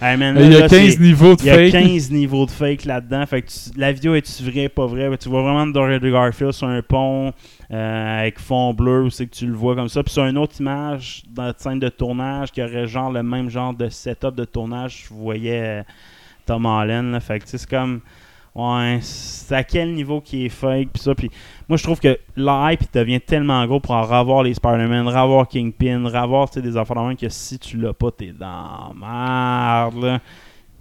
la 0.00 0.16
là, 0.34 0.40
il 0.46 0.52
y 0.52 0.56
a 0.56 0.60
là, 0.60 0.68
15 0.68 0.70
c'est- 0.92 1.00
niveaux 1.00 1.34
de 1.34 1.40
il 1.42 1.46
y 1.46 1.50
a 1.50 1.54
fake. 1.54 1.72
15 1.72 2.10
niveaux 2.10 2.46
de 2.46 2.50
fake 2.50 2.84
là-dedans. 2.84 3.24
Fait 3.26 3.42
que 3.42 3.48
tu- 3.48 3.78
la 3.78 3.90
vidéo 3.92 4.14
est-tu 4.14 4.42
vraie, 4.42 4.68
pas 4.68 4.86
vraie? 4.86 5.08
Tu 5.18 5.28
vois 5.28 5.42
vraiment 5.42 5.60
Andrew 5.62 5.98
Garfield 6.10 6.52
sur 6.52 6.66
un 6.68 6.82
pont 6.82 7.32
euh, 7.70 8.20
avec 8.20 8.38
fond 8.38 8.72
bleu, 8.74 9.04
où 9.04 9.10
c'est 9.10 9.26
que 9.26 9.34
tu 9.34 9.46
le 9.46 9.54
vois 9.54 9.74
comme 9.74 9.88
ça. 9.88 10.02
Puis 10.02 10.12
sur 10.12 10.24
une 10.24 10.38
autre 10.38 10.54
image, 10.60 11.22
dans 11.30 11.44
la 11.44 11.54
scène 11.56 11.78
de 11.80 11.88
tournage, 11.88 12.50
qui 12.52 12.62
aurait 12.62 12.86
genre 12.86 13.10
le 13.12 13.22
même 13.22 13.48
genre 13.50 13.74
de 13.74 13.88
setup 13.88 14.34
de 14.34 14.44
tournage, 14.44 15.06
je 15.08 15.14
voyais 15.14 15.80
euh, 15.80 15.82
Tom 16.46 16.64
Holland. 16.66 17.12
là. 17.12 17.20
Fait 17.20 17.38
que 17.38 17.44
tu 17.44 17.50
sais, 17.50 17.58
c'est 17.58 17.70
comme. 17.70 18.00
Ouais, 18.54 18.98
c'est 19.02 19.54
à 19.54 19.62
quel 19.62 19.94
niveau 19.94 20.20
qui 20.20 20.46
est 20.46 20.48
fake, 20.48 20.88
puis 20.92 21.00
ça. 21.02 21.12
Moi, 21.68 21.76
je 21.76 21.82
trouve 21.84 22.00
que 22.00 22.18
l'hype 22.36 22.80
devient 22.92 23.20
tellement 23.20 23.64
gros 23.66 23.78
pour 23.78 23.92
en 23.94 24.02
revoir 24.02 24.42
les 24.42 24.54
Spider-Man, 24.54 25.06
revoir 25.06 25.46
Kingpin, 25.46 26.02
revoir 26.08 26.50
tu 26.50 26.60
des 26.60 26.76
affaires 26.76 26.96
de 26.96 27.02
même 27.06 27.16
que 27.16 27.28
si 27.28 27.56
tu 27.60 27.76
l'as 27.76 27.92
pas, 27.92 28.10
t'es 28.10 28.32
dans 28.36 28.92
merde. 28.98 30.02
Là. 30.02 30.18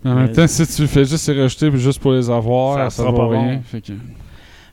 En 0.05 0.15
même 0.15 0.29
Euh, 0.29 0.33
temps, 0.33 0.47
si 0.47 0.65
tu 0.65 0.87
fais 0.87 1.05
juste 1.05 1.27
les 1.27 1.43
rejeter 1.43 1.69
juste 1.77 1.99
pour 2.01 2.13
les 2.13 2.29
avoir, 2.31 2.77
Ça 2.77 2.89
ça, 2.89 3.03
sera 3.03 3.13
pas 3.13 3.27
rien. 3.27 3.55
bon. 3.57 3.61
Fait 3.63 3.81
que- 3.81 3.93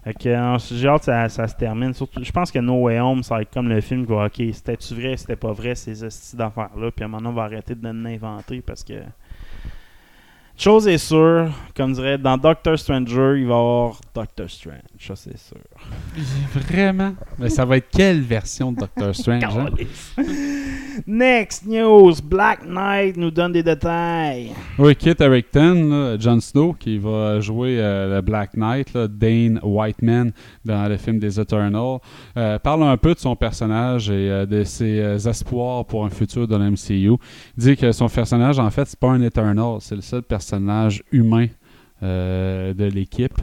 Fait 0.04 0.12
que 0.12 0.56
j'ai 0.70 0.96
ça, 1.00 1.48
se 1.48 1.56
termine. 1.56 1.94
Je 1.94 2.30
pense 2.30 2.52
que 2.52 2.58
No 2.58 2.82
Way 2.82 3.00
Home, 3.00 3.22
ça 3.22 3.36
va 3.36 3.42
être 3.42 3.52
comme 3.52 3.68
le 3.68 3.80
film 3.80 4.06
quoi. 4.06 4.26
Ok, 4.26 4.42
c'était-tu 4.52 4.94
vrai, 4.94 5.16
c'était 5.16 5.36
pas 5.36 5.52
vrai, 5.52 5.74
ces 5.74 6.04
hosties 6.04 6.36
d'affaires-là. 6.36 6.90
Puis 6.90 7.02
à 7.02 7.06
un 7.06 7.08
moment 7.08 7.30
on 7.30 7.32
va 7.32 7.44
arrêter 7.44 7.74
de 7.74 7.90
nous 7.90 8.08
inventer 8.08 8.60
parce 8.60 8.84
que. 8.84 8.94
Chose 10.56 10.86
est 10.86 10.98
sûre, 10.98 11.48
comme 11.74 11.94
dirait, 11.94 12.16
dans 12.16 12.38
Doctor 12.38 12.78
Stranger, 12.78 13.34
il 13.38 13.46
va 13.46 13.54
y 13.54 13.58
avoir 13.58 14.00
Doctor 14.14 14.48
Strange. 14.48 14.78
Ça, 15.00 15.16
c'est 15.16 15.36
sûr. 15.36 15.56
Vraiment? 16.54 17.14
Mais 17.38 17.48
ça 17.50 17.64
va 17.64 17.78
être 17.78 17.88
quelle 17.90 18.20
version 18.20 18.70
de 18.70 18.78
Doctor 18.78 19.14
Strange? 19.14 19.42
hein? 19.44 19.70
Next 21.06 21.66
news, 21.66 22.12
Black 22.22 22.64
Knight 22.64 23.16
nous 23.16 23.30
donne 23.32 23.52
des 23.52 23.62
détails. 23.64 24.52
Oui, 24.78 24.94
Kit 24.94 25.16
Harington, 25.20 25.88
là, 25.90 26.16
Jon 26.18 26.38
Snow, 26.40 26.74
qui 26.74 26.98
va 26.98 27.40
jouer 27.40 27.78
euh, 27.80 28.14
le 28.16 28.20
Black 28.22 28.54
Knight, 28.56 28.92
là, 28.94 29.08
Dane 29.08 29.58
Whiteman, 29.62 30.30
dans 30.64 30.88
le 30.88 30.96
film 30.96 31.18
des 31.18 31.40
Eternals, 31.40 31.98
euh, 32.36 32.58
parle 32.60 32.84
un 32.84 32.96
peu 32.96 33.14
de 33.14 33.18
son 33.18 33.34
personnage 33.34 34.08
et 34.10 34.30
euh, 34.30 34.46
de 34.46 34.62
ses 34.62 35.00
euh, 35.00 35.18
espoirs 35.18 35.84
pour 35.86 36.04
un 36.04 36.10
futur 36.10 36.46
de 36.46 36.56
l'MCU. 36.56 37.10
Il 37.10 37.18
dit 37.56 37.76
que 37.76 37.90
son 37.90 38.08
personnage, 38.08 38.60
en 38.60 38.70
fait, 38.70 38.86
c'est 38.86 38.98
pas 38.98 39.10
un 39.10 39.20
Eternal, 39.22 39.78
c'est 39.80 39.96
le 39.96 40.02
seul 40.02 40.22
personnage 40.22 41.02
humain 41.10 41.46
euh, 42.02 42.72
de 42.74 42.84
l'équipe. 42.84 43.34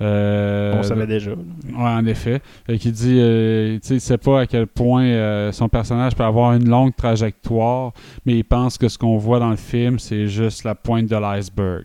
Euh, 0.00 0.76
On 0.78 0.82
savait 0.82 1.06
déjà. 1.06 1.32
Ouais, 1.32 1.38
en 1.76 2.06
effet. 2.06 2.40
Qu'il 2.78 2.92
dit, 2.92 3.18
euh, 3.20 3.74
tu 3.80 3.88
sais, 3.88 3.94
il 3.96 4.00
sait 4.00 4.18
pas 4.18 4.40
à 4.42 4.46
quel 4.46 4.66
point 4.66 5.04
euh, 5.04 5.50
son 5.52 5.68
personnage 5.68 6.14
peut 6.14 6.22
avoir 6.24 6.52
une 6.54 6.68
longue 6.68 6.94
trajectoire, 6.94 7.92
mais 8.24 8.34
il 8.38 8.44
pense 8.44 8.78
que 8.78 8.88
ce 8.88 8.96
qu'on 8.96 9.18
voit 9.18 9.38
dans 9.40 9.50
le 9.50 9.56
film, 9.56 9.98
c'est 9.98 10.28
juste 10.28 10.62
la 10.64 10.74
pointe 10.74 11.06
de 11.06 11.16
l'iceberg. 11.16 11.84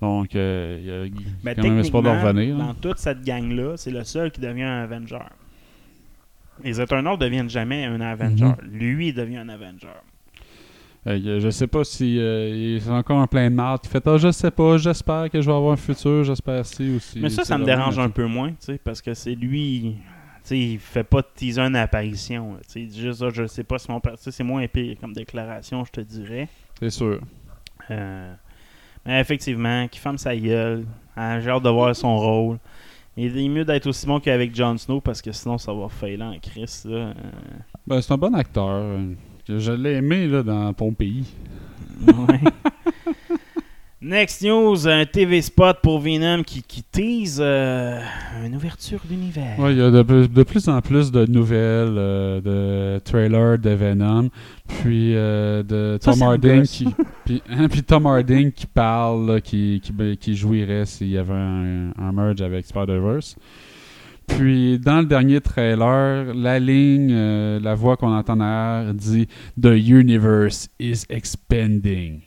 Donc, 0.00 0.34
euh, 0.34 0.78
il 0.80 0.86
y 1.14 1.18
a 1.18 1.20
Mais 1.44 1.54
quand 1.54 1.62
même 1.64 1.78
espoir 1.80 2.02
de 2.02 2.08
revenir. 2.08 2.54
hein. 2.56 2.58
dans 2.68 2.74
toute 2.74 2.98
cette 2.98 3.22
gang-là, 3.22 3.74
c'est 3.76 3.90
le 3.90 4.04
seul 4.04 4.30
qui 4.30 4.40
devient 4.40 4.62
un 4.62 4.84
Avenger. 4.84 5.18
Les 6.64 6.80
Eternals 6.80 7.18
deviennent 7.18 7.50
jamais 7.50 7.84
un 7.84 8.00
Avenger. 8.00 8.44
Mhm. 8.44 8.56
Lui, 8.72 9.08
il 9.08 9.14
devient 9.14 9.38
un 9.38 9.48
Avenger. 9.50 9.88
Euh, 11.06 11.40
je 11.40 11.48
sais 11.48 11.66
pas 11.66 11.82
si 11.82 12.18
euh, 12.18 12.48
il 12.50 12.76
est 12.76 12.90
encore 12.90 13.18
en 13.18 13.26
plein 13.26 13.48
de 13.48 13.54
marde. 13.54 13.80
Il 13.84 13.88
fait 13.88 14.06
ah, 14.06 14.18
je 14.18 14.30
sais 14.30 14.50
pas, 14.50 14.76
j'espère 14.76 15.30
que 15.30 15.40
je 15.40 15.46
vais 15.50 15.56
avoir 15.56 15.72
un 15.72 15.76
futur, 15.76 16.24
j'espère 16.24 16.64
si 16.66 16.94
aussi. 16.96 17.20
Mais 17.20 17.30
ça, 17.30 17.44
ça 17.44 17.56
me 17.56 17.64
dérange 17.64 17.98
un 17.98 18.10
peu 18.10 18.26
moins, 18.26 18.50
tu 18.50 18.56
sais, 18.60 18.78
parce 18.82 19.00
que 19.00 19.14
c'est 19.14 19.34
lui. 19.34 19.96
Tu 20.42 20.48
sais, 20.48 20.58
il 20.58 20.78
fait 20.78 21.04
pas 21.04 21.22
de 21.22 21.26
teaser 21.34 21.60
une 21.62 21.76
apparition. 21.76 22.56
il 22.74 22.88
dit 22.88 23.00
juste, 23.00 23.22
ah, 23.22 23.30
je 23.32 23.46
sais 23.46 23.64
pas 23.64 23.78
si 23.78 23.90
mon 23.90 24.00
sais, 24.16 24.30
C'est 24.30 24.44
moins 24.44 24.60
épais 24.60 24.96
comme 25.00 25.12
déclaration, 25.14 25.84
je 25.86 25.90
te 25.92 26.00
dirais. 26.02 26.48
C'est 26.78 26.90
sûr. 26.90 27.20
Euh, 27.90 28.34
mais 29.06 29.20
effectivement, 29.20 29.88
qu'il 29.88 30.00
ferme 30.00 30.18
sa 30.18 30.36
gueule. 30.36 30.84
hein, 31.16 31.40
J'ai 31.40 31.50
hâte 31.50 31.62
de 31.62 31.70
voir 31.70 31.96
son 31.96 32.18
rôle. 32.18 32.58
Il 33.16 33.36
est 33.38 33.48
mieux 33.48 33.64
d'être 33.64 33.86
aussi 33.86 34.06
bon 34.06 34.20
qu'avec 34.20 34.54
Jon 34.54 34.76
Snow 34.76 35.00
parce 35.00 35.20
que 35.20 35.32
sinon 35.32 35.58
ça 35.58 35.72
va 35.72 35.88
failer 35.88 36.22
en 36.24 36.38
Chris. 36.38 36.82
Là. 36.84 36.96
Euh, 36.96 37.12
Ben, 37.86 38.00
c'est 38.00 38.12
un 38.12 38.18
bon 38.18 38.34
acteur. 38.34 38.98
Que 39.54 39.58
Je 39.58 39.72
l'ai 39.72 39.94
aimé 39.94 40.26
là, 40.26 40.42
dans 40.42 40.72
ton 40.72 40.92
pays. 40.92 41.24
Ouais. 42.06 42.40
Next 44.02 44.40
news, 44.42 44.88
un 44.88 45.04
TV 45.04 45.42
spot 45.42 45.76
pour 45.82 46.00
Venom 46.00 46.42
qui, 46.42 46.62
qui 46.62 46.82
tease 46.82 47.38
euh, 47.38 48.00
une 48.46 48.56
ouverture 48.56 49.00
d'univers. 49.04 49.58
Ouais, 49.58 49.72
il 49.74 49.78
y 49.78 49.82
a 49.82 49.90
de, 49.90 50.00
plus- 50.00 50.26
de 50.26 50.42
plus 50.42 50.68
en 50.70 50.80
plus 50.80 51.12
de 51.12 51.26
nouvelles, 51.26 51.96
euh, 51.98 52.40
de 52.40 52.98
trailers 53.00 53.58
de 53.58 53.68
Venom, 53.68 54.30
puis 54.80 55.14
euh, 55.14 55.62
de 55.62 55.98
Tom 56.02 56.14
ça 56.14 56.38
gosse. 56.38 56.70
qui, 56.70 56.86
puis, 57.26 57.42
hein, 57.50 57.68
puis 57.68 57.82
Tom 57.82 58.06
Hardy 58.06 58.50
qui 58.52 58.66
parle, 58.66 59.32
là, 59.34 59.40
qui, 59.42 59.82
qui, 59.84 59.92
ben, 59.92 60.16
qui 60.16 60.34
jouirait 60.34 60.86
s'il 60.86 61.10
y 61.10 61.18
avait 61.18 61.34
un, 61.34 61.90
un 61.98 62.12
merge 62.12 62.40
avec 62.40 62.64
Spider-Verse. 62.64 63.36
Puis 64.36 64.78
dans 64.78 65.00
le 65.00 65.06
dernier 65.06 65.40
trailer, 65.40 66.34
la 66.34 66.58
ligne, 66.58 67.12
euh, 67.12 67.60
la 67.60 67.74
voix 67.74 67.96
qu'on 67.96 68.14
entend 68.14 68.36
derrière 68.36 68.94
dit 68.94 69.26
The 69.60 69.76
universe 69.76 70.68
is 70.78 71.04
expanding. 71.08 72.22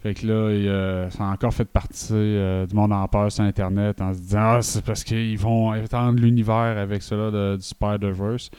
Fait 0.00 0.14
que 0.14 0.26
là, 0.26 0.32
euh, 0.32 1.10
ça 1.10 1.24
a 1.24 1.32
encore 1.32 1.54
fait 1.54 1.64
partie 1.64 2.08
euh, 2.12 2.66
du 2.66 2.74
monde 2.74 2.92
en 2.92 3.06
peur 3.06 3.30
sur 3.30 3.44
Internet 3.44 4.00
en 4.00 4.12
se 4.12 4.18
disant 4.18 4.54
Ah, 4.54 4.62
c'est 4.62 4.84
parce 4.84 5.04
qu'ils 5.04 5.38
vont 5.38 5.74
étendre 5.74 6.20
l'univers 6.20 6.76
avec 6.78 7.02
cela 7.02 7.30
de, 7.30 7.56
du 7.56 7.62
Spider-Verse. 7.62 8.50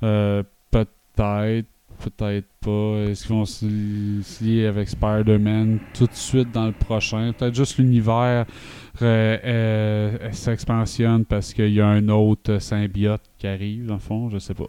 Peut-être, 0.00 1.66
peut-être 1.98 2.48
pas. 2.60 3.10
Est-ce 3.10 3.26
qu'ils 3.26 3.34
vont 3.34 3.44
se 3.44 4.44
lier 4.44 4.66
avec 4.66 4.88
Spider-Man 4.88 5.80
tout 5.94 6.06
de 6.06 6.14
suite 6.14 6.52
dans 6.52 6.66
le 6.66 6.72
prochain? 6.72 7.32
Peut-être 7.36 7.54
juste 7.54 7.78
l'univers 7.78 8.46
euh, 9.02 10.30
s'expansionne 10.32 11.24
parce 11.24 11.52
qu'il 11.52 11.72
y 11.72 11.80
a 11.80 11.86
un 11.86 12.08
autre 12.08 12.58
symbiote 12.58 13.22
qui 13.38 13.46
arrive, 13.46 13.86
dans 13.86 13.94
le 13.94 14.00
fond, 14.00 14.30
je 14.30 14.38
sais 14.38 14.54
pas. 14.54 14.64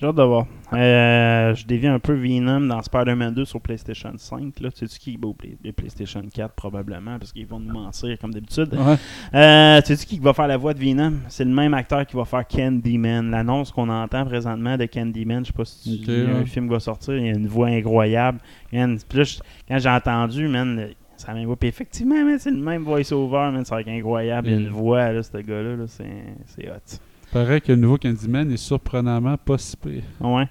J'ai 0.00 0.06
hâte 0.06 0.14
de 0.14 0.22
voir. 0.22 0.46
Euh, 0.74 1.52
je 1.56 1.66
dévie 1.66 1.88
un 1.88 1.98
peu 1.98 2.12
Venom 2.14 2.60
dans 2.60 2.80
Spider-Man 2.80 3.34
2 3.34 3.44
sur 3.44 3.60
PlayStation 3.60 4.12
5. 4.16 4.60
Là. 4.60 4.70
Tu 4.70 4.86
sais 4.86 4.96
qui 4.96 5.16
va 5.20 5.30
les 5.64 5.72
PlayStation 5.72 6.22
4 6.32 6.54
probablement 6.54 7.18
parce 7.18 7.32
qu'ils 7.32 7.48
vont 7.48 7.58
nous 7.58 7.72
mentir 7.72 8.16
comme 8.20 8.32
d'habitude. 8.32 8.68
Ouais. 8.74 8.94
Euh, 9.34 9.80
tu 9.84 9.96
sais 9.96 10.06
qui 10.06 10.20
va 10.20 10.32
faire 10.32 10.46
la 10.46 10.56
voix 10.56 10.72
de 10.72 10.78
Venom? 10.78 11.14
C'est 11.26 11.44
le 11.44 11.50
même 11.50 11.74
acteur 11.74 12.06
qui 12.06 12.14
va 12.14 12.24
faire 12.24 12.46
Candyman. 12.46 13.28
L'annonce 13.32 13.72
qu'on 13.72 13.88
entend 13.88 14.24
présentement 14.24 14.76
de 14.76 14.84
Candyman, 14.86 15.44
je 15.44 15.48
sais 15.50 15.56
pas 15.56 15.64
si 15.64 15.98
tu- 15.98 16.04
Ok, 16.04 16.08
il 16.16 16.24
y 16.28 16.30
a 16.32 16.36
un 16.36 16.44
film 16.44 16.68
va 16.68 16.78
sortir, 16.78 17.16
il 17.16 17.26
y 17.26 17.30
a 17.30 17.32
une 17.32 17.48
voix 17.48 17.66
incroyable. 17.66 18.38
Man, 18.72 18.98
je- 19.12 19.40
quand 19.66 19.78
j'ai 19.80 19.88
entendu, 19.88 20.46
man, 20.46 20.90
ça 21.18 21.34
m'a 21.34 21.56
Puis 21.56 21.68
effectivement, 21.68 22.14
c'est 22.38 22.50
le 22.50 22.56
même 22.58 22.82
voice-over, 22.82 23.50
va 23.52 23.80
être 23.80 23.88
incroyable. 23.88 24.48
Il 24.48 24.52
y 24.52 24.56
a 24.56 24.60
une 24.60 24.68
Mm. 24.68 24.72
voix, 24.72 25.12
là, 25.12 25.22
ce 25.22 25.36
gars-là, 25.38 25.76
là, 25.76 25.84
c'est 25.86 26.04
c'est 26.46 26.68
hot. 26.68 26.98
Paraît 27.32 27.60
que 27.60 27.72
le 27.72 27.78
nouveau 27.78 27.98
Candyman 27.98 28.50
est 28.50 28.56
surprenamment 28.56 29.36
pas 29.36 29.58
si 29.58 29.76
pire. 29.76 30.02
Ouais. 30.20 30.46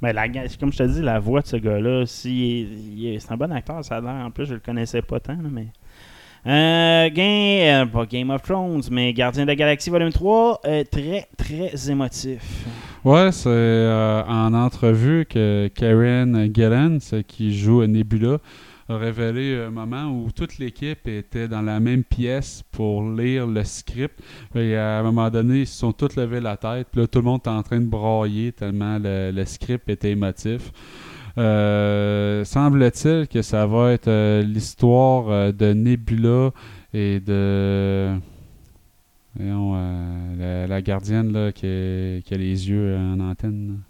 Mais 0.00 0.12
la, 0.12 0.28
ga- 0.28 0.42
comme 0.58 0.72
je 0.72 0.78
te 0.78 0.82
dis, 0.84 1.00
la 1.02 1.18
voix 1.18 1.40
de 1.40 1.46
ce 1.46 1.56
gars-là, 1.56 2.04
si, 2.06 3.16
c'est 3.20 3.32
un 3.32 3.36
bon 3.36 3.50
acteur, 3.52 3.84
ça 3.84 3.96
a 3.96 4.00
l'air. 4.00 4.24
En 4.26 4.30
plus, 4.30 4.46
je 4.46 4.54
le 4.54 4.60
connaissais 4.60 5.02
pas 5.02 5.18
tant, 5.20 5.34
là, 5.34 5.48
mais. 5.50 5.66
Euh, 6.44 7.08
game, 7.10 7.86
euh, 7.86 7.86
pas 7.86 8.04
Game 8.06 8.30
of 8.30 8.42
Thrones, 8.42 8.82
mais 8.90 9.12
Gardien 9.12 9.44
de 9.44 9.48
la 9.48 9.54
Galaxie 9.54 9.90
Volume 9.90 10.10
3, 10.10 10.60
euh, 10.66 10.82
très, 10.90 11.28
très 11.36 11.88
émotif. 11.88 12.64
Ouais, 13.04 13.30
c'est 13.30 13.48
euh, 13.48 14.22
en 14.24 14.52
entrevue 14.52 15.24
que 15.24 15.68
Karen 15.72 16.52
Gillan, 16.52 16.98
qui 17.28 17.56
joue 17.56 17.86
Nebula, 17.86 18.38
a 18.88 18.96
révélé 18.96 19.56
un 19.56 19.70
moment 19.70 20.10
où 20.10 20.30
toute 20.30 20.58
l'équipe 20.58 21.06
était 21.06 21.48
dans 21.48 21.62
la 21.62 21.80
même 21.80 22.04
pièce 22.04 22.62
pour 22.72 23.02
lire 23.08 23.46
le 23.46 23.64
script. 23.64 24.20
Et 24.54 24.76
à 24.76 24.98
un 24.98 25.02
moment 25.02 25.30
donné, 25.30 25.60
ils 25.60 25.66
se 25.66 25.78
sont 25.78 25.92
tous 25.92 26.16
levés 26.16 26.40
la 26.40 26.56
tête. 26.56 26.88
Puis 26.90 27.00
là, 27.00 27.06
tout 27.06 27.18
le 27.20 27.24
monde 27.24 27.40
est 27.44 27.48
en 27.48 27.62
train 27.62 27.80
de 27.80 27.86
brailler 27.86 28.52
tellement 28.52 28.98
le, 29.00 29.44
script 29.44 29.88
était 29.88 30.10
émotif. 30.10 30.72
Euh, 31.38 32.44
Semble-t-il 32.44 33.26
que 33.28 33.42
ça 33.42 33.66
va 33.66 33.92
être 33.92 34.08
euh, 34.08 34.42
l'histoire 34.42 35.30
euh, 35.30 35.52
de 35.52 35.72
Nebula 35.72 36.50
et 36.92 37.20
de. 37.20 38.18
la, 39.38 40.82
gardienne 40.82 41.32
là, 41.32 41.52
qui 41.52 41.66
a 41.66 42.36
les 42.36 42.68
yeux 42.68 42.96
en 42.96 43.20
antenne. 43.20 43.80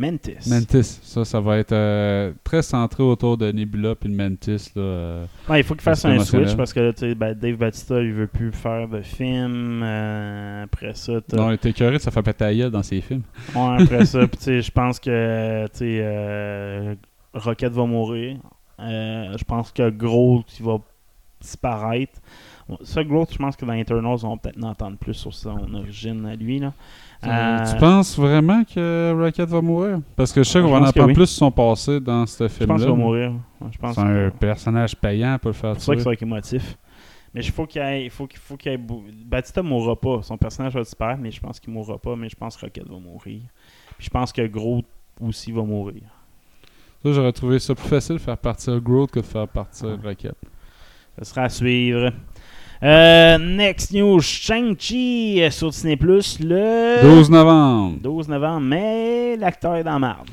Mantis. 0.00 0.48
Mantis, 0.48 1.00
ça, 1.02 1.24
ça 1.24 1.40
va 1.40 1.58
être 1.58 1.72
euh, 1.72 2.32
très 2.42 2.62
centré 2.62 3.02
autour 3.02 3.36
de 3.36 3.52
Nebula 3.52 3.94
puis 3.94 4.08
de 4.08 4.14
Mantis. 4.16 4.70
Là, 4.74 4.82
euh. 4.82 5.26
Ouais, 5.48 5.60
il 5.60 5.64
faut 5.64 5.74
qu'il 5.74 5.82
fasse 5.82 6.04
un 6.04 6.18
switch 6.20 6.56
parce 6.56 6.72
que 6.72 6.80
là, 6.80 6.92
tu 6.92 7.00
sais, 7.00 7.14
ben, 7.14 7.34
Dave 7.34 7.56
Batista, 7.56 8.00
il 8.00 8.12
veut 8.12 8.26
plus 8.26 8.50
faire 8.52 8.88
de 8.88 9.02
film. 9.02 9.82
euh, 9.82 10.64
après 10.64 10.94
ça, 10.94 11.20
t'as- 11.20 11.36
Non, 11.36 11.50
il 11.50 11.54
était 11.54 11.72
curieux, 11.72 11.98
ça 11.98 12.10
fait 12.10 12.22
gueule 12.54 12.70
dans 12.70 12.82
ses 12.82 13.00
films. 13.00 13.22
Ouais, 13.54 13.82
après 13.82 14.06
ça, 14.06 14.26
puis 14.26 14.62
je 14.62 14.70
pense 14.70 14.98
que 14.98 15.66
sais, 15.78 15.98
euh, 16.00 16.94
Rocket 17.34 17.72
va 17.72 17.84
mourir. 17.86 18.38
Euh, 18.80 19.36
je 19.38 19.44
pense 19.44 19.70
que 19.70 19.90
Groot 19.90 20.46
il 20.58 20.64
va 20.64 20.78
disparaître. 21.40 22.20
Ça, 22.84 23.02
Groot, 23.02 23.28
je 23.32 23.38
pense 23.38 23.56
que 23.56 23.64
dans 23.64 23.72
Eternals, 23.72 24.18
on 24.22 24.30
va 24.30 24.36
peut-être 24.36 24.62
en 24.62 24.68
entendre 24.68 24.96
plus 24.96 25.14
sur 25.14 25.34
son 25.34 25.74
origine 25.74 26.24
à 26.26 26.36
lui. 26.36 26.58
Là. 26.60 26.72
Euh, 27.22 27.58
Tu 27.70 27.76
penses 27.78 28.18
vraiment 28.18 28.64
que 28.64 29.12
Rocket 29.14 29.48
va 29.48 29.60
mourir? 29.60 29.98
Parce 30.16 30.32
que 30.32 30.42
je 30.42 30.48
sais 30.48 30.58
Je 30.60 30.64
qu'on 30.64 30.70
va 30.72 30.78
en 30.78 30.84
apprendre 30.84 31.08
oui. 31.08 31.14
plus 31.14 31.26
sur 31.26 31.38
son 31.38 31.50
passé 31.50 32.00
dans 32.00 32.24
ce 32.26 32.44
je 32.44 32.48
film-là. 32.48 32.74
pense 32.74 32.82
qu'il 32.82 32.90
va 32.90 32.96
mourir. 32.96 33.32
Je 33.70 33.76
C'est 33.92 33.98
un 34.00 34.30
que- 34.30 34.36
personnage 34.38 34.96
payant 34.96 35.38
pour 35.38 35.48
le 35.50 35.54
faire 35.54 35.74
C'est 35.74 35.92
ça 35.94 35.98
ça 35.98 36.04
va 36.04 36.12
être 36.14 36.22
émotif. 36.22 36.76
Mais 37.34 37.42
il 37.44 37.50
faut 37.52 37.66
qu'il 37.66 37.80
aille. 37.82 38.04
Il 38.04 38.10
faut 38.10 38.26
qu'il 38.26 38.40
faut 38.40 38.56
qu'il 38.56 38.78
Batista 39.26 39.62
mourra 39.62 39.94
pas. 39.96 40.22
Son 40.22 40.36
personnage 40.38 40.72
va 40.72 40.82
disparaître, 40.82 41.20
mais 41.22 41.30
je 41.30 41.40
pense 41.40 41.60
qu'il 41.60 41.72
mourra 41.72 41.98
pas. 41.98 42.16
Mais 42.16 42.28
je 42.28 42.36
pense 42.36 42.56
que 42.56 42.62
Rocket 42.66 42.88
va 42.88 42.98
mourir. 42.98 43.40
Puis 43.98 44.06
je 44.06 44.10
pense 44.10 44.32
que 44.32 44.46
Groot 44.46 44.84
aussi 45.20 45.52
va 45.52 45.62
mourir. 45.62 46.02
Ça, 47.04 47.12
j'aurais 47.12 47.32
trouvé 47.32 47.58
ça 47.58 47.74
plus 47.74 47.88
facile 47.88 48.14
de 48.16 48.20
faire 48.20 48.36
partir 48.38 48.80
Groot 48.80 49.10
que 49.10 49.20
de 49.20 49.24
faire 49.26 49.46
partir 49.46 49.98
Rocket. 50.02 50.34
Ça 51.18 51.24
sera 51.24 51.42
à 51.42 51.48
suivre. 51.50 52.10
Euh, 52.82 53.36
next 53.36 53.92
news, 53.92 54.20
Shang-Chi 54.20 55.42
sur 55.50 55.68
Disney 55.68 55.96
Plus 55.96 56.38
le 56.40 57.02
12 57.02 57.30
novembre. 57.30 57.98
12 58.02 58.28
novembre, 58.28 58.60
mais 58.60 59.36
l'acteur 59.36 59.76
est 59.76 59.84
dans 59.84 59.92
la 59.92 59.98
marde. 59.98 60.28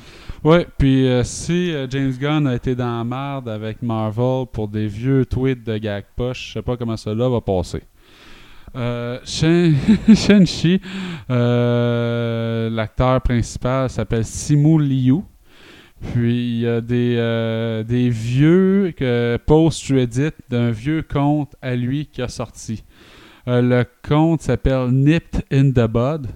Ouais, 0.45 0.65
puis 0.77 1.07
euh, 1.07 1.25
si 1.25 1.73
euh, 1.73 1.87
James 1.89 2.13
Gunn 2.13 2.47
a 2.47 2.55
été 2.55 2.73
dans 2.73 2.99
la 2.99 3.03
merde 3.03 3.49
avec 3.49 3.81
Marvel 3.81 4.45
pour 4.53 4.69
des 4.69 4.87
vieux 4.87 5.25
tweets 5.25 5.65
de 5.65 5.77
gag 5.77 6.05
poche, 6.15 6.47
je 6.47 6.53
sais 6.53 6.61
pas 6.61 6.77
comment 6.77 6.95
cela 6.95 7.27
va 7.27 7.41
passer. 7.41 7.83
Euh, 8.73 9.19
Shang-Chi, 9.25 10.79
l'acteur 12.75 13.21
principal 13.21 13.89
s'appelle 13.89 14.23
Simu 14.23 14.81
Liu. 14.81 15.21
Puis 16.01 16.53
il 16.53 16.59
y 16.59 16.67
a 16.67 16.81
des, 16.81 17.15
euh, 17.17 17.83
des 17.83 18.09
vieux 18.09 18.93
que 18.95 19.37
post 19.45 19.87
Reddit 19.89 20.31
d'un 20.49 20.71
vieux 20.71 21.01
compte 21.01 21.55
à 21.61 21.75
lui 21.75 22.05
qui 22.05 22.21
a 22.21 22.27
sorti. 22.27 22.83
Euh, 23.47 23.61
le 23.61 23.85
compte 24.07 24.41
s'appelle 24.41 24.89
Nipped 24.91 25.43
in 25.51 25.71
the 25.71 25.89
Bud. 25.89 26.27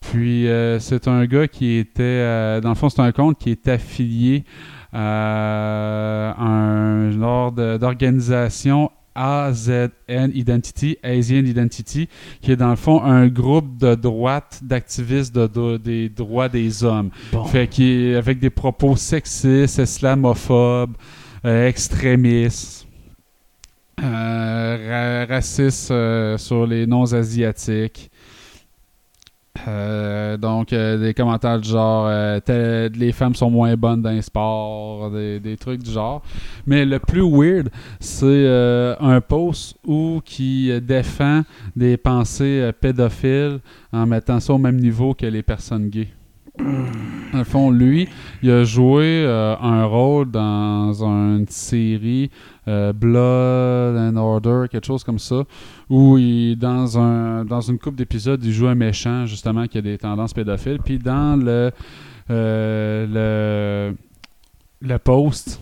Puis 0.00 0.48
euh, 0.48 0.78
c'est 0.78 1.08
un 1.08 1.26
gars 1.26 1.48
qui 1.48 1.76
était, 1.76 2.60
dans 2.60 2.70
le 2.70 2.74
fond, 2.74 2.88
c'est 2.88 3.02
un 3.02 3.12
compte 3.12 3.38
qui 3.38 3.50
est 3.50 3.68
affilié 3.68 4.44
à 4.92 6.34
un 6.38 7.10
genre 7.10 7.52
d'organisation 7.52 8.90
AZN 9.16 10.30
Identity, 10.34 10.98
Asian 11.02 11.44
Identity, 11.44 12.08
qui 12.40 12.52
est 12.52 12.56
dans 12.56 12.70
le 12.70 12.76
fond 12.76 13.02
un 13.02 13.26
groupe 13.28 13.78
de 13.78 13.94
droite 13.94 14.60
d'activistes 14.62 15.34
de- 15.34 15.46
de- 15.46 15.76
des 15.78 16.08
droits 16.08 16.48
des 16.48 16.84
hommes. 16.84 17.10
Bon. 17.32 17.44
Fait 17.46 17.66
qui 17.68 17.84
est 18.10 18.14
avec 18.16 18.38
des 18.38 18.50
propos 18.50 18.94
sexistes, 18.96 19.78
islamophobes, 19.78 20.94
euh, 21.44 21.68
extrémistes, 21.68 22.86
euh, 24.02 25.24
ra- 25.26 25.34
racistes 25.34 25.90
euh, 25.90 26.36
sur 26.38 26.66
les 26.66 26.86
non-asiatiques. 26.86 28.10
Euh, 29.68 30.36
donc, 30.36 30.72
euh, 30.72 30.98
des 30.98 31.14
commentaires 31.14 31.60
du 31.60 31.68
genre 31.68 32.06
euh, 32.08 32.88
les 32.94 33.12
femmes 33.12 33.34
sont 33.34 33.50
moins 33.50 33.74
bonnes 33.76 34.02
dans 34.02 34.10
les 34.10 34.22
sports, 34.22 35.10
des, 35.10 35.40
des 35.40 35.56
trucs 35.56 35.82
du 35.82 35.90
genre. 35.90 36.22
Mais 36.66 36.84
le 36.84 36.98
plus 36.98 37.22
weird, 37.22 37.68
c'est 38.00 38.24
euh, 38.26 38.94
un 39.00 39.20
post 39.20 39.76
où 39.86 40.20
qui 40.24 40.70
euh, 40.70 40.80
défend 40.80 41.42
des 41.74 41.96
pensées 41.96 42.70
pédophiles 42.80 43.60
en 43.92 44.06
mettant 44.06 44.40
ça 44.40 44.52
au 44.52 44.58
même 44.58 44.76
niveau 44.76 45.14
que 45.14 45.26
les 45.26 45.42
personnes 45.42 45.88
gays. 45.88 46.08
Dans 46.58 47.44
fond, 47.44 47.70
lui, 47.70 48.08
il 48.42 48.50
a 48.50 48.64
joué 48.64 49.04
euh, 49.04 49.56
un 49.60 49.84
rôle 49.84 50.30
dans 50.30 51.04
une 51.04 51.46
série 51.48 52.30
euh, 52.68 52.92
Blood 52.92 53.96
and 53.96 54.16
Order, 54.16 54.66
quelque 54.70 54.86
chose 54.86 55.04
comme 55.04 55.18
ça, 55.18 55.44
où 55.90 56.18
il, 56.18 56.56
dans, 56.56 56.98
un, 56.98 57.44
dans 57.44 57.60
une 57.60 57.78
couple 57.78 57.96
d'épisodes, 57.96 58.42
il 58.44 58.52
joue 58.52 58.68
un 58.68 58.74
méchant, 58.74 59.26
justement, 59.26 59.66
qui 59.66 59.78
a 59.78 59.82
des 59.82 59.98
tendances 59.98 60.32
pédophiles. 60.32 60.78
Puis 60.84 60.98
dans 60.98 61.38
le, 61.38 61.70
euh, 62.30 63.90
le, 63.90 64.88
le 64.88 64.98
post, 64.98 65.60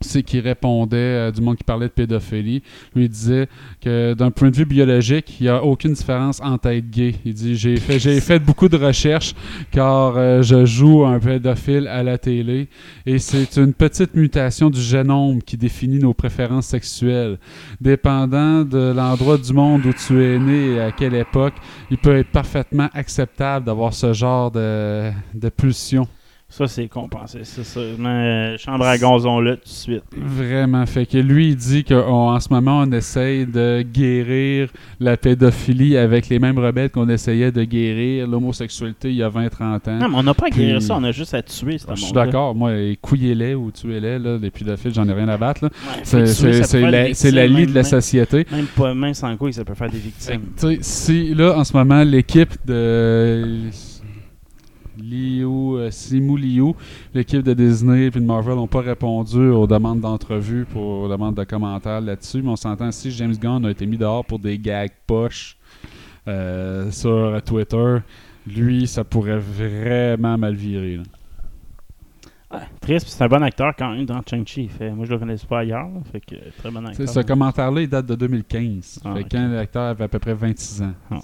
c'est 0.00 0.22
qu'il 0.22 0.40
répondait 0.40 1.16
à 1.18 1.32
du 1.32 1.40
monde 1.40 1.56
qui 1.56 1.64
parlait 1.64 1.88
de 1.88 1.92
pédophilie. 1.92 2.62
Lui, 2.94 3.04
il 3.04 3.08
disait 3.08 3.48
que 3.80 4.14
d'un 4.14 4.30
point 4.30 4.50
de 4.50 4.56
vue 4.56 4.64
biologique, 4.64 5.36
il 5.40 5.44
n'y 5.44 5.48
a 5.48 5.62
aucune 5.62 5.92
différence 5.92 6.40
entre 6.40 6.68
être 6.68 6.90
gay. 6.90 7.14
Il 7.24 7.34
dit 7.34 7.56
J'ai 7.56 7.76
fait, 7.76 7.98
j'ai 7.98 8.20
fait 8.20 8.38
beaucoup 8.38 8.68
de 8.68 8.76
recherches 8.76 9.34
car 9.70 10.16
euh, 10.16 10.42
je 10.42 10.64
joue 10.64 11.04
un 11.04 11.18
pédophile 11.18 11.88
à 11.88 12.02
la 12.02 12.18
télé 12.18 12.68
et 13.04 13.18
c'est 13.18 13.56
une 13.56 13.72
petite 13.72 14.14
mutation 14.14 14.70
du 14.70 14.80
génome 14.80 15.42
qui 15.42 15.56
définit 15.56 15.98
nos 15.98 16.14
préférences 16.14 16.66
sexuelles. 16.66 17.38
Dépendant 17.80 18.62
de 18.62 18.92
l'endroit 18.94 19.38
du 19.38 19.52
monde 19.52 19.84
où 19.86 19.92
tu 19.92 20.22
es 20.22 20.38
né 20.38 20.74
et 20.74 20.80
à 20.80 20.92
quelle 20.92 21.14
époque, 21.14 21.54
il 21.90 21.98
peut 21.98 22.16
être 22.16 22.30
parfaitement 22.30 22.88
acceptable 22.92 23.66
d'avoir 23.66 23.94
ce 23.94 24.12
genre 24.12 24.50
de, 24.50 25.10
de 25.34 25.48
pulsion. 25.48 26.08
Ça, 26.48 26.68
c'est 26.68 26.86
compensé. 26.86 27.40
C'est 27.42 27.64
ça. 27.64 27.80
Mais, 27.98 28.56
chambre 28.56 28.84
à 28.84 28.96
gazon 28.96 29.40
là 29.40 29.56
tout 29.56 29.64
de 29.64 29.68
suite. 29.68 30.04
Vraiment. 30.16 30.86
Fait 30.86 31.04
que 31.04 31.18
lui, 31.18 31.48
il 31.48 31.56
dit 31.56 31.82
qu'en 31.82 32.38
ce 32.38 32.48
moment, 32.50 32.80
on 32.86 32.92
essaye 32.92 33.46
de 33.46 33.82
guérir 33.82 34.68
la 35.00 35.16
pédophilie 35.16 35.96
avec 35.96 36.28
les 36.28 36.38
mêmes 36.38 36.58
rebelles 36.58 36.90
qu'on 36.90 37.08
essayait 37.08 37.50
de 37.50 37.64
guérir 37.64 38.28
l'homosexualité 38.28 39.10
il 39.10 39.16
y 39.16 39.22
a 39.24 39.28
20-30 39.28 39.62
ans. 39.62 39.98
Non, 39.98 40.08
mais 40.08 40.16
on 40.16 40.22
n'a 40.22 40.34
pas 40.34 40.46
à 40.46 40.50
guérir 40.50 40.80
ça, 40.80 40.94
on 40.96 41.04
a 41.04 41.10
juste 41.10 41.34
à 41.34 41.42
tuer 41.42 41.78
ce 41.78 41.86
Je 41.94 42.00
suis 42.00 42.12
d'accord. 42.12 42.54
Moi, 42.54 42.72
couillez-les 43.02 43.54
ou 43.54 43.72
tuez-les, 43.72 44.18
là, 44.18 44.38
les 44.38 44.50
pédophiles, 44.50 44.94
j'en 44.94 45.08
ai 45.08 45.12
rien 45.12 45.28
à 45.28 45.36
battre. 45.36 45.64
Ouais, 45.64 46.26
C'est 46.26 47.30
la, 47.32 47.46
lie 47.46 47.66
de 47.66 47.74
la 47.74 47.84
société. 47.84 48.46
Même, 48.52 48.66
pas, 48.66 48.94
même 48.94 49.14
sans 49.14 49.36
couilles, 49.36 49.52
ça 49.52 49.64
peut 49.64 49.74
faire 49.74 49.90
des 49.90 49.98
victimes. 49.98 50.42
Tu 50.56 50.66
sais, 50.66 50.78
si 50.80 51.34
là, 51.34 51.58
en 51.58 51.64
ce 51.64 51.76
moment, 51.76 52.04
l'équipe 52.04 52.54
de 52.64 53.68
Liu, 54.98 55.44
euh, 55.76 55.90
Simu 55.90 56.38
Liu, 56.38 56.72
l'équipe 57.14 57.42
de 57.42 57.54
Disney 57.54 58.06
et 58.06 58.10
de 58.10 58.20
Marvel 58.20 58.54
n'ont 58.56 58.66
pas 58.66 58.80
répondu 58.80 59.48
aux 59.48 59.66
demandes 59.66 60.00
d'entrevue, 60.00 60.64
pour 60.64 60.82
aux 61.02 61.08
demandes 61.08 61.34
de 61.36 61.44
commentaires 61.44 62.00
là-dessus, 62.00 62.42
mais 62.42 62.50
on 62.50 62.56
s'entend 62.56 62.90
si 62.92 63.10
James 63.10 63.34
Gunn 63.36 63.64
a 63.66 63.70
été 63.70 63.86
mis 63.86 63.96
dehors 63.98 64.24
pour 64.24 64.38
des 64.38 64.58
gags 64.58 64.90
poches 65.06 65.56
euh, 66.28 66.90
sur 66.90 67.40
Twitter, 67.44 67.98
lui, 68.46 68.86
ça 68.86 69.04
pourrait 69.04 69.38
vraiment 69.38 70.38
mal 70.38 70.54
virer. 70.54 70.96
là. 70.96 71.02
Ouais, 72.52 72.60
triste, 72.80 73.08
c'est 73.08 73.24
un 73.24 73.28
bon 73.28 73.42
acteur 73.42 73.74
quand 73.76 73.90
même 73.92 74.06
dans 74.06 74.22
Chang-Chi. 74.24 74.70
Moi, 74.94 75.04
je 75.04 75.12
le 75.12 75.18
connaissais 75.18 75.46
pas 75.46 75.60
ailleurs. 75.60 75.88
là, 75.88 76.00
fait 76.12 76.20
que 76.20 76.36
très 76.56 76.70
bon 76.70 76.86
acteur. 76.86 77.08
Ce 77.08 77.20
commentaire-là, 77.20 77.80
il 77.82 77.88
date 77.88 78.06
de 78.06 78.14
2015. 78.14 79.00
Ah, 79.04 79.14
fait 79.14 79.24
quand 79.24 79.48
l'acteur 79.48 79.82
avait 79.82 80.04
à 80.04 80.08
peu 80.08 80.20
près 80.20 80.34
26 80.34 80.82
ans. 80.82 80.94
Ah. 81.10 81.18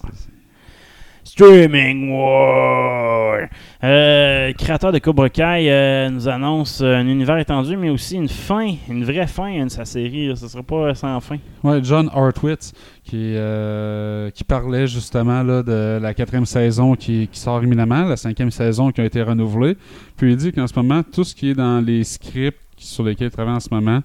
Streaming 1.24 2.10
War! 2.10 3.48
Euh, 3.84 4.52
créateur 4.52 4.92
de 4.92 4.98
Cobra 4.98 5.28
Kai 5.28 5.70
euh, 5.70 6.08
nous 6.10 6.28
annonce 6.28 6.80
un 6.80 7.06
univers 7.06 7.38
étendu, 7.38 7.76
mais 7.76 7.90
aussi 7.90 8.16
une 8.16 8.28
fin, 8.28 8.74
une 8.88 9.04
vraie 9.04 9.26
fin 9.26 9.64
à 9.64 9.68
sa 9.68 9.84
série. 9.84 10.36
Ce 10.36 10.48
sera 10.48 10.62
pas 10.62 10.94
sans 10.94 11.20
fin. 11.20 11.38
Ouais, 11.64 11.80
John 11.82 12.10
Hartwitz 12.12 12.72
qui, 13.04 13.34
euh, 13.36 14.30
parlait 14.46 14.86
justement 14.86 15.42
là, 15.42 15.62
de 15.62 15.98
la 16.00 16.14
quatrième 16.14 16.46
saison 16.46 16.94
qui, 16.94 17.28
sort 17.32 17.62
imminemment, 17.62 18.04
la 18.04 18.16
cinquième 18.16 18.50
saison 18.50 18.90
qui 18.90 19.00
a 19.00 19.04
été 19.04 19.22
renouvelée. 19.22 19.76
Puis 20.16 20.32
il 20.32 20.36
dit 20.36 20.52
qu'en 20.52 20.66
ce 20.66 20.74
moment, 20.76 21.02
tout 21.02 21.24
ce 21.24 21.34
qui 21.34 21.50
est 21.50 21.54
dans 21.54 21.80
les 21.80 22.04
scripts 22.04 22.60
sur 22.76 23.04
lesquels 23.04 23.28
il 23.28 23.30
travaille 23.30 23.54
en 23.54 23.60
ce 23.60 23.72
moment, 23.72 24.00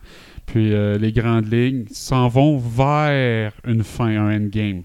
Puis 0.45 0.73
euh, 0.73 0.97
les 0.97 1.11
grandes 1.11 1.51
ligues 1.51 1.87
s'en 1.91 2.27
vont 2.27 2.57
vers 2.57 3.51
une 3.65 3.83
fin, 3.83 4.07
un 4.07 4.35
endgame, 4.35 4.83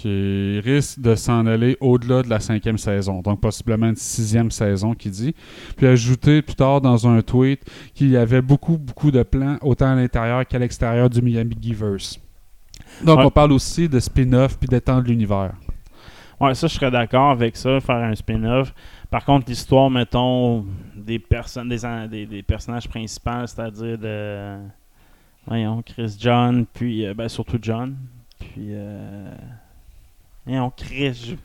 qui 0.00 0.60
risque 0.60 1.00
de 1.00 1.14
s'en 1.16 1.44
aller 1.46 1.76
au-delà 1.80 2.22
de 2.22 2.30
la 2.30 2.38
cinquième 2.40 2.78
saison, 2.78 3.20
donc 3.20 3.40
possiblement 3.40 3.88
une 3.88 3.96
sixième 3.96 4.50
saison 4.50 4.94
qui 4.94 5.10
dit. 5.10 5.34
Puis 5.76 5.86
ajouter 5.86 6.40
plus 6.42 6.54
tard 6.54 6.80
dans 6.80 7.08
un 7.08 7.20
tweet 7.20 7.60
qu'il 7.94 8.10
y 8.10 8.16
avait 8.16 8.40
beaucoup, 8.42 8.78
beaucoup 8.78 9.10
de 9.10 9.22
plans, 9.24 9.56
autant 9.60 9.90
à 9.92 9.94
l'intérieur 9.96 10.46
qu'à 10.46 10.58
l'extérieur 10.58 11.10
du 11.10 11.20
Miami 11.20 11.56
Givers. 11.60 11.96
Donc 13.04 13.18
Ouais. 13.18 13.24
on 13.26 13.30
parle 13.30 13.52
aussi 13.52 13.88
de 13.88 13.98
spin-off 13.98 14.56
puis 14.58 14.68
d'étendre 14.68 15.02
l'univers. 15.08 15.52
Ouais, 16.40 16.54
ça, 16.54 16.68
je 16.68 16.74
serais 16.74 16.90
d'accord 16.92 17.30
avec 17.30 17.56
ça, 17.56 17.80
faire 17.80 17.96
un 17.96 18.14
spin-off. 18.14 18.72
Par 19.10 19.24
contre, 19.24 19.46
l'histoire, 19.48 19.90
mettons, 19.90 20.64
des 20.94 21.18
personnes, 21.18 21.68
des, 21.68 21.78
des, 22.08 22.26
des 22.26 22.42
personnages 22.44 22.88
principaux, 22.88 23.46
c'est-à-dire 23.46 23.98
de. 23.98 24.58
Voyons, 25.46 25.82
Chris 25.82 26.14
John, 26.20 26.64
puis. 26.72 27.04
euh, 27.06 27.14
ben, 27.14 27.28
surtout 27.28 27.58
John. 27.60 27.96
Puis. 28.38 28.68
Euh, 28.70 29.34
voyons, 30.48 30.72
Chris. 30.76 31.36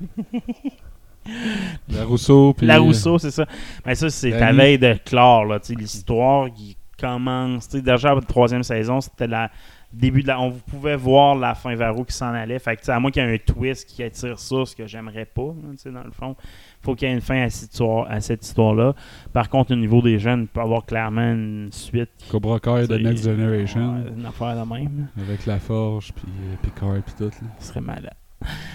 La 1.90 2.04
Rousseau, 2.06 2.54
puis 2.54 2.66
La 2.68 2.80
Rousseau, 2.80 3.18
c'est 3.18 3.32
ça. 3.32 3.46
Mais 3.86 3.96
ça, 3.96 4.10
c'est 4.10 4.34
à 4.34 4.52
veille 4.52 4.78
de 4.78 4.96
clore, 5.06 5.46
l'histoire 5.70 6.52
qui 6.54 6.76
commence. 7.00 7.70
Déjà, 7.70 8.14
la 8.16 8.22
troisième 8.22 8.64
saison, 8.64 9.00
c'était 9.02 9.28
la 9.28 9.50
début 9.92 10.22
de 10.24 10.28
la. 10.28 10.40
On 10.42 10.52
pouvait 10.52 10.96
voir 10.98 11.36
la 11.36 11.54
fin 11.56 11.76
vers 11.76 11.98
où 11.98 12.04
qui 12.04 12.14
s'en 12.14 12.34
allait. 12.34 12.60
Fait 12.60 12.76
que, 12.76 12.82
tu 12.82 12.86
sais, 12.88 12.92
à 12.92 13.00
moins 13.00 13.12
qu'il 13.12 13.24
y 13.24 13.26
ait 13.26 13.34
un 13.36 13.38
twist 13.38 13.88
qui 13.88 14.04
attire 14.04 14.38
ça, 14.40 14.66
ce 14.66 14.76
que 14.76 14.86
j'aimerais 14.88 15.26
pas, 15.26 15.54
sais, 15.78 15.92
dans 15.92 16.04
le 16.04 16.12
fond. 16.12 16.36
faut 16.82 16.96
qu'il 16.96 17.08
y 17.08 17.12
ait 17.12 17.14
une 17.14 17.22
fin 17.22 17.42
à 17.44 17.50
cette 17.50 17.72
histoire- 17.72 18.10
à 18.12 18.20
cette 18.20 18.44
histoire-là. 18.46 18.94
Par 19.32 19.50
contre, 19.50 19.72
au 19.72 19.76
niveau 19.78 20.02
des 20.02 20.20
jeunes, 20.20 20.42
il 20.42 20.48
peut 20.48 20.60
y 20.60 20.64
avoir 20.64 20.86
clairement 20.86 21.32
une 21.32 21.70
suite. 21.72 22.10
Cobra 22.30 22.60
Kai 22.60 22.88
de 22.88 22.98
Next 22.98 23.24
Generation, 23.24 24.04
une 24.18 24.26
affaire 24.26 24.56
de 24.66 24.70
même. 24.74 25.08
avec 25.18 25.46
La 25.46 25.60
Forge, 25.60 26.12
puis 26.14 26.26
euh, 26.28 26.56
Picard, 26.62 27.02
puis 27.06 27.14
tout. 27.18 27.26
là. 27.26 27.48
Ce 27.60 27.68
serait 27.70 27.82
malade. 27.82 28.14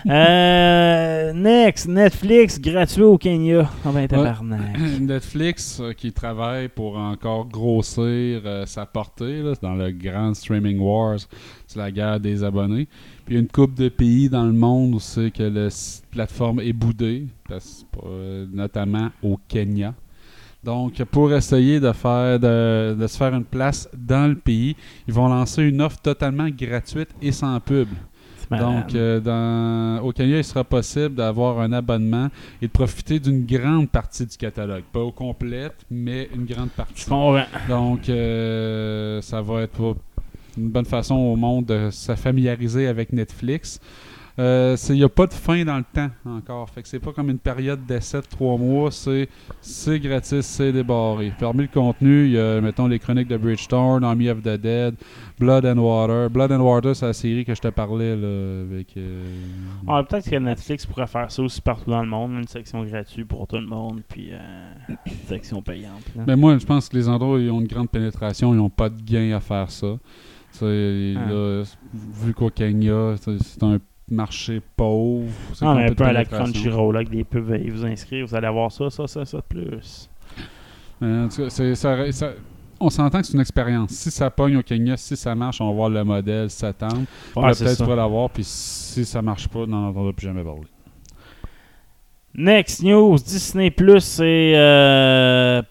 Euh, 0.07 1.33
next, 1.33 1.87
Netflix 1.89 2.61
gratuit 2.61 3.03
au 3.03 3.19
Kenya. 3.19 3.69
Ah 3.85 3.91
ben, 3.93 4.07
tabarnak. 4.07 4.79
Netflix 5.01 5.81
euh, 5.81 5.93
qui 5.93 6.13
travaille 6.13 6.69
pour 6.69 6.97
encore 6.97 7.47
grossir 7.49 8.43
euh, 8.45 8.67
sa 8.67 8.87
portée 8.87 9.43
là, 9.43 9.53
dans 9.61 9.75
le 9.75 9.91
grand 9.91 10.35
streaming 10.35 10.79
wars, 10.79 11.19
c'est 11.67 11.79
la 11.79 11.91
guerre 11.91 12.21
des 12.21 12.43
abonnés. 12.45 12.87
Puis 13.25 13.35
il 13.35 13.35
y 13.35 13.37
a 13.37 13.41
une 13.41 13.49
coupe 13.49 13.75
de 13.75 13.89
pays 13.89 14.29
dans 14.29 14.45
le 14.45 14.53
monde 14.53 14.95
où 14.95 15.01
c'est 15.01 15.31
que 15.31 15.43
la 15.43 15.69
plateforme 16.11 16.61
est 16.61 16.73
boudée, 16.73 17.27
parce, 17.49 17.85
notamment 18.53 19.11
au 19.23 19.39
Kenya. 19.49 19.95
Donc, 20.65 21.03
pour 21.05 21.33
essayer 21.33 21.79
de 21.79 21.93
faire 21.93 22.41
de, 22.41 22.97
de 22.99 23.07
se 23.07 23.17
faire 23.17 23.35
une 23.35 23.45
place 23.45 23.89
dans 23.97 24.27
le 24.29 24.35
pays, 24.35 24.75
ils 25.07 25.15
vont 25.15 25.29
lancer 25.29 25.63
une 25.63 25.81
offre 25.81 26.01
totalement 26.01 26.49
gratuite 26.49 27.11
et 27.23 27.31
sans 27.31 27.61
pub. 27.61 27.89
Donc, 28.51 28.95
euh, 28.95 29.21
dans, 29.21 30.03
au 30.05 30.13
Kenya, 30.13 30.39
il 30.39 30.45
sera 30.45 30.65
possible 30.65 31.15
d'avoir 31.15 31.61
un 31.61 31.73
abonnement 31.73 32.29
et 32.63 32.67
de 32.67 32.73
profiter 32.73 33.21
d'une 33.21 33.45
grande 33.45 33.91
partie 33.91 34.25
du 34.27 34.37
catalogue. 34.37 34.85
Pas 34.93 35.01
au 35.01 35.13
complète, 35.13 35.77
mais 35.91 36.29
une 36.35 36.47
grande 36.47 36.71
partie. 36.71 37.03
Je 37.03 37.05
comprends. 37.05 37.43
Donc, 37.69 38.09
euh, 38.09 39.21
ça 39.21 39.43
va 39.43 39.63
être 39.63 39.97
une 40.57 40.71
bonne 40.71 40.87
façon 40.87 41.15
au 41.15 41.37
monde 41.37 41.67
de 41.67 41.91
se 41.91 42.15
familiariser 42.15 42.87
avec 42.87 43.13
Netflix. 43.13 43.81
Euh, 44.39 44.77
Il 44.91 44.95
n'y 44.95 45.03
a 45.03 45.09
pas 45.09 45.27
de 45.27 45.33
fin 45.35 45.65
dans 45.65 45.79
le 45.79 45.85
temps 45.93 46.11
encore. 46.25 46.71
Fait 46.71 46.83
que 46.83 46.89
c'est 46.89 47.01
pas 47.01 47.13
comme 47.13 47.29
une 47.31 47.39
période 47.39 47.85
d'essai 47.87 48.21
de 48.21 48.27
trois 48.27 48.57
mois. 48.57 48.91
C'est 48.91 49.29
c'est 49.61 49.99
gratis, 49.99 50.47
c'est 50.47 50.73
débarré. 50.73 51.33
Parmi 51.39 51.63
le 51.63 51.69
contenu, 51.69 52.27
il 52.27 52.33
y 52.33 52.39
a, 52.39 52.61
mettons, 52.61 52.87
les 52.87 52.99
chroniques 52.99 53.29
de 53.29 53.37
Bridgestone, 53.37 54.05
Army 54.05 54.31
of 54.31 54.43
the 54.43 54.57
Dead, 54.57 54.95
Blood 55.41 55.65
and 55.67 55.79
Water. 55.79 56.31
Blood 56.31 56.53
and 56.53 56.61
Water, 56.61 56.95
c'est 56.95 57.07
la 57.07 57.13
série 57.13 57.45
que 57.45 57.55
je 57.55 57.61
te 57.61 57.69
parlais 57.69 58.15
là, 58.15 58.63
avec. 58.71 58.97
euh, 58.97 60.03
peut-être 60.09 60.31
que 60.31 60.37
Netflix 60.37 60.87
pourrait 60.87 61.07
faire 61.09 61.31
ça 61.31 61.43
aussi 61.43 61.61
partout 61.61 61.91
dans 61.91 62.03
le 62.03 62.09
monde, 62.09 62.33
une 62.33 62.47
section 62.47 62.85
gratuite 62.85 63.27
pour 63.27 63.47
tout 63.47 63.57
le 63.57 63.67
monde, 63.67 64.03
puis 64.09 64.29
euh, 64.33 64.39
une 64.89 64.97
section 65.27 65.63
payante. 65.63 66.03
là. 66.17 66.25
Mais 66.27 66.37
moi, 66.37 66.57
je 66.59 66.65
pense 66.67 66.89
que 66.89 66.97
les 66.97 67.09
endroits 67.09 67.41
ils 67.41 67.51
ont 67.51 67.61
une 67.61 67.67
grande 67.67 67.91
pénétration, 67.91 68.55
ils 68.55 68.59
n'ont 68.59 68.71
pas 68.71 68.89
de 68.89 69.03
gain 69.03 69.37
à 69.37 69.41
faire 69.41 69.71
ça. 69.71 69.99
Ah. 70.61 70.65
là, 70.65 71.63
vu 71.93 72.35
qu'au 72.35 72.51
Kenya, 72.51 73.15
c'est 73.21 73.43
c'est 73.43 73.63
un 73.63 73.79
marché 74.11 74.61
pauvre. 74.77 75.27
c'est 75.55 75.65
Ah, 75.67 75.75
mais 75.75 75.91
un 75.91 75.95
peu 75.95 76.05
à 76.05 76.13
la. 76.13 76.25
Crunchyroll, 76.25 76.97
avec 76.97 77.11
des 77.11 77.25
pubs, 77.25 77.45
veuillez 77.45 77.71
vous 77.71 77.85
inscrire, 77.85 78.27
vous 78.27 78.35
allez 78.35 78.47
avoir 78.47 78.71
ça, 78.73 78.91
ça, 78.91 79.07
ça, 79.07 79.25
ça 79.25 79.39
de 79.39 79.43
plus. 79.43 80.09
Mais 81.01 81.25
en 81.25 81.29
tout 81.29 81.43
cas, 81.43 81.51
c'est- 81.51 81.75
ça- 81.75 82.11
ça- 82.13 82.33
on 82.81 82.91
s'entend 82.91 83.21
que 83.21 83.27
c'est 83.27 83.35
une 83.35 83.41
expérience. 83.41 83.91
Si 83.91 84.11
ça 84.11 84.31
pogne 84.31 84.57
au 84.57 84.63
Kenya, 84.63 84.97
si 84.97 85.17
ça 85.17 85.35
marche, 85.35 85.61
on 85.61 85.69
va 85.69 85.73
voir 85.75 85.89
le 85.91 86.05
modèle, 86.05 86.49
si 86.51 86.59
ça 86.59 86.73
tente. 86.73 86.93
Puis 86.93 87.07
Ouais, 87.37 87.51
peut-être 87.65 87.85
vas 87.85 87.97
l'avoir, 87.97 88.31
puis 88.31 88.45
si 88.45 89.05
ça 89.05 89.21
marche 89.23 89.49
pas, 89.49 89.61
on 89.61 89.67
n'en 89.67 89.89
entendra 89.89 90.13
plus 90.13 90.27
jamais 90.27 90.43
parler. 90.45 90.63
Next 92.35 92.83
news, 92.83 93.17
Disney 93.17 93.71
Plus, 93.71 94.01
c'est. 94.01 94.53
Euh... 94.55 95.63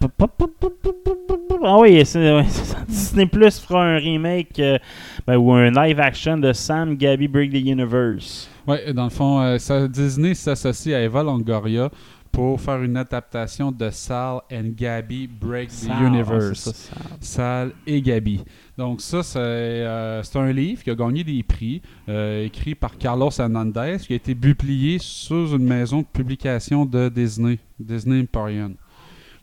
Ah 1.70 1.78
oui, 1.80 1.98
ouais, 1.98 2.06
ça. 2.06 2.20
Disney 2.88 3.26
Plus 3.26 3.60
fera 3.60 3.84
un 3.86 3.98
remake 3.98 4.58
euh, 4.60 4.78
ben, 5.26 5.36
ou 5.36 5.52
un 5.52 5.70
live 5.70 6.00
action 6.00 6.38
de 6.38 6.54
Sam 6.54 6.96
Gabby 6.96 7.28
Break 7.28 7.52
the 7.52 7.56
Universe. 7.66 8.50
Ouais, 8.66 8.94
dans 8.94 9.04
le 9.04 9.10
fond, 9.10 9.42
euh, 9.42 9.58
ça- 9.58 9.86
Disney 9.88 10.34
s'associe 10.34 10.96
à 10.96 11.02
Eva 11.02 11.24
Longoria 11.24 11.90
pour 12.32 12.62
faire 12.62 12.82
une 12.84 12.96
adaptation 12.96 13.72
de 13.72 13.90
Sal 13.90 14.40
and 14.52 14.72
Gabby 14.78 15.28
Break 15.28 15.68
the 15.70 15.72
Sal, 15.72 16.04
Universe. 16.04 16.92
Sal. 17.20 17.72
Et 17.86 18.02
Gabi. 18.02 18.44
Donc 18.78 19.02
ça, 19.02 19.24
c'est 19.24 19.40
euh, 19.40 20.22
un 20.36 20.52
livre 20.54 20.84
qui 20.84 20.90
a 20.92 20.96
gagné 20.96 21.24
des 21.26 21.44
prix, 21.44 21.82
euh, 22.08 22.46
écrit 22.46 22.76
par 22.76 22.98
Carlos 22.98 23.32
Hernandez, 23.38 23.98
qui 24.06 24.14
a 24.14 24.16
été 24.18 24.36
publié 24.36 25.00
sur 25.00 25.56
une 25.56 25.66
maison 25.66 26.00
de 26.00 26.06
publication 26.06 26.86
de 26.86 27.10
Disney, 27.10 27.60
Disney 27.80 28.22
Emporium. 28.22 28.76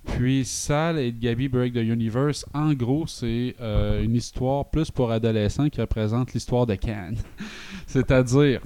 Puis 0.06 0.44
Sal 0.44 0.98
et 0.98 1.12
Gabi 1.12 1.48
Break 1.48 1.72
the 1.72 1.78
Universe, 1.78 2.44
en 2.54 2.72
gros, 2.74 3.06
c'est 3.06 3.56
euh, 3.60 4.02
une 4.02 4.14
histoire 4.14 4.70
plus 4.70 4.90
pour 4.90 5.10
adolescents 5.10 5.68
qui 5.68 5.80
représente 5.80 6.32
l'histoire 6.34 6.66
de 6.66 6.74
Cannes. 6.74 7.16
C'est-à-dire 7.86 8.60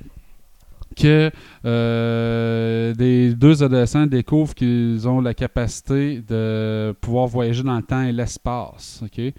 que 0.97 1.31
euh, 1.65 2.95
des 2.95 3.35
deux 3.35 3.63
adolescents 3.63 4.07
découvrent 4.07 4.55
qu'ils 4.55 5.07
ont 5.07 5.21
la 5.21 5.35
capacité 5.35 6.21
de 6.21 6.95
pouvoir 7.01 7.27
voyager 7.27 7.63
dans 7.63 7.77
le 7.77 7.83
temps 7.83 8.03
et 8.03 8.13
l'espace. 8.13 9.03
ok? 9.05 9.33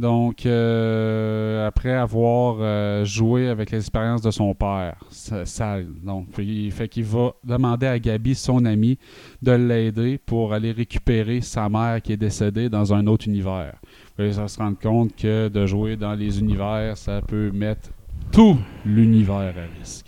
Donc, 0.00 0.46
euh, 0.46 1.66
après 1.68 1.92
avoir 1.92 2.56
euh, 2.60 3.04
joué 3.04 3.48
avec 3.48 3.70
l'expérience 3.70 4.22
de 4.22 4.30
son 4.30 4.54
père, 4.54 4.96
Sa- 5.10 5.44
Sal, 5.44 5.88
donc, 6.02 6.28
il 6.38 6.72
fait 6.72 6.88
qu'il 6.88 7.04
va 7.04 7.32
demander 7.44 7.86
à 7.86 7.98
Gabi, 7.98 8.34
son 8.34 8.64
ami, 8.64 8.96
de 9.42 9.52
l'aider 9.52 10.16
pour 10.16 10.54
aller 10.54 10.72
récupérer 10.72 11.42
sa 11.42 11.68
mère 11.68 12.00
qui 12.00 12.14
est 12.14 12.16
décédée 12.16 12.70
dans 12.70 12.94
un 12.94 13.06
autre 13.08 13.28
univers. 13.28 13.74
Puis, 14.16 14.32
ça 14.32 14.48
se 14.48 14.58
rend 14.58 14.72
compte 14.74 15.14
que 15.14 15.48
de 15.48 15.66
jouer 15.66 15.96
dans 15.96 16.14
les 16.14 16.40
univers, 16.40 16.96
ça 16.96 17.20
peut 17.20 17.50
mettre 17.52 17.90
tout 18.32 18.56
l'univers 18.86 19.52
à 19.54 19.78
risque. 19.78 20.06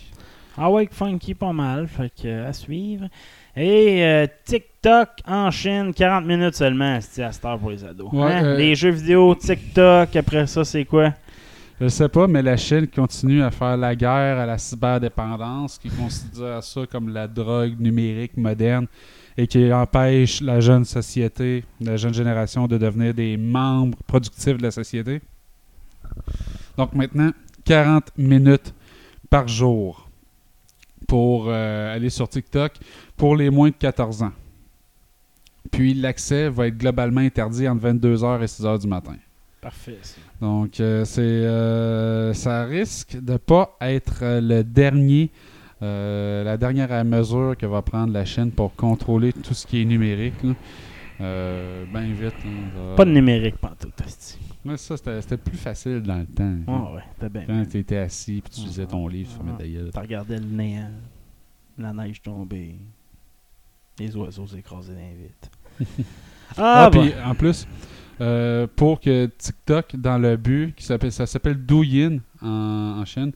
Ah 0.57 0.71
ouais, 0.71 0.87
funky 0.89 1.35
pas 1.35 1.53
mal, 1.53 1.87
fait 1.87 2.11
que 2.19 2.45
à 2.45 2.53
suivre. 2.53 3.05
Et 3.55 4.03
euh, 4.03 4.25
TikTok 4.45 5.09
en 5.27 5.51
Chine, 5.51 5.93
40 5.95 6.25
minutes 6.25 6.55
seulement, 6.55 6.97
c'est 7.01 7.23
à 7.23 7.31
cette 7.31 7.45
heure 7.45 7.59
pour 7.59 7.69
les 7.69 7.83
ados. 7.85 8.11
Ouais, 8.11 8.31
Hein? 8.33 8.43
euh, 8.45 8.57
Les 8.57 8.73
jeux 8.75 8.89
vidéo, 8.89 9.35
TikTok, 9.35 10.15
après 10.15 10.47
ça, 10.47 10.63
c'est 10.63 10.85
quoi? 10.85 11.13
Je 11.79 11.87
sais 11.87 12.09
pas, 12.09 12.27
mais 12.27 12.41
la 12.41 12.57
Chine 12.57 12.87
continue 12.87 13.43
à 13.43 13.51
faire 13.51 13.77
la 13.77 13.95
guerre 13.95 14.39
à 14.39 14.45
la 14.45 14.57
cyberdépendance, 14.57 15.77
qui 15.77 15.89
considère 15.89 16.63
ça 16.63 16.81
comme 16.91 17.09
la 17.13 17.27
drogue 17.27 17.79
numérique 17.79 18.37
moderne 18.37 18.87
et 19.37 19.45
qui 19.47 19.71
empêche 19.73 20.41
la 20.41 20.59
jeune 20.59 20.85
société, 20.85 21.63
la 21.81 21.97
jeune 21.97 22.13
génération 22.13 22.67
de 22.67 22.77
devenir 22.77 23.13
des 23.13 23.35
membres 23.37 23.97
productifs 24.07 24.57
de 24.57 24.63
la 24.63 24.71
société. 24.71 25.21
Donc 26.77 26.93
maintenant, 26.93 27.31
40 27.65 28.11
minutes 28.17 28.73
par 29.29 29.47
jour 29.47 30.02
pour 31.13 31.45
euh, 31.47 31.93
aller 31.95 32.09
sur 32.09 32.27
TikTok 32.27 32.71
pour 33.15 33.35
les 33.35 33.51
moins 33.51 33.69
de 33.69 33.75
14 33.75 34.23
ans. 34.23 34.31
Puis 35.71 35.93
l'accès 35.93 36.49
va 36.49 36.65
être 36.65 36.77
globalement 36.79 37.21
interdit 37.21 37.67
entre 37.67 37.87
22h 37.87 38.41
et 38.41 38.45
6h 38.45 38.81
du 38.81 38.87
matin. 38.87 39.13
Parfait, 39.61 39.99
ça. 40.01 40.15
Donc, 40.41 40.79
euh, 40.79 41.05
c'est, 41.05 41.21
euh, 41.21 42.33
ça 42.33 42.63
risque 42.65 43.15
de 43.21 43.37
pas 43.37 43.77
être 43.79 44.21
le 44.23 44.63
dernier, 44.63 45.29
euh, 45.83 46.43
la 46.43 46.57
dernière 46.57 47.05
mesure 47.05 47.55
que 47.59 47.67
va 47.67 47.83
prendre 47.83 48.11
la 48.11 48.25
Chine 48.25 48.49
pour 48.49 48.73
contrôler 48.75 49.33
tout 49.33 49.53
ce 49.53 49.67
qui 49.67 49.83
est 49.83 49.85
numérique. 49.85 50.41
là. 50.41 50.53
Euh, 51.21 51.85
ben 51.93 52.11
vite. 52.11 52.23
là, 52.23 52.31
ça- 52.73 52.95
Pas 52.95 53.05
de 53.05 53.11
numérique, 53.11 53.57
pas 53.57 53.75
tout, 53.79 53.91
Ouais, 54.65 54.77
ça, 54.77 54.95
c'était, 54.95 55.21
c'était 55.21 55.37
plus 55.37 55.57
facile 55.57 56.01
dans 56.01 56.19
le 56.19 56.25
temps. 56.25 56.55
Ah 56.67 56.93
ouais, 56.93 57.01
t'as 57.19 57.29
bien. 57.29 57.43
Quand 57.45 57.65
tu 57.69 57.77
étais 57.79 57.97
assis 57.97 58.41
puis 58.41 58.53
tu 58.53 58.61
lisais 58.67 58.85
ton 58.85 59.07
livre, 59.07 59.29
tu 59.29 59.35
fermais 59.35 59.51
Ah. 59.55 59.61
ta 59.61 59.67
gueule. 59.67 59.89
T'as 59.93 60.01
regardé 60.01 60.37
le 60.37 60.45
néant, 60.45 60.91
la 61.77 61.91
neige 61.93 62.21
tomber, 62.21 62.75
les 63.99 64.15
oiseaux 64.15 64.47
s'écraser 64.47 64.93
dans 64.93 64.99
vitres. 64.99 66.05
Ah, 66.55 66.85
Ah, 66.85 66.89
bah. 66.91 66.99
puis 67.01 67.11
en 67.25 67.33
plus, 67.33 67.67
euh, 68.21 68.67
pour 68.75 68.99
que 68.99 69.25
TikTok, 69.25 69.95
dans 69.95 70.19
le 70.19 70.37
but, 70.37 70.75
qui 70.75 70.83
s'appelle, 70.85 71.11
ça 71.11 71.25
s'appelle 71.25 71.57
Douyin 71.65 72.19
en, 72.41 72.47
en 73.01 73.05
Chine, 73.05 73.31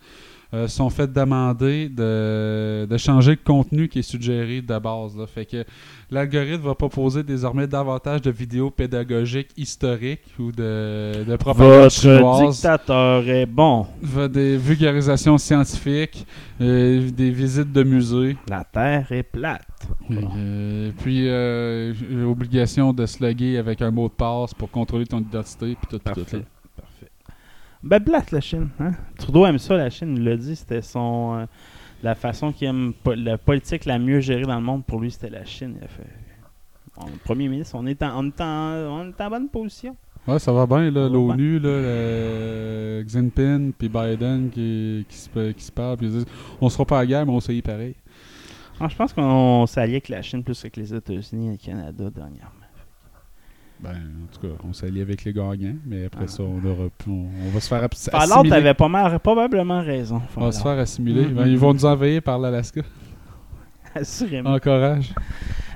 euh, 0.54 0.68
sont 0.68 0.90
fait 0.90 1.12
d'amender 1.12 1.90
de, 1.90 2.88
de 2.90 2.98
changer 2.98 3.32
le 3.32 3.44
contenu 3.44 3.88
qui 3.88 4.00
est 4.00 4.04
suggéré 4.04 4.62
de 4.62 4.80
base. 4.80 5.18
Là. 5.18 5.28
Fait 5.28 5.46
que 5.46 5.66
l'algorithme 6.10 6.64
va 6.64 6.76
proposer 6.76 7.24
désormais 7.24 7.68
davantage 7.68 8.22
de 8.22 8.32
vidéos 8.32 8.70
pédagogiques 8.70 9.52
historiques 9.58 10.24
ou 10.40 10.52
de, 10.52 11.24
de 11.28 11.36
propagande 11.36 11.90
Votre 11.92 12.52
dictateur 12.52 13.28
est 13.28 13.46
bon. 13.46 13.88
Des 14.32 14.58
vulgarisations 14.58 15.38
scientifiques, 15.38 16.26
euh, 16.62 17.10
des 17.12 17.32
visites 17.32 17.72
de 17.72 17.84
musées. 17.84 18.38
La 18.50 18.64
terre 18.64 19.12
est 19.12 19.24
plate. 19.24 19.68
Euh, 20.12 20.92
puis, 21.00 21.28
euh, 21.28 21.94
obligation 22.26 22.94
de 22.94 23.06
se 23.06 23.24
loguer 23.24 23.58
avec 23.58 23.82
un 23.82 23.92
mot 23.92 24.08
de 24.08 24.14
passe 24.14 24.54
pour 24.54 24.72
contrôler 24.72 25.06
ton 25.06 25.20
identité. 25.20 25.76
Puis 25.76 25.88
tout, 25.90 26.00
puis 26.00 26.14
tout, 26.14 26.22
Parfait. 26.22 26.44
Ben, 27.84 28.00
plate, 28.04 28.32
la 28.32 28.42
Chine. 28.42 28.70
Hein? 28.80 28.92
Trudeau 29.18 29.46
aime 29.46 29.60
ça, 29.60 29.76
la 29.78 29.90
Chine. 29.90 30.16
Il 30.18 30.24
l'a 30.24 30.36
dit. 30.38 30.56
C'était 30.56 30.82
son. 30.82 31.36
euh, 31.40 31.46
la 32.04 32.16
façon 32.16 32.52
qu'il 32.52 32.68
aime. 32.68 32.94
po- 33.04 33.14
La 33.16 33.38
politique 33.38 33.86
la 33.86 34.00
mieux 34.00 34.20
gérée 34.20 34.44
dans 34.44 34.56
le 34.58 34.62
monde, 34.66 34.84
pour 34.86 35.00
lui, 35.00 35.12
c'était 35.12 35.30
la 35.30 35.46
Chine. 35.46 35.76
Il 35.80 35.84
a 35.84 35.88
fait. 35.88 36.08
Bon, 36.98 37.06
premier 37.24 37.48
ministre, 37.48 37.76
on 37.78 37.86
est 37.86 38.02
en, 38.02 38.24
on 38.24 38.28
est 38.28 38.42
en, 38.42 38.46
on 38.46 39.10
est 39.10 39.22
en 39.22 39.30
bonne 39.30 39.50
position. 39.50 39.96
Ouais, 40.28 40.40
ça 40.40 40.52
va 40.52 40.66
bien, 40.66 40.90
l'ONU, 40.92 41.58
là, 41.60 41.70
le 41.70 43.04
Xi 43.06 43.14
Jinping, 43.18 43.72
puis 43.72 43.88
Biden 43.88 44.50
qui, 44.50 45.06
qui, 45.08 45.16
se, 45.16 45.52
qui 45.52 45.64
se 45.64 45.72
parlent, 45.72 45.96
puis 45.96 46.08
ils 46.08 46.12
disent 46.14 46.26
on 46.60 46.68
sera 46.68 46.84
pas 46.84 46.98
à 46.98 47.02
la 47.02 47.06
guerre, 47.06 47.26
mais 47.26 47.32
on 47.32 47.40
s'est 47.40 47.62
pareil. 47.62 47.96
Ah, 48.80 48.88
je 48.90 48.96
pense 48.96 49.14
qu'on 49.14 49.66
s'allie 49.68 49.94
avec 49.94 50.10
la 50.10 50.22
Chine 50.22 50.44
plus 50.44 50.62
que 50.62 50.80
les 50.80 50.94
États-Unis 50.94 51.48
et 51.48 51.52
le 51.52 51.58
Canada 51.58 52.10
dernièrement. 52.10 52.50
Ben, 53.80 53.90
en 53.92 54.34
tout 54.34 54.48
cas, 54.48 54.54
on 54.68 54.74
s'allie 54.74 55.02
avec 55.02 55.24
les 55.24 55.34
gagnants, 55.34 55.76
mais 55.86 56.06
après 56.06 56.26
Ah. 56.26 56.28
ça, 56.28 56.44
on, 56.44 56.58
aura, 56.68 56.86
on, 57.08 57.12
on 57.12 57.50
va 57.54 57.60
se 57.60 57.68
faire 57.68 57.84
assimiler. 57.84 58.52
avait 58.56 58.74
pas 58.74 58.88
mal, 58.88 59.20
probablement 59.20 59.82
raison. 59.82 60.22
On 60.36 60.46
va 60.46 60.52
se 60.52 60.62
faire 60.62 60.80
assimiler. 60.80 61.26
Mhm. 61.28 61.34
Ben, 61.36 61.48
ils 61.48 61.58
vont 61.58 61.74
nous 61.74 61.86
envahir 61.86 62.22
par 62.24 62.40
l'Alaska. 62.40 62.82
Assurément. 63.96 64.54
Encourage. 64.54 65.14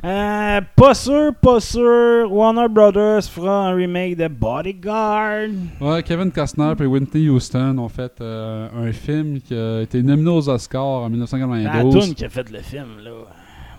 Euh, 0.03 0.61
pas 0.75 0.93
sûr, 0.95 1.31
pas 1.39 1.59
sûr. 1.59 2.31
Warner 2.31 2.67
Brothers 2.69 3.23
fera 3.25 3.67
un 3.69 3.75
remake 3.75 4.17
de 4.17 4.27
Bodyguard. 4.27 5.49
Ouais, 5.79 6.01
Kevin 6.01 6.31
Costner 6.31 6.73
et 6.79 6.85
Whitney 6.85 7.29
Houston 7.29 7.77
ont 7.77 7.89
fait 7.89 8.13
euh, 8.19 8.67
un 8.75 8.91
film 8.91 9.39
qui 9.41 9.53
a 9.53 9.81
été 9.81 10.01
nominé 10.01 10.29
aux 10.31 10.49
Oscars 10.49 10.83
en 10.83 11.03
C'est 11.25 11.37
la 11.37 11.43
1992. 11.43 12.05
toune 12.05 12.15
qui 12.15 12.25
a 12.25 12.29
fait 12.29 12.49
le 12.49 12.59
film, 12.59 12.87
là. 13.03 13.11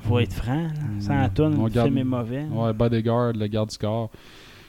Faut 0.03 0.19
être 0.19 0.33
franc. 0.33 0.67
Sans 1.01 1.15
Mm. 1.27 1.31
toune, 1.35 1.57
On 1.59 1.65
le 1.65 1.71
garde- 1.71 1.89
film 1.89 1.99
est 1.99 2.05
mauvais. 2.05 2.45
Ouais, 2.51 2.73
Bodyguard, 2.73 3.33
le 3.35 3.47
garde 3.47 3.71
du 3.71 3.79
corps, 3.79 4.11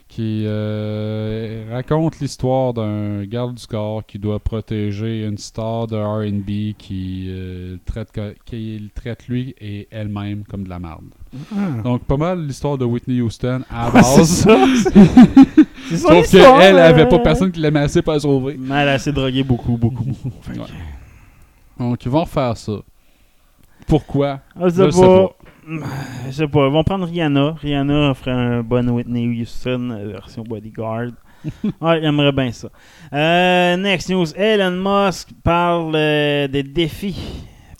qui 0.08 0.44
euh, 0.46 1.66
raconte 1.72 2.20
l'histoire 2.20 2.72
d'un 2.74 3.24
garde 3.26 3.56
du 3.56 3.66
corps 3.66 4.06
qui 4.06 4.20
doit 4.20 4.38
protéger 4.40 5.26
une 5.26 5.40
star 5.40 5.88
de 5.88 5.96
R&B 5.96 6.76
qui, 6.78 7.26
euh, 7.30 7.78
traite, 7.86 8.12
qui 8.46 8.92
traite 8.94 9.28
lui 9.28 9.56
et 9.60 9.88
elle-même 9.90 10.44
comme 10.44 10.66
de 10.66 10.70
la 10.70 10.78
merde. 10.78 11.06
Donc, 11.84 12.04
pas 12.04 12.18
mal 12.18 12.46
l'histoire 12.46 12.78
de 12.78 12.86
Whitney 12.86 13.22
Houston 13.22 13.62
à 13.72 13.86
la 13.86 13.88
Ah, 13.88 13.92
base. 13.92 14.30
ça. 14.30 14.56
C'est 15.90 15.98
Sauf 15.98 16.30
qu'elle, 16.30 16.62
elle 16.62 16.78
avait 16.80 17.10
pas 17.10 17.18
personne 17.20 17.52
qui 17.52 17.60
l'aimait 17.60 17.80
assez 17.80 18.04
pour 18.04 18.14
la 18.14 18.20
sauver. 18.20 18.56
Mais 18.60 18.76
elle 18.76 18.90
a 18.90 18.94
assez 18.94 19.12
drogué 19.12 19.44
beaucoup, 19.44 19.78
beaucoup, 19.78 20.06
Ouais. 20.50 20.58
Donc, 21.80 22.06
ils 22.06 22.12
vont 22.12 22.22
refaire 22.22 22.56
ça. 22.56 22.74
Pourquoi? 23.88 24.40
Ah, 24.56 24.70
je 24.70 24.90
sais 24.92 25.02
pas. 25.02 25.28
pas. 25.28 25.36
Je 26.28 26.32
sais 26.32 26.48
pas. 26.48 26.68
Ils 26.68 26.72
vont 26.74 26.84
prendre 26.84 27.06
Rihanna. 27.06 27.56
Rihanna 27.62 28.14
ferait 28.14 28.32
un 28.32 28.62
bon 28.64 28.90
Whitney 28.90 29.42
Houston 29.42 29.90
euh, 29.92 30.08
version 30.12 30.44
bodyguard. 30.44 31.12
ouais, 31.82 32.02
j'aimerais 32.02 32.32
bien 32.32 32.52
ça. 32.52 32.70
Euh, 33.14 33.78
next 33.78 34.10
news. 34.10 34.26
Elon 34.36 34.72
Musk 34.72 35.30
parle 35.44 35.94
euh, 35.96 36.48
des 36.48 36.64
défis 36.64 37.22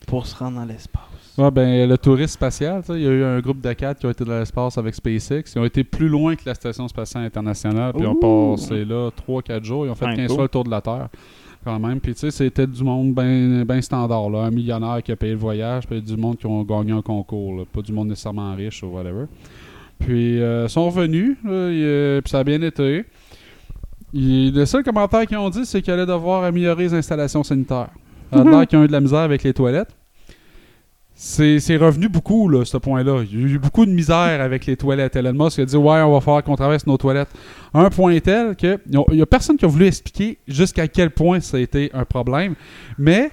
pour 0.08 0.26
se 0.28 0.36
rendre 0.36 0.60
dans 0.60 0.66
l'espace. 0.66 1.02
Ouais, 1.38 1.50
ben, 1.50 1.90
le 1.90 1.98
tourisme 1.98 2.34
spatial, 2.34 2.84
il 2.90 3.02
y 3.02 3.08
a 3.08 3.12
eu 3.12 3.24
un 3.24 3.40
groupe 3.40 3.60
de 3.60 3.74
quatre 3.74 4.00
qui 4.00 4.06
ont 4.06 4.12
été 4.12 4.24
dans 4.24 4.38
l'espace 4.38 4.78
avec 4.78 4.94
SpaceX. 4.94 5.44
Ils 5.56 5.60
ont 5.60 5.66
été 5.66 5.84
plus 5.84 6.08
loin 6.08 6.36
que 6.36 6.44
la 6.46 6.54
Station 6.54 6.88
spatiale 6.88 7.24
internationale, 7.26 7.92
puis 7.94 8.04
ils 8.04 8.08
ont 8.08 8.16
passé 8.16 8.86
là 8.86 9.10
3-4 9.28 9.64
jours. 9.64 9.86
Ils 9.88 9.90
ont 9.90 9.96
fait 9.96 10.06
Ouais, 10.06 10.16
15 10.16 10.28
cool. 10.28 10.36
fois 10.36 10.44
le 10.44 10.50
tour 10.50 10.64
de 10.64 10.70
la 10.70 10.82
Terre, 10.82 11.08
quand 11.64 11.80
même. 11.80 12.00
Puis, 12.00 12.14
tu 12.14 12.20
sais, 12.20 12.32
c'était 12.32 12.68
du 12.68 12.84
monde 12.84 13.14
bien 13.14 13.82
standard, 13.82 14.30
là. 14.30 14.44
Un 14.44 14.52
millionnaire 14.52 15.02
qui 15.04 15.12
a 15.12 15.16
payé 15.16 15.34
le 15.34 15.40
voyage, 15.40 15.88
puis 15.88 16.02
du 16.02 16.18
monde 16.18 16.38
qui 16.38 16.46
ont 16.46 16.64
gagné 16.64 16.92
un 16.92 17.02
concours, 17.02 17.58
là. 17.58 17.64
Pas 17.72 17.82
du 17.82 17.92
monde 17.92 18.10
nécessairement 18.10 18.54
riche 18.56 18.84
ou 18.84 18.88
whatever. 18.88 19.26
Puis, 20.00 20.42
euh, 20.42 20.66
ils 20.66 20.70
sont 20.70 20.86
revenus, 20.90 21.38
là, 21.44 21.70
et, 21.70 21.84
euh, 21.84 22.22
puis 22.22 22.30
ça 22.30 22.40
a 22.40 22.44
bien 22.44 22.62
été. 22.62 23.06
Et 24.14 24.52
le 24.52 24.66
seul 24.66 24.84
commentaire 24.84 25.26
qu'ils 25.26 25.38
ont 25.38 25.50
dit, 25.50 25.66
c'est 25.66 25.82
qu'ils 25.82 25.94
allaient 25.94 26.06
devoir 26.06 26.44
améliorer 26.44 26.84
les 26.84 26.94
installations 26.94 27.44
sanitaires. 27.44 27.90
Ça 28.34 28.42
a 28.42 28.44
l'air 28.44 28.68
qu'ils 28.68 28.80
ont 28.80 28.84
eu 28.84 28.88
de 28.88 28.92
la 28.92 29.02
misère 29.02 29.20
avec 29.20 29.44
les 29.44 29.54
toilettes. 29.54 29.96
C'est 31.16 31.78
revenu 31.78 32.10
beaucoup, 32.10 32.50
là, 32.50 32.66
ce 32.66 32.78
point-là. 32.78 33.24
Il 33.32 33.40
y 33.40 33.44
a 33.44 33.48
eu 33.48 33.60
beaucoup 33.60 33.86
de 33.86 33.92
misère 33.92 34.42
avec 34.42 34.66
les 34.66 34.76
toilettes. 34.76 35.16
Elon 35.16 35.34
Musk 35.34 35.60
a 35.60 35.66
dit 35.66 35.76
Ouais, 35.78 36.02
on 36.02 36.12
va 36.12 36.22
falloir 36.22 36.44
qu'on 36.44 36.56
traverse 36.56 36.86
nos 36.88 36.98
toilettes. 36.98 37.30
Un 37.74 37.90
point 37.90 38.20
tel 38.20 38.56
que 38.56 38.80
il 38.92 39.16
n'y 39.16 39.22
a 39.22 39.26
personne 39.26 39.56
qui 39.58 39.66
a 39.66 39.68
voulu 39.68 39.86
expliquer 39.86 40.38
jusqu'à 40.48 40.88
quel 40.88 41.12
point 41.12 41.40
ça 41.40 41.58
a 41.58 41.60
été 41.60 41.92
un 41.94 42.04
problème. 42.04 42.56
Mais 42.98 43.30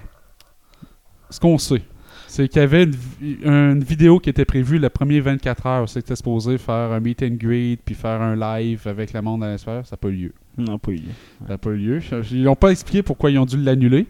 ce 1.30 1.40
qu'on 1.40 1.56
sait, 1.58 1.82
c'est 2.28 2.48
qu'il 2.48 2.60
y 2.60 2.64
avait 2.64 2.84
une, 2.84 2.90
vi- 2.92 3.38
une 3.44 3.82
vidéo 3.82 4.20
qui 4.20 4.30
était 4.30 4.44
prévue 4.44 4.78
le 4.78 4.88
premier 4.90 5.20
24 5.20 5.66
heures. 5.66 5.88
C'était 5.88 6.14
supposé 6.16 6.58
faire 6.58 6.92
un 6.92 7.00
meet 7.00 7.22
and 7.22 7.36
greet 7.40 7.80
puis 7.84 7.94
faire 7.94 8.20
un 8.20 8.36
live 8.36 8.82
avec 8.86 9.12
le 9.14 9.22
monde 9.22 9.42
à 9.42 9.50
l'espace. 9.52 9.88
Ça 9.88 9.94
n'a 9.94 9.96
pas 9.96 10.08
eu 10.08 10.12
lieu. 10.16 10.32
Non, 10.58 10.78
pas 10.78 10.92
eu. 10.92 11.00
Ça 11.46 11.48
n'a 11.48 11.58
pas 11.58 11.70
eu 11.70 11.76
lieu. 11.76 12.00
Ils 12.30 12.42
n'ont 12.42 12.54
pas 12.56 12.70
expliqué 12.72 13.02
pourquoi 13.02 13.30
ils 13.30 13.38
ont 13.38 13.46
dû 13.46 13.56
l'annuler. 13.56 14.06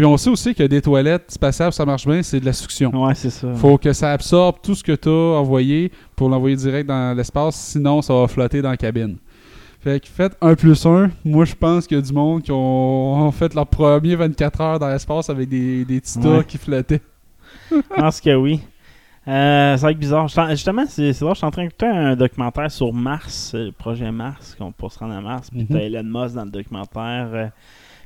Puis 0.00 0.06
on 0.06 0.16
sait 0.16 0.30
aussi 0.30 0.54
que 0.54 0.62
des 0.62 0.80
toilettes 0.80 1.30
spatiales, 1.30 1.74
ça 1.74 1.84
marche 1.84 2.06
bien, 2.06 2.22
c'est 2.22 2.40
de 2.40 2.46
la 2.46 2.54
succión. 2.54 2.90
Ouais, 3.04 3.14
c'est 3.14 3.28
ça. 3.28 3.52
faut 3.52 3.76
que 3.76 3.92
ça 3.92 4.12
absorbe 4.12 4.56
tout 4.62 4.74
ce 4.74 4.82
que 4.82 4.92
tu 4.92 5.10
as 5.10 5.12
envoyé 5.38 5.92
pour 6.16 6.30
l'envoyer 6.30 6.56
direct 6.56 6.88
dans 6.88 7.14
l'espace, 7.14 7.54
sinon 7.56 8.00
ça 8.00 8.14
va 8.14 8.26
flotter 8.26 8.62
dans 8.62 8.70
la 8.70 8.78
cabine. 8.78 9.18
Fait 9.82 10.00
que 10.00 10.08
faites 10.08 10.34
1 10.40 10.54
plus 10.54 10.86
1. 10.86 11.10
Moi, 11.22 11.44
je 11.44 11.54
pense 11.54 11.86
qu'il 11.86 11.98
y 11.98 12.00
a 12.00 12.02
du 12.02 12.14
monde 12.14 12.40
qui 12.42 12.50
ont, 12.50 13.30
fait 13.32 13.52
leur 13.54 13.66
premier 13.66 14.16
24 14.16 14.60
heures 14.62 14.78
dans 14.78 14.88
l'espace 14.88 15.28
avec 15.28 15.50
des, 15.50 15.84
des 15.84 16.00
petits 16.00 16.18
tas 16.18 16.38
Ouais. 16.38 16.44
qui 16.44 16.56
flottaient. 16.56 17.02
Je 17.70 17.76
pense 17.94 18.22
que 18.22 18.34
oui. 18.34 18.58
Euh, 19.28 19.76
ça 19.76 19.86
va 19.86 19.90
être 19.92 19.98
bizarre. 19.98 20.28
Justement, 20.48 20.84
c'est 20.88 21.12
drôle, 21.20 21.34
je 21.34 21.38
suis 21.40 21.46
en 21.46 21.50
train 21.50 21.64
d'écouter 21.64 21.84
un 21.88 22.16
documentaire 22.16 22.70
sur 22.70 22.90
Mars, 22.94 23.52
euh, 23.54 23.66
le 23.66 23.72
projet 23.72 24.10
Mars, 24.10 24.56
qu'on 24.58 24.72
peut 24.72 24.88
se 24.88 24.98
rendre 24.98 25.12
à 25.12 25.20
Mars. 25.20 25.50
Puis 25.50 25.60
Mhm. 25.60 25.66
t'as 25.68 25.78
Elon 25.80 26.04
Musk 26.04 26.36
dans 26.36 26.44
le 26.46 26.50
documentaire. 26.50 27.28
euh, 27.34 27.46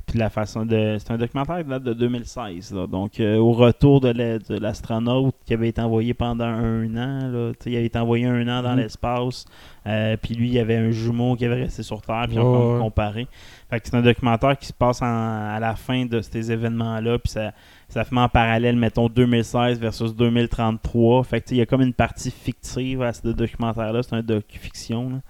puis 0.05 0.19
la 0.19 0.29
façon 0.29 0.65
de. 0.65 0.97
C'est 0.99 1.11
un 1.11 1.17
documentaire 1.17 1.57
qui 1.63 1.69
date 1.69 1.83
de 1.83 1.93
2016. 1.93 2.73
là. 2.73 2.85
donc, 2.87 3.19
euh, 3.19 3.37
au 3.37 3.51
retour 3.53 4.01
de 4.01 4.09
la- 4.09 4.39
de 4.39 4.57
l'astronaute 4.57 5.33
qui 5.45 5.53
avait 5.53 5.69
été 5.69 5.81
envoyé 5.81 6.13
pendant 6.13 6.45
un 6.45 6.85
an. 6.95 7.27
Là, 7.31 7.51
il 7.65 7.75
avait 7.75 7.85
été 7.85 7.97
envoyé 7.99 8.25
un 8.25 8.47
an 8.47 8.61
dans 8.61 8.73
Mhm. 8.73 8.79
l'espace. 8.79 9.45
euh, 9.87 10.17
puis 10.19 10.33
lui, 10.33 10.47
il 10.47 10.53
y 10.53 10.59
avait 10.59 10.77
un 10.77 10.89
jumeau 10.89 11.35
qui 11.35 11.45
avait 11.45 11.61
resté 11.61 11.83
sur 11.83 12.01
Terre. 12.01 12.25
Puis 12.27 12.37
Ouais, 12.39 12.43
on 12.43 12.73
peut 12.73 12.79
comparer. 12.79 13.27
Fait 13.69 13.79
que 13.79 13.87
c'est 13.87 13.95
un 13.95 14.01
documentaire 14.01 14.57
qui 14.57 14.65
se 14.65 14.73
passe 14.73 14.99
en- 15.03 15.05
à 15.05 15.59
la 15.59 15.75
fin 15.75 16.05
de 16.07 16.21
ces 16.21 16.51
événements-là. 16.51 17.19
Puis 17.19 17.31
ça, 17.33 17.51
ça 17.87 18.03
fait 18.03 18.17
en 18.17 18.27
parallèle, 18.27 18.75
mettons, 18.77 19.07
2016 19.09 19.79
versus 19.79 20.15
2033. 20.15 21.23
Fait 21.23 21.39
que 21.41 21.51
il 21.51 21.57
y 21.57 21.61
a 21.61 21.67
comme 21.67 21.81
une 21.83 21.93
partie 21.93 22.31
fictive 22.31 23.01
à 23.03 23.13
ce 23.13 23.27
documentaire-là. 23.27 24.01
C'est 24.01 24.15
un 24.15 24.23
docu-fiction. 24.23 25.21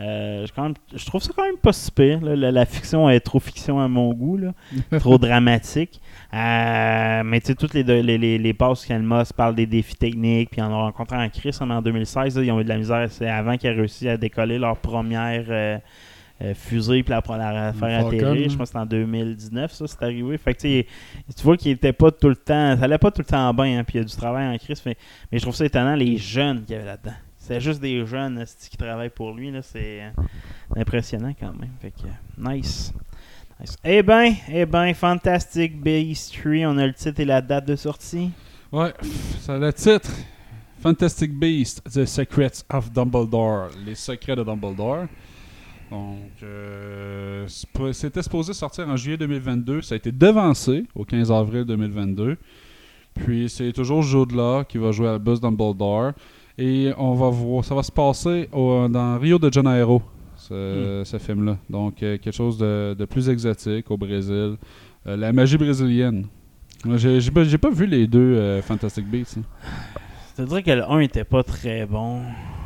Euh, 0.00 0.46
je, 0.46 0.52
quand 0.52 0.62
même- 0.62 0.74
je 0.94 1.04
trouve 1.04 1.22
ça 1.22 1.30
quand 1.36 1.44
même 1.44 1.58
pas 1.58 1.72
si 1.72 1.90
pire. 1.90 2.20
là. 2.22 2.34
La, 2.34 2.50
la 2.50 2.64
fiction 2.64 3.10
est 3.10 3.20
trop 3.20 3.38
fiction 3.38 3.78
à 3.80 3.86
mon 3.88 4.12
goût. 4.14 4.38
là. 4.38 4.52
trop 4.98 5.18
dramatique. 5.18 6.00
Euh, 6.32 7.22
mais 7.24 7.40
tu 7.40 7.48
sais, 7.48 7.54
toutes 7.54 7.74
les, 7.74 7.82
les, 7.82 8.16
les, 8.18 8.38
les 8.38 8.54
passes 8.54 8.86
qu'Elon 8.86 9.18
Musk 9.18 9.34
parle 9.34 9.54
des 9.54 9.66
défis 9.66 9.96
techniques, 9.96 10.50
puis 10.50 10.62
on 10.62 10.66
a 10.66 10.82
rencontré 10.84 11.16
en 11.16 11.28
Chris 11.28 11.56
en 11.60 11.82
2016, 11.82 12.36
là, 12.36 12.42
ils 12.42 12.50
ont 12.52 12.60
eu 12.60 12.64
de 12.64 12.68
la 12.68 12.78
misère. 12.78 13.06
C'est 13.10 13.28
avant 13.28 13.56
qu'ils 13.56 13.70
aient 13.70 13.74
réussi 13.74 14.08
à 14.08 14.16
décoller 14.16 14.58
leur 14.58 14.76
première 14.78 15.44
euh, 15.48 15.78
fusée, 16.54 17.02
puis 17.02 17.10
la, 17.10 17.22
la, 17.36 17.72
faire 17.74 18.06
atterrir. 18.06 18.46
hein. 18.46 18.48
Je 18.48 18.56
pense 18.56 18.58
que 18.58 18.64
c'était 18.66 18.78
en 18.78 18.86
2019, 18.86 19.72
ça, 19.72 19.86
c'est 19.86 20.02
arrivé. 20.02 20.38
Fait 20.38 20.54
que 20.54 20.60
tu 20.62 20.84
vois 21.42 21.56
qu'il 21.58 21.72
était 21.72 21.92
pas 21.92 22.10
tout 22.10 22.28
le 22.30 22.36
temps, 22.36 22.76
ça 22.78 22.84
allait 22.84 22.96
pas 22.96 23.10
tout 23.10 23.20
le 23.20 23.26
temps 23.26 23.52
bien, 23.52 23.80
hein, 23.80 23.84
puis 23.84 23.98
il 23.98 24.00
y 24.00 24.04
a 24.04 24.06
du 24.06 24.16
travail 24.16 24.46
en 24.48 24.56
Chris. 24.56 24.80
Mais, 24.86 24.96
mais 25.30 25.38
je 25.38 25.42
trouve 25.42 25.54
ça 25.54 25.66
étonnant, 25.66 25.94
les 25.94 26.16
jeunes 26.16 26.62
qu'il 26.64 26.76
y 26.76 26.78
avait 26.78 26.86
là-dedans. 26.86 27.16
C'est 27.40 27.58
juste 27.58 27.80
des 27.80 28.04
jeunes 28.04 28.44
qui 28.70 28.76
travaillent 28.76 29.08
pour 29.08 29.32
lui, 29.32 29.50
c'est 29.62 30.02
euh, 30.02 30.10
impressionnant 30.76 31.32
quand 31.38 31.52
même. 31.58 31.70
Nice. 32.38 32.92
Nice. 33.58 33.76
Eh 33.82 34.02
ben, 34.02 34.34
eh 34.52 34.66
ben, 34.66 34.92
Fantastic 34.94 35.80
Beasts 35.80 36.38
3, 36.38 36.66
on 36.66 36.76
a 36.78 36.86
le 36.86 36.92
titre 36.92 37.18
et 37.18 37.24
la 37.24 37.40
date 37.40 37.66
de 37.66 37.76
sortie. 37.76 38.30
Ouais, 38.70 38.92
c'est 39.40 39.58
le 39.58 39.72
titre 39.72 40.10
Fantastic 40.80 41.32
Beasts, 41.32 41.82
The 41.90 42.04
Secrets 42.04 42.62
of 42.72 42.92
Dumbledore. 42.92 43.70
Les 43.84 43.94
secrets 43.94 44.36
de 44.36 44.44
Dumbledore. 44.44 45.06
Donc, 45.90 46.18
euh, 46.42 47.46
c'était 47.92 48.22
supposé 48.22 48.52
sortir 48.52 48.86
en 48.88 48.96
juillet 48.96 49.16
2022. 49.16 49.80
Ça 49.82 49.94
a 49.94 49.96
été 49.96 50.12
devancé 50.12 50.84
au 50.94 51.04
15 51.04 51.32
avril 51.32 51.64
2022. 51.64 52.36
Puis, 53.14 53.48
c'est 53.48 53.72
toujours 53.72 54.02
Jude 54.02 54.32
qui 54.68 54.78
va 54.78 54.92
jouer 54.92 55.08
à 55.08 55.18
Buzz 55.18 55.40
Dumbledore. 55.40 56.12
Et 56.62 56.92
on 56.98 57.14
va 57.14 57.28
voir, 57.30 57.64
ça 57.64 57.74
va 57.74 57.82
se 57.82 57.90
passer 57.92 58.48
au- 58.52 58.86
dans 58.88 59.18
Rio 59.18 59.38
de 59.38 59.50
Janeiro. 59.52 60.02
ce, 60.36 61.02
ce 61.04 61.18
film-là. 61.18 61.56
Donc, 61.68 62.02
euh, 62.02 62.16
quelque 62.18 62.34
chose 62.34 62.56
de, 62.58 62.94
de 62.98 63.04
plus 63.04 63.28
exotique 63.28 63.90
au 63.90 63.96
Brésil. 63.96 64.56
Euh, 65.06 65.16
la 65.16 65.32
magie 65.32 65.56
brésilienne. 65.58 66.26
J'ai 66.96 67.20
j'ai 67.20 67.30
pas, 67.30 67.44
j'ai 67.44 67.58
pas 67.58 67.68
vu 67.70 67.86
les 67.86 68.06
deux 68.06 68.36
euh, 68.36 68.62
Fantastic 68.62 69.06
Beasts. 69.06 69.38
hein. 69.38 70.44
Dirais 70.46 70.62
que 70.62 70.70
le 70.70 70.82
1 70.90 71.00
était 71.00 71.24
pas 71.24 71.42
très 71.42 71.84
bon. 71.84 72.22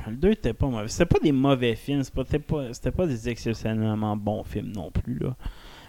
Le 0.09 0.15
2 0.15 0.31
était 0.31 0.53
pas 0.53 0.69
mauvais. 0.69 0.87
C'était 0.87 1.07
pas 1.07 1.19
des 1.21 1.33
mauvais 1.33 1.75
films, 1.75 2.05
c'était 2.05 2.39
pas, 2.39 2.73
c'était 2.73 2.93
pas 2.93 3.07
des 3.07 3.29
exceptionnellement 3.29 4.17
bons 4.17 4.45
films 4.45 4.71
non 4.73 4.91
plus. 4.93 5.19
Là. 5.19 5.35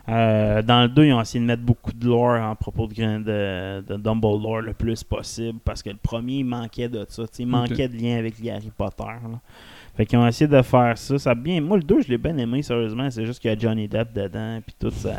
Euh, 0.07 0.61
dans 0.61 0.83
le 0.83 0.89
2, 0.89 1.05
ils 1.05 1.13
ont 1.13 1.21
essayé 1.21 1.41
de 1.41 1.47
mettre 1.47 1.63
beaucoup 1.63 1.91
de 1.91 2.05
lore 2.05 2.39
en 2.39 2.55
propos 2.55 2.85
de, 2.87 2.93
Grand- 2.93 3.19
de, 3.19 3.83
de 3.87 3.95
Dumbledore 3.97 4.61
le 4.61 4.73
plus 4.73 5.03
possible 5.03 5.59
parce 5.65 5.81
que 5.81 5.89
le 5.89 5.95
premier, 5.97 6.35
il 6.39 6.45
manquait 6.45 6.89
de 6.89 7.05
ça. 7.09 7.23
Il 7.39 7.47
manquait 7.47 7.87
de 7.87 7.97
lien 7.97 8.17
avec 8.19 8.37
les 8.39 8.51
Harry 8.51 8.71
Potter. 8.77 9.03
là. 9.03 9.39
Fait 9.95 10.05
qu'ils 10.05 10.19
ont 10.19 10.27
essayé 10.27 10.47
de 10.47 10.61
faire 10.61 10.97
ça. 10.97 11.17
ça 11.17 11.33
bien... 11.33 11.61
Moi, 11.61 11.77
le 11.77 11.83
2, 11.83 12.01
je 12.01 12.09
l'ai 12.09 12.17
bien 12.17 12.37
aimé, 12.37 12.61
sérieusement. 12.61 13.09
C'est 13.09 13.25
juste 13.25 13.39
qu'il 13.39 13.49
y 13.49 13.53
a 13.53 13.57
Johnny 13.57 13.87
Depp 13.87 14.13
dedans, 14.13 14.59
puis 14.65 14.75
tout 14.79 14.91
ça. 14.91 15.11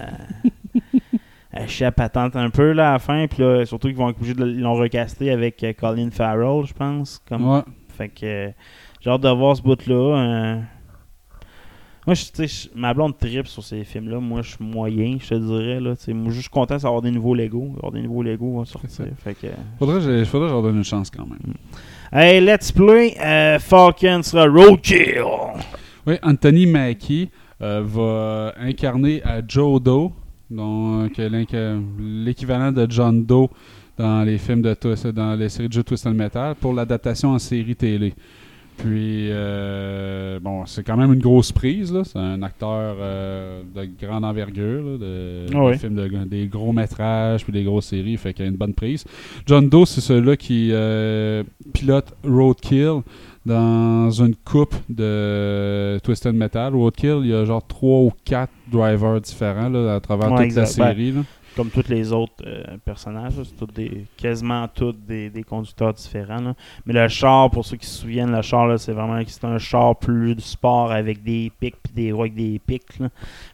Patente 1.96 2.36
un 2.36 2.50
peu 2.50 2.72
là, 2.72 2.90
à 2.90 2.92
la 2.94 2.98
fin, 2.98 3.26
puis 3.26 3.42
là, 3.42 3.64
surtout 3.64 3.88
qu'ils 3.88 3.96
vont 3.96 4.10
être 4.10 4.18
obligés 4.18 4.34
de 4.34 4.44
l'ont 4.44 4.74
recasté 4.74 5.30
avec 5.30 5.64
euh, 5.64 5.72
Colin 5.72 6.10
Farrell, 6.10 6.66
je 6.66 6.74
pense. 6.74 7.18
Comme... 7.26 7.48
Ouais. 7.48 7.62
Fait 7.96 8.10
que 8.10 8.50
j'ai 9.00 9.10
hâte 9.10 9.22
de 9.22 9.28
voir 9.30 9.56
ce 9.56 9.62
bout-là. 9.62 9.94
euh. 9.94 10.60
Moi, 12.06 12.14
je- 12.14 12.46
je- 12.46 12.68
ma 12.74 12.94
blonde 12.94 13.18
tripe 13.18 13.48
sur 13.48 13.64
ces 13.64 13.82
films-là. 13.82 14.20
Moi, 14.20 14.42
je 14.42 14.50
suis 14.50 14.64
moyen, 14.64 15.18
je 15.20 15.28
te 15.28 15.34
dirais. 15.34 15.80
Là. 15.80 15.94
Moi, 16.08 16.26
je 16.26 16.30
suis 16.30 16.32
juste 16.36 16.48
content 16.50 16.76
d'avoir 16.76 17.02
des 17.02 17.10
nouveaux 17.10 17.34
Lego. 17.34 17.72
Avoir 17.76 17.90
des 17.92 18.02
nouveaux 18.02 18.22
Lego 18.22 18.52
vont 18.52 18.64
sortir. 18.64 19.06
Fait 19.24 19.34
que, 19.34 19.48
euh, 19.48 19.50
Faudrait, 19.78 19.96
que 19.98 20.22
je 20.22 20.36
leur 20.52 20.62
donne 20.62 20.76
une 20.76 20.84
chance 20.84 21.10
quand 21.10 21.26
même. 21.26 21.54
Hey, 22.12 22.40
let's 22.40 22.70
play. 22.70 23.16
euh, 23.20 23.58
Falcon 23.58 24.22
sera 24.22 24.46
Roadkill. 24.46 25.22
Oui, 26.06 26.14
Anthony 26.22 26.66
Mackie 26.66 27.28
euh, 27.60 27.82
va 27.84 28.54
incarner 28.60 29.20
à 29.24 29.40
Joe 29.46 29.82
Doe, 29.82 30.12
donc 30.48 31.18
l'équivalent 31.98 32.70
de 32.70 32.86
John 32.88 33.24
Doe 33.24 33.48
dans 33.98 34.22
les 34.22 34.38
films 34.38 34.62
de 34.62 34.74
Twist- 34.74 35.08
dans 35.08 35.34
les 35.34 35.48
séries 35.48 35.68
de 35.68 35.72
jeux 35.72 35.82
Twisted 35.82 36.12
Metal 36.14 36.54
pour 36.54 36.72
l'adaptation 36.74 37.30
en 37.30 37.38
série 37.38 37.74
télé. 37.74 38.14
Puis 38.78 39.28
euh, 39.30 40.38
bon, 40.40 40.66
c'est 40.66 40.82
quand 40.84 40.96
même 40.96 41.12
une 41.12 41.20
grosse 41.20 41.50
prise 41.50 41.92
là. 41.92 42.02
C'est 42.04 42.18
un 42.18 42.42
acteur 42.42 42.96
euh, 43.00 43.62
de 43.74 43.88
grande 44.00 44.24
envergure, 44.24 44.82
là, 44.84 44.98
de, 44.98 45.46
Ah 45.54 45.64
ouais. 45.64 45.72
des 45.72 45.78
films 45.78 45.94
de- 45.94 46.24
des 46.24 46.46
gros 46.46 46.72
métrages 46.72 47.42
puis 47.44 47.52
des 47.52 47.64
grosses 47.64 47.86
séries, 47.86 48.16
fait 48.16 48.34
qu'il 48.34 48.44
y 48.44 48.48
a 48.48 48.50
une 48.50 48.56
bonne 48.56 48.74
prise. 48.74 49.04
John 49.46 49.68
Doe, 49.68 49.86
c'est 49.86 50.00
celui-là 50.00 50.36
qui 50.36 50.70
euh, 50.72 51.42
pilote 51.72 52.14
Roadkill 52.24 53.00
dans 53.46 54.10
une 54.10 54.34
coupe 54.34 54.74
de 54.88 55.98
Twisted 56.02 56.34
Metal. 56.34 56.74
Roadkill, 56.74 57.20
il 57.22 57.28
y 57.28 57.34
a 57.34 57.44
genre 57.44 57.64
trois 57.66 58.00
ou 58.00 58.12
quatre 58.24 58.52
drivers 58.70 59.20
différents 59.20 59.68
là, 59.68 59.94
à 59.94 60.00
travers 60.00 60.32
Ouais, 60.32 60.46
toute 60.48 60.56
la 60.56 60.62
exact. 60.62 60.78
Ben, 60.78 60.90
série. 60.92 61.12
là. 61.12 61.20
Comme 61.56 61.70
tous 61.70 61.88
les 61.88 62.12
autres 62.12 62.44
euh, 62.46 62.76
personnages, 62.84 63.32
c'est 63.42 63.56
tous 63.56 63.72
des, 63.72 64.04
quasiment 64.16 64.68
tous 64.68 64.92
des, 64.92 65.30
des 65.30 65.42
conducteurs 65.42 65.94
différents. 65.94 66.54
Mais 66.84 66.92
le 66.92 67.08
char, 67.08 67.50
pour 67.50 67.64
ceux 67.64 67.78
qui 67.78 67.86
se 67.86 68.00
souviennent, 68.02 68.30
le 68.30 68.42
char, 68.42 68.78
c'est 68.78 68.92
vraiment 68.92 69.14
un 69.14 69.58
char 69.58 69.96
plus 69.96 70.34
de 70.34 70.40
sport 70.40 70.92
avec 70.92 71.22
des 71.22 71.50
pics 71.58 71.76
puis 71.82 71.92
des 71.94 72.12
roues 72.12 72.22
avec 72.22 72.34
des 72.34 72.58
pics. 72.58 72.98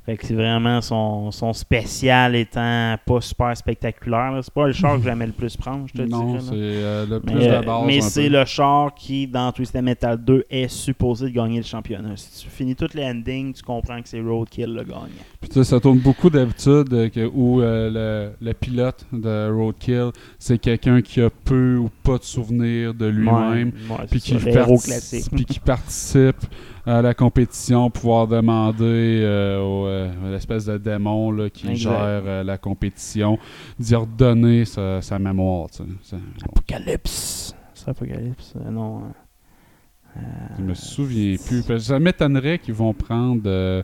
Fait 0.05 0.17
que 0.17 0.27
c'est 0.27 0.35
vraiment 0.35 0.81
son, 0.81 1.31
son 1.31 1.53
spécial 1.53 2.35
étant 2.35 2.97
pas 3.07 3.21
super 3.21 3.57
spectaculaire. 3.57 4.37
C'est 4.43 4.53
pas 4.53 4.67
le 4.67 4.73
char 4.73 4.97
que 4.97 5.05
j'aimais 5.05 5.27
le 5.27 5.33
plus 5.33 5.57
prendre, 5.57 5.87
je 5.87 5.93
te 5.93 6.03
Non, 6.03 6.25
dirais. 6.27 6.39
là. 6.39 6.45
c'est 6.49 6.55
euh, 6.57 7.07
le 7.07 7.21
plus 7.21 7.35
Mais, 7.37 7.47
de 7.61 7.65
base. 7.65 7.83
mais 7.87 8.01
c'est 8.01 8.29
le 8.29 8.45
char 8.45 8.95
qui, 8.97 9.29
dans 9.29 9.53
Twisted 9.53 9.85
Metal 9.85 10.17
2, 10.19 10.47
est 10.51 10.67
supposé 10.67 11.27
de 11.27 11.31
gagner 11.35 11.59
le 11.59 11.63
championnat. 11.65 12.17
Si 12.17 12.43
tu 12.45 12.51
finis 12.51 12.75
toutes 12.75 12.95
les 12.95 13.05
endings, 13.05 13.53
tu 13.53 13.63
comprends 13.63 14.03
que 14.03 14.09
c'est 14.09 14.21
Roadkill 14.21 14.75
le 14.75 14.83
gagnant. 14.83 15.07
Puis 15.41 15.51
tu 15.51 15.55
sais, 15.55 15.65
ça 15.65 15.79
tourne 15.79 15.99
beaucoup 15.99 16.31
d'habitude 16.31 16.93
euh, 16.93 17.31
où 17.33 17.61
euh, 17.61 18.33
le, 18.41 18.45
le 18.45 18.55
pilote 18.55 19.07
de 19.13 19.53
Roadkill, 19.55 20.11
c'est 20.37 20.59
quelqu'un 20.59 21.01
qui 21.01 21.21
a 21.21 21.31
peu 21.31 21.77
ou 21.77 21.89
pas 22.03 22.19
de 22.19 22.25
souvenirs 22.25 22.93
de 22.93 23.07
lui-même. 23.07 23.71
Ouais, 23.89 23.97
ouais, 24.01 24.19
qui, 24.19 24.35
puis 25.33 25.45
qui 25.45 25.61
participe 25.61 26.39
à 26.85 27.01
la 27.03 27.15
compétition, 27.15 27.91
pouvoir 27.91 28.27
demander 28.27 29.21
euh, 29.23 29.61
au, 29.61 29.87
euh, 29.87 30.11
à 30.27 30.31
l'espèce 30.33 30.65
de 30.67 30.79
démon 30.79 31.31
là, 31.31 31.49
qui 31.49 31.69
Exact. 31.69 31.91
gère 31.91 32.23
euh, 32.27 32.43
la 32.45 32.59
compétition, 32.59 33.39
d'y 33.79 33.95
redonner 33.95 34.65
sa, 34.65 35.01
sa 35.01 35.19
mémoire. 35.19 35.69
tu 35.71 35.83
sais. 35.83 35.89
Ça- 36.03 36.17
Apocalypse. 36.45 37.55
C'est 37.75 37.89
Apocalypse, 37.89 38.55
euh, 38.57 38.71
non. 38.71 39.03
euh, 40.17 40.21
Je 40.59 40.63
me 40.63 40.75
souviens 40.75 41.37
plus. 41.47 41.63
Parce 41.63 41.81
que 41.81 41.87
Ça 41.89 41.99
m'étonnerait 41.99 42.59
qu'ils 42.59 42.75
vont 42.75 42.93
prendre, 42.95 43.43
euh, 43.47 43.83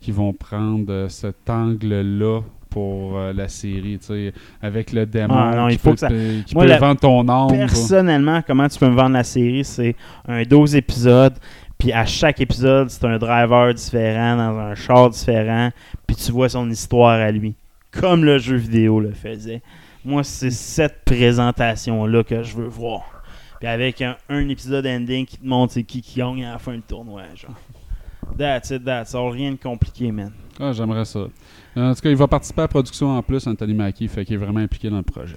qu'ils 0.00 0.14
vont 0.14 0.32
prendre 0.32 0.92
euh, 0.92 1.08
cet 1.08 1.48
angle-là 1.50 2.40
pour 2.70 3.16
euh, 3.18 3.32
la 3.32 3.48
série, 3.48 3.98
tu 3.98 4.06
sais, 4.06 4.32
avec 4.62 4.92
le 4.92 5.06
démon 5.06 5.34
Ah, 5.36 5.56
non, 5.56 5.68
qui 5.68 5.74
il 5.74 5.78
faut 5.78 5.88
peut, 5.90 5.94
que 5.94 6.00
ça- 6.00 6.08
qui 6.08 6.54
Moi, 6.54 6.64
peut 6.64 6.68
la- 6.70 6.78
vendre 6.78 7.00
ton 7.00 7.28
âme. 7.28 7.48
Personnellement, 7.48 8.42
comment 8.46 8.68
tu 8.68 8.78
peux 8.78 8.88
me 8.88 8.94
vendre 8.94 9.14
la 9.14 9.24
série 9.24 9.64
C'est 9.64 9.96
un 10.26 10.42
12 10.42 10.76
épisodes, 10.76 11.34
puis 11.78 11.92
à 11.92 12.04
chaque 12.04 12.40
épisode, 12.40 12.90
c'est 12.90 13.04
un 13.04 13.18
driver 13.18 13.72
différent, 13.72 14.36
dans 14.36 14.58
un 14.58 14.74
char 14.74 15.10
différent, 15.10 15.70
puis 16.06 16.16
tu 16.16 16.32
vois 16.32 16.48
son 16.48 16.68
histoire 16.68 17.20
à 17.20 17.30
lui. 17.30 17.54
Comme 17.92 18.24
le 18.24 18.38
jeu 18.38 18.56
vidéo 18.56 19.00
le 19.00 19.12
faisait. 19.12 19.62
Moi, 20.04 20.24
c'est 20.24 20.50
cette 20.50 21.04
présentation-là 21.04 22.24
que 22.24 22.42
je 22.42 22.56
veux 22.56 22.66
voir. 22.66 23.04
Puis 23.60 23.68
avec 23.68 24.02
un, 24.02 24.48
épisode 24.48 24.86
ending 24.86 25.26
qui 25.26 25.38
te 25.38 25.46
montre 25.46 25.72
c'est 25.72 25.82
qui 25.82 26.00
qui 26.00 26.18
gagne 26.18 26.44
à 26.44 26.52
la 26.52 26.58
fin 26.58 26.74
du 26.74 26.82
tournoi, 26.82 27.22
genre. 27.34 27.56
That's 28.36 28.70
it, 28.70 28.84
that's 28.84 29.14
all. 29.14 29.30
Rien 29.30 29.52
de 29.52 29.56
compliqué, 29.56 30.12
man. 30.12 30.32
Ah, 30.60 30.72
j'aimerais 30.72 31.04
ça. 31.04 31.20
En 31.76 31.94
tout 31.94 32.00
cas, 32.00 32.10
il 32.10 32.16
va 32.16 32.28
participer 32.28 32.60
à 32.60 32.64
la 32.64 32.68
production 32.68 33.16
en 33.16 33.22
plus, 33.22 33.46
Anthony 33.46 33.74
Mackie, 33.74 34.08
fait 34.08 34.24
qu'il 34.24 34.34
est 34.34 34.38
vraiment 34.38 34.60
impliqué 34.60 34.90
dans 34.90 34.98
le 34.98 35.02
projet. 35.02 35.36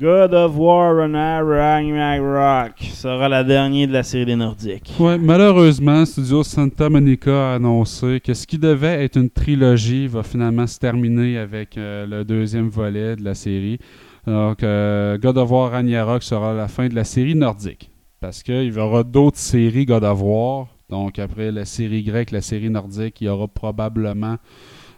God 0.00 0.32
of 0.32 0.56
War 0.56 0.96
Ragnarok 0.96 2.72
sera 2.80 3.28
la 3.28 3.44
dernière 3.44 3.86
de 3.86 3.92
la 3.92 4.02
série 4.02 4.24
des 4.24 4.34
Nordiques. 4.34 4.94
Ouais, 4.98 5.18
malheureusement, 5.18 6.06
Studio 6.06 6.42
Santa 6.42 6.88
Monica 6.88 7.50
a 7.50 7.54
annoncé 7.56 8.18
que 8.24 8.32
ce 8.32 8.46
qui 8.46 8.56
devait 8.56 9.04
être 9.04 9.16
une 9.16 9.28
trilogie 9.28 10.06
va 10.06 10.22
finalement 10.22 10.66
se 10.66 10.78
terminer 10.78 11.36
avec 11.36 11.76
euh, 11.76 12.06
le 12.06 12.24
deuxième 12.24 12.70
volet 12.70 13.14
de 13.14 13.22
la 13.22 13.34
série. 13.34 13.76
Que 14.24 14.56
euh, 14.62 15.18
God 15.18 15.36
of 15.36 15.50
War 15.50 15.72
Ragnarok 15.72 16.22
sera 16.22 16.54
la 16.54 16.68
fin 16.68 16.88
de 16.88 16.94
la 16.94 17.04
série 17.04 17.34
nordique. 17.34 17.90
Parce 18.20 18.42
qu'il 18.42 18.72
y 18.72 18.78
aura 18.78 19.02
d'autres 19.02 19.36
séries 19.36 19.84
God 19.84 20.04
of 20.04 20.22
War. 20.22 20.68
Donc 20.88 21.18
après 21.18 21.52
la 21.52 21.66
série 21.66 22.02
grecque, 22.04 22.30
la 22.30 22.40
série 22.40 22.70
nordique, 22.70 23.20
il 23.20 23.24
y 23.26 23.28
aura 23.28 23.48
probablement 23.48 24.36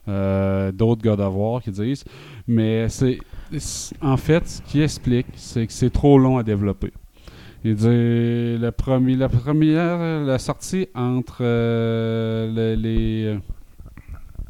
d'autres 0.07 1.03
God 1.03 1.21
of 1.21 1.35
War 1.35 1.63
qui 1.63 1.71
disent. 1.71 2.05
Mais 2.47 2.89
c'est 2.89 3.19
en 4.01 4.17
fait, 4.17 4.49
ce 4.49 4.63
qui 4.63 4.81
explique, 4.83 5.27
c'est 5.35 5.67
que 5.67 5.73
c'est 5.73 5.91
trop 5.91 6.19
long 6.19 6.39
à 6.39 6.43
développer. 6.43 6.93
Il 7.65 7.77
dit 7.77 7.87
le 7.87 8.71
premier, 8.71 9.15
la 9.15 9.29
première, 9.29 10.25
la 10.25 10.39
sortie 10.39 10.89
entre 10.95 11.39
euh, 11.43 12.51
le- 12.75 12.81
les. 12.81 13.25
euh, 13.27 13.39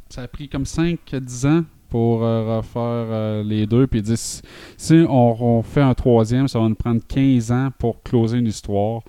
ça 0.09 0.23
a 0.23 0.29
pris 0.29 0.49
comme 0.49 0.65
5 0.65 0.99
à 1.13 1.21
10 1.21 1.47
ans 1.47 1.63
pour 1.91 2.25
euh, 2.25 2.57
refaire 2.57 2.81
euh, 2.83 3.43
les 3.43 3.67
deux. 3.67 3.87
Puis 3.87 3.99
il 4.01 4.03
dit 4.03 4.15
si, 4.17 5.05
on, 5.09 5.63
fait 5.63 5.83
un 5.83 5.93
troisième, 5.95 6.49
ça 6.49 6.59
va 6.59 6.69
nous 6.69 6.75
prendre 6.75 7.03
15 7.07 7.53
ans 7.53 7.69
pour 7.79 8.03
closer 8.03 8.39
une 8.39 8.47
histoire. 8.47 9.03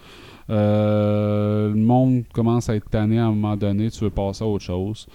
Euh, 0.49 1.69
le 1.69 1.75
monde 1.79 2.23
commence 2.33 2.69
à 2.69 2.75
être 2.75 2.89
tanné 2.89 3.17
à 3.19 3.25
un 3.27 3.29
moment 3.31 3.55
donné, 3.55 3.89
tu 3.89 4.03
veux 4.03 4.09
passer 4.09 4.43
à 4.43 4.47
autre 4.47 4.65
chose. 4.65 5.07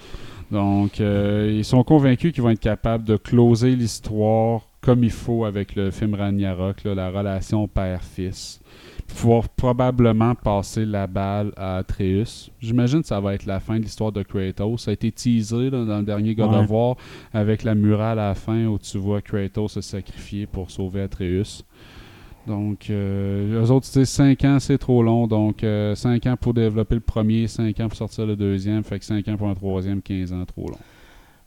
Donc, 0.51 0.99
euh, 0.99 1.53
ils 1.55 1.65
sont 1.65 1.83
convaincus 1.83 2.33
qu'ils 2.33 2.41
vont 2.43 2.49
être 2.49 2.59
capables 2.59 3.03
de 3.03 3.17
closer 3.17 3.75
l'histoire 3.75 4.61
comme 4.81 5.03
il 5.03 5.11
faut 5.11 5.43
avec 5.45 5.75
le 5.75 5.91
film 5.91 6.15
Ragnarok, 6.15 6.83
là, 6.85 6.95
la 6.95 7.09
relation 7.11 7.67
père-fils. 7.67 8.61
Pouvoir 9.07 9.49
probablement 9.49 10.35
passer 10.35 10.85
la 10.85 11.05
balle 11.07 11.51
à 11.57 11.77
Atreus. 11.77 12.51
J'imagine 12.61 13.01
que 13.01 13.07
ça 13.07 13.19
va 13.19 13.33
être 13.33 13.45
la 13.45 13.59
fin 13.59 13.77
de 13.77 13.83
l'histoire 13.83 14.11
de 14.11 14.21
Kratos. 14.23 14.83
Ça 14.83 14.91
a 14.91 14.93
été 14.93 15.11
teasé 15.11 15.69
là, 15.69 15.83
dans 15.83 15.97
le 15.97 16.03
dernier 16.05 16.35
God 16.35 16.51
Ouais. 16.51 16.57
of 16.59 16.69
War 16.69 16.95
avec 17.33 17.63
la 17.63 17.73
murale 17.75 18.19
à 18.19 18.29
la 18.29 18.35
fin 18.35 18.65
où 18.67 18.77
tu 18.77 18.97
vois 18.99 19.21
Kratos 19.21 19.73
se 19.73 19.81
sacrifier 19.81 20.45
pour 20.45 20.69
sauver 20.71 21.01
Atreus. 21.01 21.63
Donc, 22.47 22.89
euh, 22.89 23.61
eux 23.63 23.71
autres, 23.71 23.85
tu 23.85 23.91
sais, 23.91 24.05
5 24.05 24.43
ans, 24.45 24.59
c'est 24.59 24.77
trop 24.77 25.03
long. 25.03 25.27
Donc, 25.27 25.63
5 25.95 26.25
ans 26.25 26.35
pour 26.39 26.53
développer 26.53 26.95
le 26.95 27.01
premier, 27.01 27.47
5 27.47 27.79
ans 27.79 27.87
pour 27.87 27.97
sortir 27.97 28.25
le 28.25 28.35
deuxième. 28.35 28.83
Fait 28.83 28.99
que 28.99 29.05
5 29.05 29.27
ans 29.27 29.37
pour 29.37 29.47
un 29.49 29.55
troisième, 29.55 30.01
15 30.01 30.33
ans, 30.33 30.45
trop 30.45 30.69
long. 30.69 30.77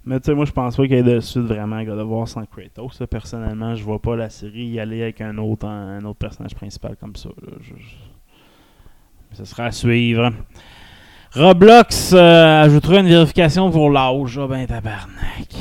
Mais 0.04 0.18
tu 0.18 0.26
sais, 0.26 0.34
moi, 0.34 0.44
je 0.44 0.52
pense 0.52 0.76
pas 0.76 0.82
qu'il 0.82 0.96
y 0.96 0.98
ait 0.98 1.02
de 1.02 1.20
suite 1.20 1.44
vraiment 1.44 1.82
God 1.84 1.98
of 1.98 2.08
War 2.08 2.28
sans 2.28 2.44
Kratos. 2.44 3.02
Personnellement, 3.08 3.74
je 3.76 3.84
vois 3.84 4.00
pas 4.00 4.16
la 4.16 4.30
série 4.30 4.66
y 4.66 4.80
aller 4.80 5.02
avec 5.02 5.20
un 5.20 5.38
autre, 5.38 5.66
un 5.66 6.04
autre 6.04 6.18
personnage 6.18 6.54
principal 6.54 6.96
comme 6.96 7.14
ça. 7.14 7.28
là. 7.40 7.52
Ce 9.32 9.44
sera 9.44 9.66
à 9.66 9.70
suivre. 9.70 10.32
Roblox 11.34 12.12
euh, 12.12 12.68
une 12.68 13.08
vérification 13.08 13.70
pour 13.70 13.90
l'âge. 13.90 14.38
Ah 14.38 14.46
ben 14.46 14.66
tabarnak. 14.66 15.51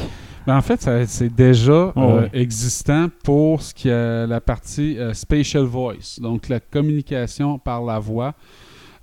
Ben, 0.48 0.58
en 0.58 0.62
fait, 0.62 0.88
c'est 1.08 1.34
déjà 1.34 1.94
Oh, 1.96 2.00
euh, 2.00 2.28
existant 2.34 3.10
pour 3.24 3.62
ce 3.62 3.74
qui 3.74 3.90
est 3.90 4.28
la 4.28 4.42
partie 4.42 4.98
euh, 4.98 5.14
Spatial 5.14 5.64
Voice, 5.64 6.20
donc 6.20 6.50
la 6.50 6.60
communication 6.60 7.60
par 7.60 7.84
la 7.84 8.00
voix. 8.00 8.34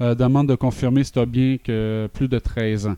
euh, 0.00 0.14
demande 0.14 0.48
de 0.48 0.54
confirmer 0.54 1.02
si 1.02 1.10
tu 1.12 1.18
as 1.18 1.26
bien 1.26 1.56
que 1.62 2.08
plus 2.12 2.28
de 2.28 2.38
13 2.38 2.86
ans. 2.86 2.96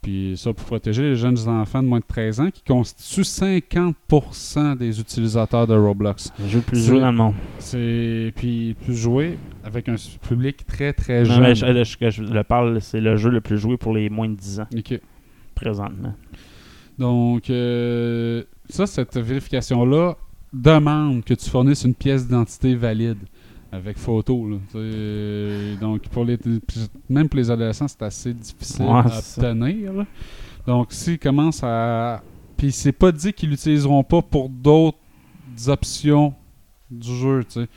Puis 0.00 0.32
ça, 0.38 0.54
pour 0.54 0.64
protéger 0.64 1.02
les 1.02 1.14
jeunes 1.16 1.36
enfants 1.48 1.82
de 1.82 1.88
moins 1.88 1.98
de 2.00 2.04
13 2.08 2.40
ans 2.40 2.50
qui 2.50 2.62
constituent 2.62 3.24
50% 3.24 4.74
des 4.78 4.98
utilisateurs 5.00 5.66
de 5.66 5.74
Roblox. 5.74 6.32
Le 6.38 6.48
jeu 6.48 6.58
le 6.58 6.62
plus 6.64 6.82
joué 6.86 7.00
dans 7.00 7.10
le 7.10 7.16
monde. 7.18 7.34
C'est 7.58 8.32
puis 8.36 8.74
plus 8.82 8.96
joué 8.96 9.38
avec 9.64 9.88
un 9.90 9.96
public 10.26 10.64
très 10.66 10.94
très 10.94 11.24
Non, 11.24 11.34
jeune. 11.34 11.42
mais 11.42 11.54
je, 11.54 11.66
le- 11.66 11.84
je- 11.84 12.10
je 12.10 12.22
le 12.22 12.42
parle, 12.44 12.80
c'est 12.80 13.00
le 13.02 13.16
jeu 13.18 13.28
le 13.28 13.42
plus 13.42 13.58
joué 13.58 13.76
pour 13.76 13.92
les 13.92 14.08
moins 14.08 14.28
de 14.30 14.34
10 14.36 14.60
ans, 14.60 14.66
Ok. 14.74 14.98
présentement. 15.54 16.14
Donc, 17.00 17.48
euh, 17.50 18.44
ça, 18.68 18.86
cette 18.86 19.16
vérification-là 19.16 20.16
demande 20.52 21.24
que 21.24 21.34
tu 21.34 21.48
fournisses 21.48 21.84
une 21.84 21.94
pièce 21.94 22.26
d'identité 22.26 22.74
valide 22.74 23.18
avec 23.72 23.96
photo. 23.98 24.48
là. 24.50 24.56
Euh, 24.74 25.76
donc, 25.76 26.02
pour 26.08 26.24
les, 26.24 26.38
même 27.08 27.28
pour 27.28 27.38
les 27.38 27.50
adolescents, 27.50 27.88
c'est 27.88 28.02
assez 28.02 28.34
difficile 28.34 28.84
Ouais, 28.84 28.98
à 29.00 29.18
obtenir. 29.18 29.92
là. 29.94 30.06
Donc, 30.66 30.92
s'ils 30.92 31.18
commencent 31.18 31.64
à. 31.64 32.22
Puis, 32.56 32.70
c'est 32.70 32.92
pas 32.92 33.10
dit 33.10 33.32
qu'ils 33.32 33.48
l'utiliseront 33.48 34.04
pas 34.04 34.20
pour 34.20 34.50
d'autres 34.50 34.98
options 35.68 36.34
du 36.90 37.16
jeu, 37.16 37.44
tu 37.44 37.60
sais, 37.62 37.68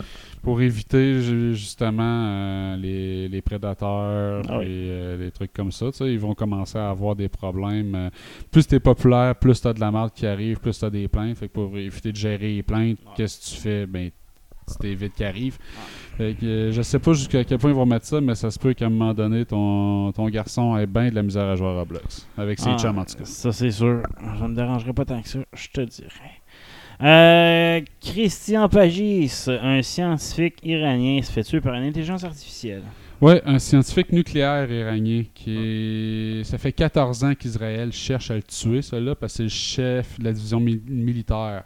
pour 0.43 0.61
éviter 0.61 1.21
ju- 1.21 1.55
justement 1.55 2.03
euh, 2.27 2.75
les, 2.77 3.27
les 3.29 3.41
prédateurs 3.41 4.43
Ah 4.49 4.59
oui. 4.59 4.65
et 4.65 4.67
euh, 4.91 5.17
les 5.17 5.31
trucs 5.31 5.53
comme 5.53 5.71
ça. 5.71 5.87
tu 5.91 5.97
sais, 5.99 6.13
Ils 6.13 6.19
vont 6.19 6.35
commencer 6.35 6.77
à 6.77 6.89
avoir 6.89 7.15
des 7.15 7.29
problèmes. 7.29 7.95
euh, 7.95 8.09
plus 8.51 8.67
t'es 8.67 8.79
populaire, 8.79 9.35
plus 9.35 9.59
t'as 9.61 9.73
de 9.73 9.79
la 9.79 9.89
merde 9.91 10.11
qui 10.13 10.27
arrive, 10.27 10.59
plus 10.59 10.77
t'as 10.77 10.89
des 10.89 11.07
plaintes. 11.07 11.37
Fait 11.37 11.47
que 11.47 11.53
pour 11.53 11.75
éviter 11.77 12.11
de 12.11 12.17
gérer 12.17 12.55
les 12.55 12.63
plaintes, 12.63 12.97
qu'est-ce 13.15 13.39
que 13.39 13.55
tu 13.55 13.61
fais? 13.61 13.85
Ben, 13.87 14.11
tu 14.67 14.75
t'évites 14.79 15.13
qui 15.15 15.23
arrive. 15.25 15.57
Fait 16.17 16.35
que, 16.39 16.45
euh, 16.45 16.71
je 16.71 16.81
sais 16.83 16.99
pas 16.99 17.11
jusqu'à 17.13 17.43
quel 17.43 17.57
point 17.57 17.71
ils 17.71 17.75
vont 17.75 17.85
mettre 17.85 18.05
ça, 18.05 18.21
mais 18.21 18.35
ça 18.35 18.49
se 18.51 18.57
peut 18.59 18.73
qu'à 18.73 18.85
un 18.85 18.89
moment 18.89 19.13
donné, 19.13 19.45
ton, 19.45 20.11
ton 20.13 20.27
garçon 20.29 20.77
ait 20.77 20.85
bien 20.85 21.09
de 21.09 21.15
la 21.15 21.23
misère 21.23 21.45
à 21.45 21.55
jouer 21.55 21.67
à 21.67 21.73
Roblox. 21.79 22.27
Avec 22.37 22.59
ses 22.59 22.69
Ah, 22.69 22.77
chums, 22.77 22.97
en 22.97 23.03
tout 23.05 23.15
cas. 23.15 23.25
Ça, 23.25 23.51
c'est 23.51 23.71
sûr. 23.71 24.03
Ça 24.39 24.47
me 24.47 24.55
dérangerait 24.55 24.93
pas 24.93 25.03
tant 25.05 25.21
que 25.21 25.27
ça, 25.27 25.39
je 25.53 25.67
te 25.69 25.81
dirais. 25.81 26.09
Euh, 27.03 27.81
Christian 28.01 28.69
Pagis, 28.69 29.45
un 29.47 29.81
scientifique 29.81 30.55
iranien, 30.63 31.21
se 31.21 31.31
fait 31.31 31.43
tuer 31.43 31.59
par 31.59 31.73
une 31.73 31.83
intelligence 31.83 32.23
artificielle. 32.23 32.83
Ouais, 33.19 33.41
un 33.45 33.59
scientifique 33.59 34.11
nucléaire 34.11 34.69
iranien 34.71 35.23
qui 35.33 35.55
est... 35.57 36.43
Ça 36.45 36.57
fait 36.57 36.71
14 36.71 37.23
ans 37.23 37.35
qu'Israël 37.35 37.91
cherche 37.91 38.31
à 38.31 38.35
le 38.35 38.43
tuer, 38.43 38.81
celui-là, 38.81 39.15
parce 39.15 39.33
que 39.33 39.37
c'est 39.37 39.43
le 39.43 39.49
chef 39.49 40.19
de 40.19 40.25
la 40.25 40.33
division 40.33 40.59
mi- 40.59 40.81
militaire 40.87 41.63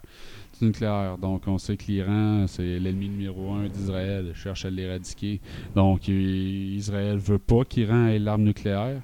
du 0.59 0.67
nucléaire. 0.67 1.17
Donc, 1.19 1.43
on 1.47 1.57
sait 1.57 1.77
que 1.77 1.85
l'Iran, 1.87 2.45
c'est 2.47 2.79
l'ennemi 2.79 3.09
numéro 3.09 3.53
un 3.53 3.67
d'Israël, 3.67 4.31
cherche 4.35 4.65
à 4.65 4.69
l'éradiquer. 4.69 5.39
Donc, 5.75 6.07
Israël 6.07 7.17
veut 7.17 7.39
pas 7.39 7.63
qu'Iran 7.63 8.07
ait 8.07 8.19
l'arme 8.19 8.43
nucléaire. 8.43 9.01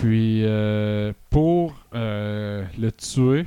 Puis, 0.00 0.42
euh, 0.44 1.12
pour 1.30 1.74
euh, 1.94 2.64
le 2.78 2.92
tuer, 2.92 3.44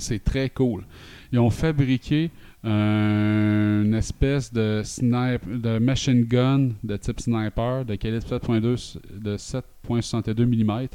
c'est 0.00 0.22
très 0.22 0.48
cool. 0.50 0.84
Ils 1.32 1.38
ont 1.40 1.50
fabriqué 1.50 2.30
un- 2.64 3.82
une 3.84 3.94
espèce 3.94 4.52
de 4.52 4.82
snipe, 4.84 5.60
de 5.60 5.78
machine 5.78 6.24
gun 6.24 6.70
de 6.84 6.96
type 6.96 7.20
sniper 7.20 7.84
de 7.84 7.96
calibre 7.96 8.24
7.2 8.26 8.98
de 9.12 9.36
7.62 9.36 10.46
mm 10.46 10.86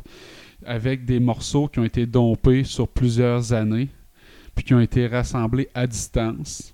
avec 0.66 1.04
des 1.06 1.20
morceaux 1.20 1.68
qui 1.68 1.80
ont 1.80 1.84
été 1.84 2.06
dompés 2.06 2.64
sur 2.64 2.88
plusieurs 2.88 3.52
années 3.54 3.90
puis 4.56 4.64
qui 4.64 4.74
ont 4.74 4.80
été 4.80 5.08
rassemblés 5.08 5.68
à 5.74 5.86
distance. 5.88 6.74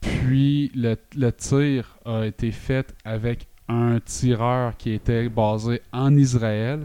Puis 0.00 0.70
le, 0.74 0.96
le 1.16 1.30
tir 1.32 1.96
a 2.04 2.24
été 2.26 2.50
fait 2.52 2.94
avec 3.04 3.46
un 3.68 4.00
tireur 4.00 4.76
qui 4.76 4.92
était 4.92 5.28
basé 5.28 5.82
en 5.92 6.16
Israël. 6.16 6.80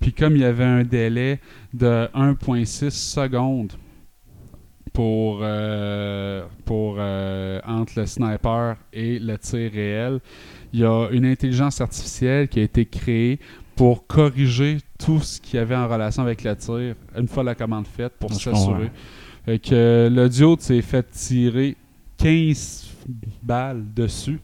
Puis 0.00 0.12
comme 0.12 0.36
il 0.36 0.42
y 0.42 0.44
avait 0.44 0.64
un 0.64 0.84
délai 0.84 1.40
de 1.74 2.08
1.6 2.14 2.90
secondes 2.90 3.72
pour, 5.00 5.38
euh, 5.40 6.44
pour 6.66 6.96
euh, 6.98 7.58
entre 7.66 7.92
le 7.96 8.04
sniper 8.04 8.76
et 8.92 9.18
le 9.18 9.38
tir 9.38 9.72
réel, 9.72 10.20
il 10.74 10.80
y 10.80 10.84
a 10.84 11.08
une 11.10 11.24
intelligence 11.24 11.80
artificielle 11.80 12.48
qui 12.48 12.60
a 12.60 12.64
été 12.64 12.84
créée 12.84 13.40
pour 13.76 14.06
corriger 14.06 14.76
tout 14.98 15.20
ce 15.20 15.40
qu'il 15.40 15.56
y 15.56 15.58
avait 15.58 15.74
en 15.74 15.88
relation 15.88 16.22
avec 16.22 16.44
le 16.44 16.54
tir 16.54 16.96
une 17.16 17.28
fois 17.28 17.42
la 17.42 17.54
commande 17.54 17.86
faite 17.86 18.12
pour 18.18 18.30
s'assurer. 18.34 18.90
que 19.46 20.10
le 20.12 20.28
duo 20.28 20.58
s'est 20.60 20.82
fait 20.82 21.10
tirer 21.10 21.78
15 22.18 22.90
balles 23.42 23.82
dessus. 23.94 24.38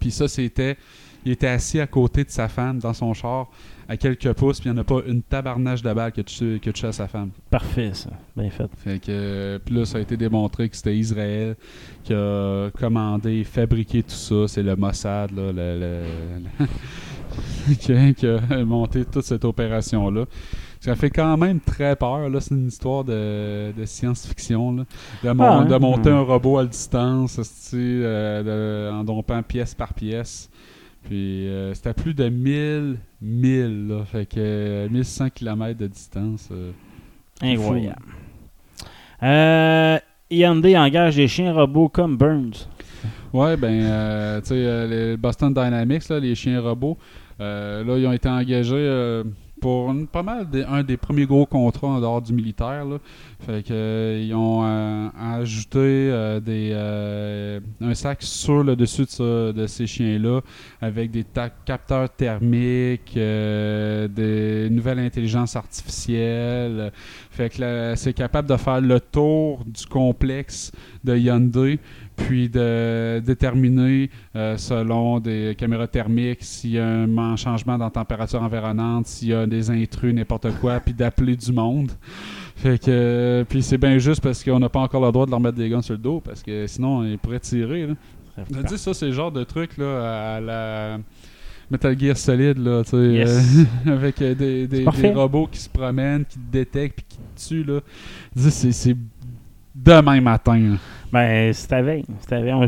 Puis 0.00 0.10
ça, 0.10 0.26
c'était. 0.26 0.76
Il 1.24 1.30
était 1.30 1.46
assis 1.46 1.78
à 1.78 1.86
côté 1.86 2.24
de 2.24 2.30
sa 2.30 2.48
femme 2.48 2.80
dans 2.80 2.94
son 2.94 3.14
char 3.14 3.48
à 3.88 3.96
quelques 3.96 4.32
pouces, 4.32 4.60
puis 4.60 4.68
il 4.68 4.72
n'y 4.72 4.78
en 4.78 4.82
a 4.82 4.84
pas 4.84 5.00
une 5.06 5.22
tabarnage 5.22 5.82
de 5.82 5.92
balles 5.92 6.12
que 6.12 6.20
tu 6.22 6.58
que 6.60 6.70
tu 6.70 6.86
à 6.86 6.92
sa 6.92 7.06
femme. 7.08 7.30
Parfait, 7.50 7.90
ça. 7.94 8.10
Bien 8.36 8.50
fait. 8.50 8.68
Fait 8.78 8.98
que, 8.98 9.60
puis 9.64 9.74
là, 9.74 9.84
ça 9.84 9.98
a 9.98 10.00
été 10.00 10.16
démontré 10.16 10.68
que 10.68 10.76
c'était 10.76 10.96
Israël 10.96 11.56
qui 12.02 12.12
a 12.14 12.70
commandé, 12.78 13.44
fabriqué 13.44 14.02
tout 14.02 14.10
ça. 14.10 14.48
C'est 14.48 14.62
le 14.62 14.74
Mossad, 14.76 15.30
là, 15.36 15.52
le, 15.52 15.78
le- 15.80 16.04
le- 16.58 16.66
qui, 18.14 18.26
a, 18.26 18.64
monté 18.64 19.04
toute 19.04 19.24
cette 19.24 19.44
opération-là. 19.44 20.24
Ça 20.80 20.94
fait 20.94 21.10
quand 21.10 21.36
même 21.36 21.58
très 21.60 21.96
peur. 21.96 22.28
Là, 22.28 22.40
c'est 22.40 22.54
une 22.54 22.68
histoire 22.68 23.02
de, 23.02 23.72
de 23.76 23.84
science-fiction. 23.84 24.76
là. 24.76 24.84
De, 25.24 25.30
mon- 25.32 25.44
Ah, 25.44 25.56
hein? 25.58 25.64
de 25.64 25.76
monter 25.76 26.10
Hmm. 26.10 26.14
un 26.16 26.20
robot 26.20 26.58
à 26.58 26.64
distance, 26.66 27.40
euh, 27.74 28.90
de- 28.90 28.94
en 28.94 29.02
dompant 29.04 29.42
pièce 29.42 29.74
par 29.74 29.94
pièce. 29.94 30.48
Puis 31.06 31.48
euh, 31.48 31.72
c'était 31.74 31.90
à 31.90 31.94
plus 31.94 32.14
de 32.14 32.28
1000 32.28 32.98
1000, 33.22 33.88
là. 33.88 34.04
Fait 34.04 34.26
que 34.26 34.34
euh, 34.38 34.88
1100 34.90 35.30
km 35.30 35.78
de 35.78 35.86
distance. 35.86 36.48
euh, 36.52 36.72
Incroyable. 37.42 38.02
Euh, 39.22 39.98
Hyundai 40.30 40.76
engage 40.76 41.16
des 41.16 41.28
chiens 41.28 41.52
robots 41.52 41.88
comme 41.88 42.16
Burns. 42.16 42.68
Ouais, 43.32 43.56
ben, 43.56 43.82
euh, 43.84 44.40
tu 44.40 44.48
sais, 44.48 44.54
euh, 44.56 44.86
les 45.12 45.16
Boston 45.16 45.52
Dynamics, 45.52 46.08
là, 46.08 46.18
les 46.18 46.34
chiens 46.34 46.60
robots, 46.60 46.96
euh, 47.40 47.84
là, 47.84 47.98
ils 47.98 48.06
ont 48.06 48.12
été 48.12 48.28
engagés 48.28 48.74
euh, 48.74 49.24
pour 49.60 49.92
pas 50.12 50.22
mal 50.22 50.46
un 50.68 50.82
des 50.82 50.96
premiers 50.96 51.26
gros 51.26 51.46
contrats 51.46 51.88
en 51.88 52.00
dehors 52.00 52.22
du 52.22 52.32
militaire. 52.32 52.84
Là. 52.84 52.98
Fait 53.40 53.62
que, 53.62 53.72
euh, 53.72 54.24
ils 54.26 54.34
ont 54.34 54.62
euh, 54.64 55.08
ajouté 55.18 55.78
euh, 55.78 56.40
des, 56.40 56.72
un 57.80 57.94
sac 57.94 58.22
sur 58.22 58.62
le 58.62 58.76
dessus 58.76 59.06
de, 59.18 59.66
ces 59.66 59.86
chiens-là 59.86 60.40
avec 60.80 61.10
des 61.10 61.24
capteurs 61.64 62.10
thermiques, 62.10 63.14
des 63.14 64.68
nouvelles 64.70 64.98
intelligences 64.98 65.56
artificielles. 65.56 66.92
Fait 67.30 67.50
que 67.50 67.94
c'est 67.96 68.14
capable 68.14 68.48
de 68.48 68.56
faire 68.56 68.80
le 68.80 69.00
tour 69.00 69.64
du 69.64 69.86
complexe 69.86 70.72
de 71.04 71.16
Hyundai 71.16 71.78
puis 72.16 72.48
de 72.48 73.20
déterminer 73.24 74.10
euh, 74.34 74.56
selon 74.56 75.20
des 75.20 75.54
caméras 75.56 75.86
thermiques 75.86 76.42
s'il 76.42 76.70
y 76.72 76.78
a 76.78 76.86
un 76.86 77.36
changement 77.36 77.76
dans 77.78 77.84
la 77.84 77.90
température 77.90 78.42
environnante, 78.42 79.06
s'il 79.06 79.28
y 79.28 79.34
a 79.34 79.46
des 79.46 79.70
intrus, 79.70 80.12
n'importe 80.14 80.50
quoi, 80.60 80.80
puis 80.80 80.94
d'appeler 80.94 81.36
du 81.36 81.52
monde. 81.52 81.92
Fait 82.56 82.78
que 82.78 82.86
euh, 82.88 83.44
puis 83.46 83.62
c'est 83.62 83.76
bien 83.78 83.98
juste 83.98 84.22
parce 84.22 84.42
qu'on 84.42 84.58
n'a 84.58 84.68
pas 84.70 84.80
encore 84.80 85.04
le 85.04 85.12
droit 85.12 85.26
de 85.26 85.30
leur 85.30 85.40
mettre 85.40 85.56
des 85.58 85.68
guns 85.68 85.82
sur 85.82 85.92
le 85.94 85.98
dos 85.98 86.20
parce 86.20 86.42
que 86.42 86.66
sinon 86.66 87.04
ils 87.04 87.18
pourraient 87.18 87.38
tirer. 87.40 87.86
Là. 87.88 87.94
Je 88.50 88.62
dis 88.62 88.78
ça, 88.78 88.92
c'est 88.94 89.06
le 89.06 89.12
genre 89.12 89.30
de 89.32 89.44
truc 89.44 89.76
là 89.76 90.36
à 90.36 90.40
la 90.40 90.98
Metal 91.70 91.98
Gear 91.98 92.16
Solid 92.16 92.56
là, 92.58 92.82
tu 92.84 92.90
sais, 92.90 92.96
Yes. 93.12 93.56
euh, 93.86 93.92
avec 93.92 94.22
euh, 94.22 94.34
des, 94.34 94.66
des- 94.66 94.84
parfait. 94.84 95.02
des 95.08 95.14
robots 95.14 95.48
qui 95.50 95.58
se 95.58 95.68
promènent, 95.68 96.24
qui 96.24 96.38
te 96.38 96.52
détectent 96.52 96.96
puis 96.96 97.04
qui 97.08 97.18
te 97.18 97.48
tuent 97.48 97.64
là. 97.64 97.80
C'est 98.36 98.72
c'est 98.72 98.96
demain 99.74 100.20
matin. 100.20 100.76
Ben, 101.16 101.52
c'est 101.52 101.72
à 101.72 101.82
veille. 101.82 102.04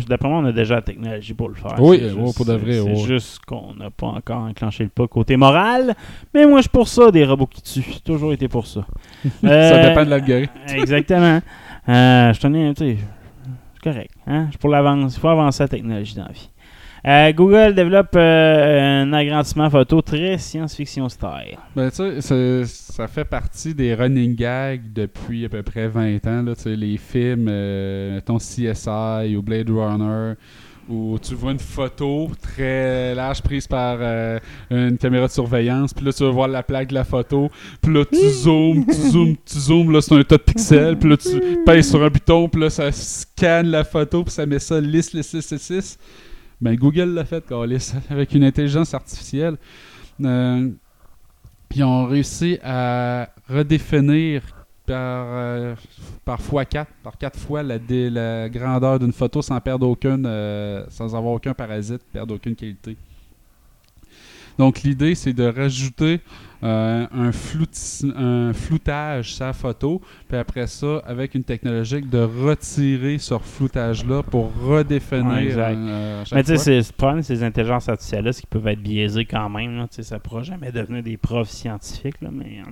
D'après 0.09 0.29
moi, 0.29 0.39
on 0.39 0.45
a 0.47 0.53
déjà 0.53 0.77
la 0.77 0.83
technologie 0.83 1.35
pour 1.35 1.49
le 1.49 1.55
faire. 1.55 1.75
Oui, 1.79 2.01
ouais, 2.03 2.33
pour 2.35 2.45
de 2.47 2.55
vrai, 2.55 2.73
C'est 2.75 2.81
ouais. 2.81 2.97
juste 2.97 3.45
qu'on 3.45 3.75
n'a 3.75 3.91
pas 3.91 4.07
encore 4.07 4.43
enclenché 4.45 4.85
le 4.85 4.91
pas 4.91 5.07
côté 5.07 5.37
moral. 5.37 5.95
Mais 6.33 6.47
moi, 6.47 6.59
je 6.59 6.63
suis 6.63 6.71
pour 6.71 6.89
ça, 6.89 7.11
des 7.11 7.25
robots 7.25 7.47
qui 7.47 7.61
tuent. 7.63 7.85
J'ai 7.93 8.01
toujours 8.01 8.33
été 8.33 8.49
pour 8.49 8.67
ça. 8.67 8.87
Ça 9.43 9.49
Euh, 9.49 9.89
dépend 9.89 10.05
de 10.05 10.11
l'algorithme. 10.11 10.53
Exactement. 10.75 11.41
Euh, 11.89 12.33
je 12.33 12.41
tenais, 12.41 12.73
tu 12.75 12.85
sais, 12.85 12.97
c'est 13.75 13.83
correct. 13.93 14.11
Hein? 14.27 14.45
Je 14.47 14.51
suis 14.53 14.59
pour 14.59 14.71
l'avance. 14.71 15.17
Il 15.17 15.21
faut 15.21 15.29
avancer 15.29 15.63
la 15.65 15.69
technologie 15.69 16.15
dans 16.15 16.25
la 16.25 16.33
vie. 16.33 16.51
Euh, 17.07 17.33
Google 17.33 17.75
développe 17.75 18.17
euh, 18.17 19.03
un 19.03 19.13
agrandissement 19.13 19.71
photo 19.71 20.03
très 20.03 20.39
science-fiction 20.39 21.09
style. 21.09 21.59
Ben, 21.77 21.91
tu 21.91 22.21
sais, 22.21 22.65
ça 22.67 23.07
fait 23.07 23.25
partie 23.25 23.75
des 23.75 23.95
running 23.95 24.35
gags 24.35 24.93
depuis 24.93 25.45
à 25.45 25.49
peu 25.49 25.63
près 25.63 25.89
20 25.89 26.27
ans. 26.27 26.43
Là, 26.43 26.55
les 26.67 26.97
films, 26.97 27.47
euh, 27.49 28.17
mettons 28.17 28.39
CSI 28.39 29.37
ou 29.37 29.43
Blade 29.43 29.71
Runner, 29.71 30.35
où 30.89 31.19
tu 31.21 31.35
vois 31.35 31.53
une 31.53 31.59
photo 31.59 32.31
très 32.41 33.15
large 33.15 33.43
prise 33.43 33.67
par 33.67 33.99
euh, 34.01 34.39
une 34.71 34.97
caméra 34.97 35.27
de 35.27 35.33
surveillance, 35.33 35.93
puis 35.93 36.05
là, 36.05 36.13
tu 36.13 36.25
vas 36.25 36.31
voir 36.31 36.49
la 36.49 36.63
plaque 36.63 36.89
de 36.89 36.95
la 36.95 37.05
photo, 37.05 37.51
puis 37.83 37.93
là, 37.93 38.05
tu 38.11 38.29
zoomes, 38.31 38.87
tu 38.87 39.11
zoomes, 39.11 39.37
tu 39.45 39.59
zoomes, 39.59 39.93
là, 39.93 40.01
c'est 40.01 40.15
un 40.15 40.25
tas 40.25 40.39
de 40.39 40.43
pixels, 40.43 40.97
puis 40.99 41.11
là, 41.11 41.17
tu 41.17 41.63
pèses 41.65 41.91
sur 41.91 42.03
un 42.03 42.09
bouton, 42.09 42.49
puis 42.49 42.63
là, 42.63 42.71
ça 42.71 42.91
scanne 42.91 43.69
la 43.69 43.85
photo, 43.85 44.25
puis 44.25 44.33
ça 44.33 44.47
met 44.47 44.59
ça 44.59 44.81
lisse, 44.81 45.13
lisse, 45.13 45.35
lisse, 45.35 45.71
lisse. 45.71 45.99
Ben, 46.61 46.75
Google 46.75 47.15
l'a 47.15 47.25
fait, 47.25 47.47
câlisse, 47.47 47.95
avec 48.11 48.35
une 48.35 48.45
intelligence 48.45 48.93
artificielle. 48.95 49.57
Euh, 50.25 50.71
ils 51.75 51.85
ont 51.85 52.07
réussi 52.07 52.59
à 52.63 53.29
redéfinir 53.49 54.43
par, 54.87 55.27
euh, 55.29 55.75
par 56.25 56.41
fois 56.41 56.65
4, 56.65 56.91
par 57.03 57.19
4 57.19 57.39
fois 57.39 57.63
la, 57.63 57.79
la 57.89 58.49
grandeur 58.49 58.99
d'une 58.99 59.13
photo 59.13 59.43
sans 59.43 59.61
perdre 59.61 59.87
aucune, 59.87 60.25
euh, 60.27 60.85
sans 60.89 61.15
avoir 61.15 61.35
aucun 61.35 61.55
parasite, 61.55 62.03
perdre 62.13 62.35
aucune 62.35 62.57
qualité. 62.57 62.97
Donc 64.59 64.83
l'idée 64.83 65.15
c'est 65.15 65.33
de 65.33 65.45
rajouter 65.45 66.21
euh, 66.65 67.07
un, 67.13 67.31
flouti- 67.31 68.13
un 68.17 68.53
floutage 68.53 69.39
la 69.39 69.53
photo, 69.53 70.03
puis 70.29 70.37
après 70.37 70.67
ça, 70.67 70.99
avec 71.07 71.37
une 71.37 71.45
technologie, 71.45 72.01
de 72.03 72.19
retirer 72.19 73.19
ce 73.19 73.39
floutage-là 73.39 74.25
pour 74.25 74.53
redéfinir. 74.61 75.27
Ouais, 75.29 75.45
exact. 75.45 75.77
euh, 75.79 76.25
Mais 76.33 76.43
tu 76.43 76.57
sais, 76.59 76.79
le 76.79 76.93
problème 76.97 77.23
ces 77.23 77.45
intelligences 77.45 77.89
artificielles-là, 77.89 78.33
c'est 78.33 78.41
qu'ils 78.41 78.49
peuvent 78.51 78.67
être 78.67 78.83
biaisés 78.83 79.25
quand 79.25 79.49
même. 79.49 79.77
Là, 79.77 79.87
ça 79.91 80.17
ne 80.17 80.21
pourra 80.21 80.43
jamais 80.43 80.73
devenir 80.73 81.05
des 81.05 81.17
profs 81.17 81.51
scientifiques, 81.51 82.21
là, 82.21 82.31
mais, 82.33 82.63
euh, 82.67 82.71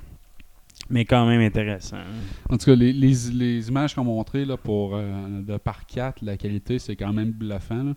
mais 0.90 1.04
quand 1.04 1.24
même 1.26 1.40
intéressant. 1.40 1.96
hein. 1.96 2.50
En 2.50 2.56
tout 2.58 2.66
cas, 2.66 2.74
les, 2.74 2.92
les, 2.92 3.12
les 3.32 3.68
images 3.68 3.94
qu'on 3.94 4.02
a 4.02 4.04
montrées 4.04 4.44
là, 4.44 4.56
pour, 4.56 4.96
euh, 4.96 5.42
de 5.46 5.56
par 5.58 5.86
4, 5.86 6.22
la 6.22 6.36
qualité, 6.36 6.78
c'est 6.80 6.96
quand 6.96 7.12
même 7.12 7.30
bluffant. 7.30 7.82
là. 7.84 7.92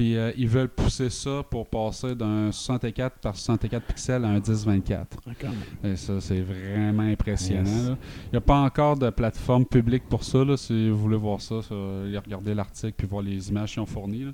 Puis 0.00 0.16
euh, 0.16 0.32
ils 0.38 0.48
veulent 0.48 0.70
pousser 0.70 1.10
ça 1.10 1.42
pour 1.50 1.66
passer 1.66 2.14
d'un 2.14 2.50
64 2.50 3.18
par 3.18 3.36
64 3.36 3.84
pixels 3.84 4.24
à 4.24 4.28
un 4.28 4.40
1024. 4.40 5.18
Ah, 5.26 5.30
quand 5.38 5.48
même. 5.48 5.92
Et 5.92 5.96
ça, 5.96 6.14
c'est 6.22 6.40
vraiment 6.40 7.02
impressionnant. 7.02 7.68
Yes. 7.68 7.88
là. 7.90 7.96
Il 8.28 8.30
n'y 8.32 8.38
a 8.38 8.40
pas 8.40 8.60
encore 8.60 8.96
de 8.96 9.10
plateforme 9.10 9.66
publique 9.66 10.04
pour 10.08 10.24
ça. 10.24 10.42
là. 10.42 10.56
si 10.56 10.88
vous 10.88 10.96
voulez 10.96 11.18
voir 11.18 11.42
ça, 11.42 11.56
ça, 11.60 11.74
regardez 11.74 12.54
l'article 12.54 12.94
puis 12.96 13.06
voir 13.06 13.22
les 13.22 13.50
images 13.50 13.74
qu'ils 13.74 13.82
ont 13.82 13.86
fournies. 13.86 14.24
là. 14.24 14.30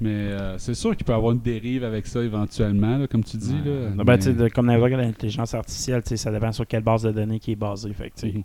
Mais 0.00 0.10
euh, 0.10 0.56
c'est 0.58 0.74
sûr 0.74 0.96
qu'il 0.96 1.04
peut 1.04 1.14
y 1.14 1.16
avoir 1.16 1.32
une 1.32 1.40
dérive 1.40 1.82
avec 1.82 2.06
ça 2.06 2.22
éventuellement, 2.22 2.96
là, 2.98 3.08
comme 3.08 3.24
tu 3.24 3.36
dis. 3.38 3.54
Ouais. 3.54 3.70
Là. 3.70 3.90
Ben, 3.96 4.04
Mais- 4.06 4.18
tu 4.18 4.24
sais, 4.26 4.34
de- 4.34 4.48
comme 4.50 4.66
n'importe 4.66 4.90
quelle 4.90 5.00
intelligence 5.00 5.52
artificielle, 5.52 6.02
ça 6.04 6.30
dépend 6.30 6.52
sur 6.52 6.64
quelle 6.64 6.84
base 6.84 7.02
de 7.02 7.10
données 7.10 7.40
qui 7.40 7.50
est 7.50 7.56
basée. 7.56 7.92
Fait 7.92 8.12
Mhm. 8.22 8.44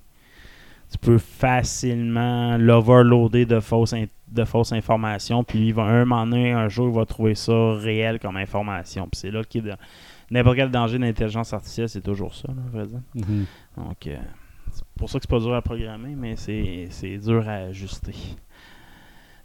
tu 0.91 0.97
peux 0.99 1.19
facilement 1.19 2.57
l'overloader 2.57 3.45
de 3.45 3.59
fausses, 3.59 3.93
de 4.33 4.43
fausses 4.45 4.71
informations. 4.73 5.43
Puis 5.43 5.67
il 5.67 5.73
va, 5.73 5.83
un 5.83 6.05
moment 6.05 6.25
donné, 6.25 6.51
un 6.51 6.67
jour, 6.69 6.87
il 6.89 6.95
va 6.95 7.05
trouver 7.05 7.35
ça 7.35 7.73
réel 7.75 8.19
comme 8.19 8.37
information. 8.37 9.03
Puis 9.11 9.19
c'est 9.21 9.31
là 9.31 9.43
qu'il 9.43 9.63
de- 9.63 9.75
n'importe 10.31 10.55
quel 10.57 10.71
danger 10.71 10.97
d'intelligence 10.99 11.53
artificielle, 11.53 11.89
c'est 11.89 12.01
toujours 12.01 12.33
ça, 12.33 12.47
là, 12.49 12.61
vrai. 12.71 12.87
Mhm. 13.15 13.45
Donc, 13.77 14.07
euh, 14.07 14.17
c'est 14.71 14.83
pour 14.97 15.09
ça 15.09 15.19
que 15.19 15.23
c'est 15.25 15.29
pas 15.29 15.39
dur 15.39 15.53
à 15.53 15.61
programmer, 15.61 16.15
mais 16.17 16.35
c'est 16.35 16.87
c'est 16.89 17.17
dur 17.17 17.47
à 17.47 17.53
ajuster. 17.69 18.15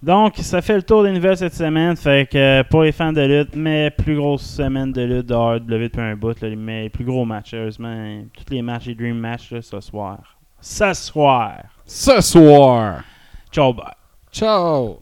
Donc, 0.01 0.36
ça 0.36 0.62
fait 0.62 0.76
le 0.76 0.82
tour 0.84 1.03
des 1.03 1.11
nouvelles 1.11 1.36
cette 1.36 1.55
semaine. 1.55 1.97
Fait 1.97 2.28
que 2.30 2.62
pour 2.70 2.82
les 2.84 2.93
fans 2.93 3.12
de 3.12 3.20
lutte, 3.20 3.57
mais 3.57 3.91
plus 3.91 4.14
grosse 4.16 4.43
semaine 4.49 4.93
de 4.93 5.03
lutte 5.03 5.26
de 5.26 5.34
AEW 5.34 5.59
depuis 5.66 6.01
un 6.01 6.14
bout, 6.14 6.41
là, 6.41 6.49
mais 6.57 6.82
les 6.84 6.89
plus 6.89 7.05
gros 7.05 7.24
matchs, 7.24 7.51
sérieusement. 7.51 8.22
Tous 8.32 8.55
les 8.55 8.62
matchs, 8.62 8.86
les 8.86 8.95
Dream 8.95 9.18
Match 9.18 9.51
là, 9.51 9.61
ce 9.61 9.80
soir. 9.80 10.39
Ce 10.61 10.93
soir. 10.95 11.62
Ce 11.84 12.20
soir! 12.20 13.03
Ciao, 13.51 13.72
bye. 13.72 13.97
Ciao! 14.30 15.00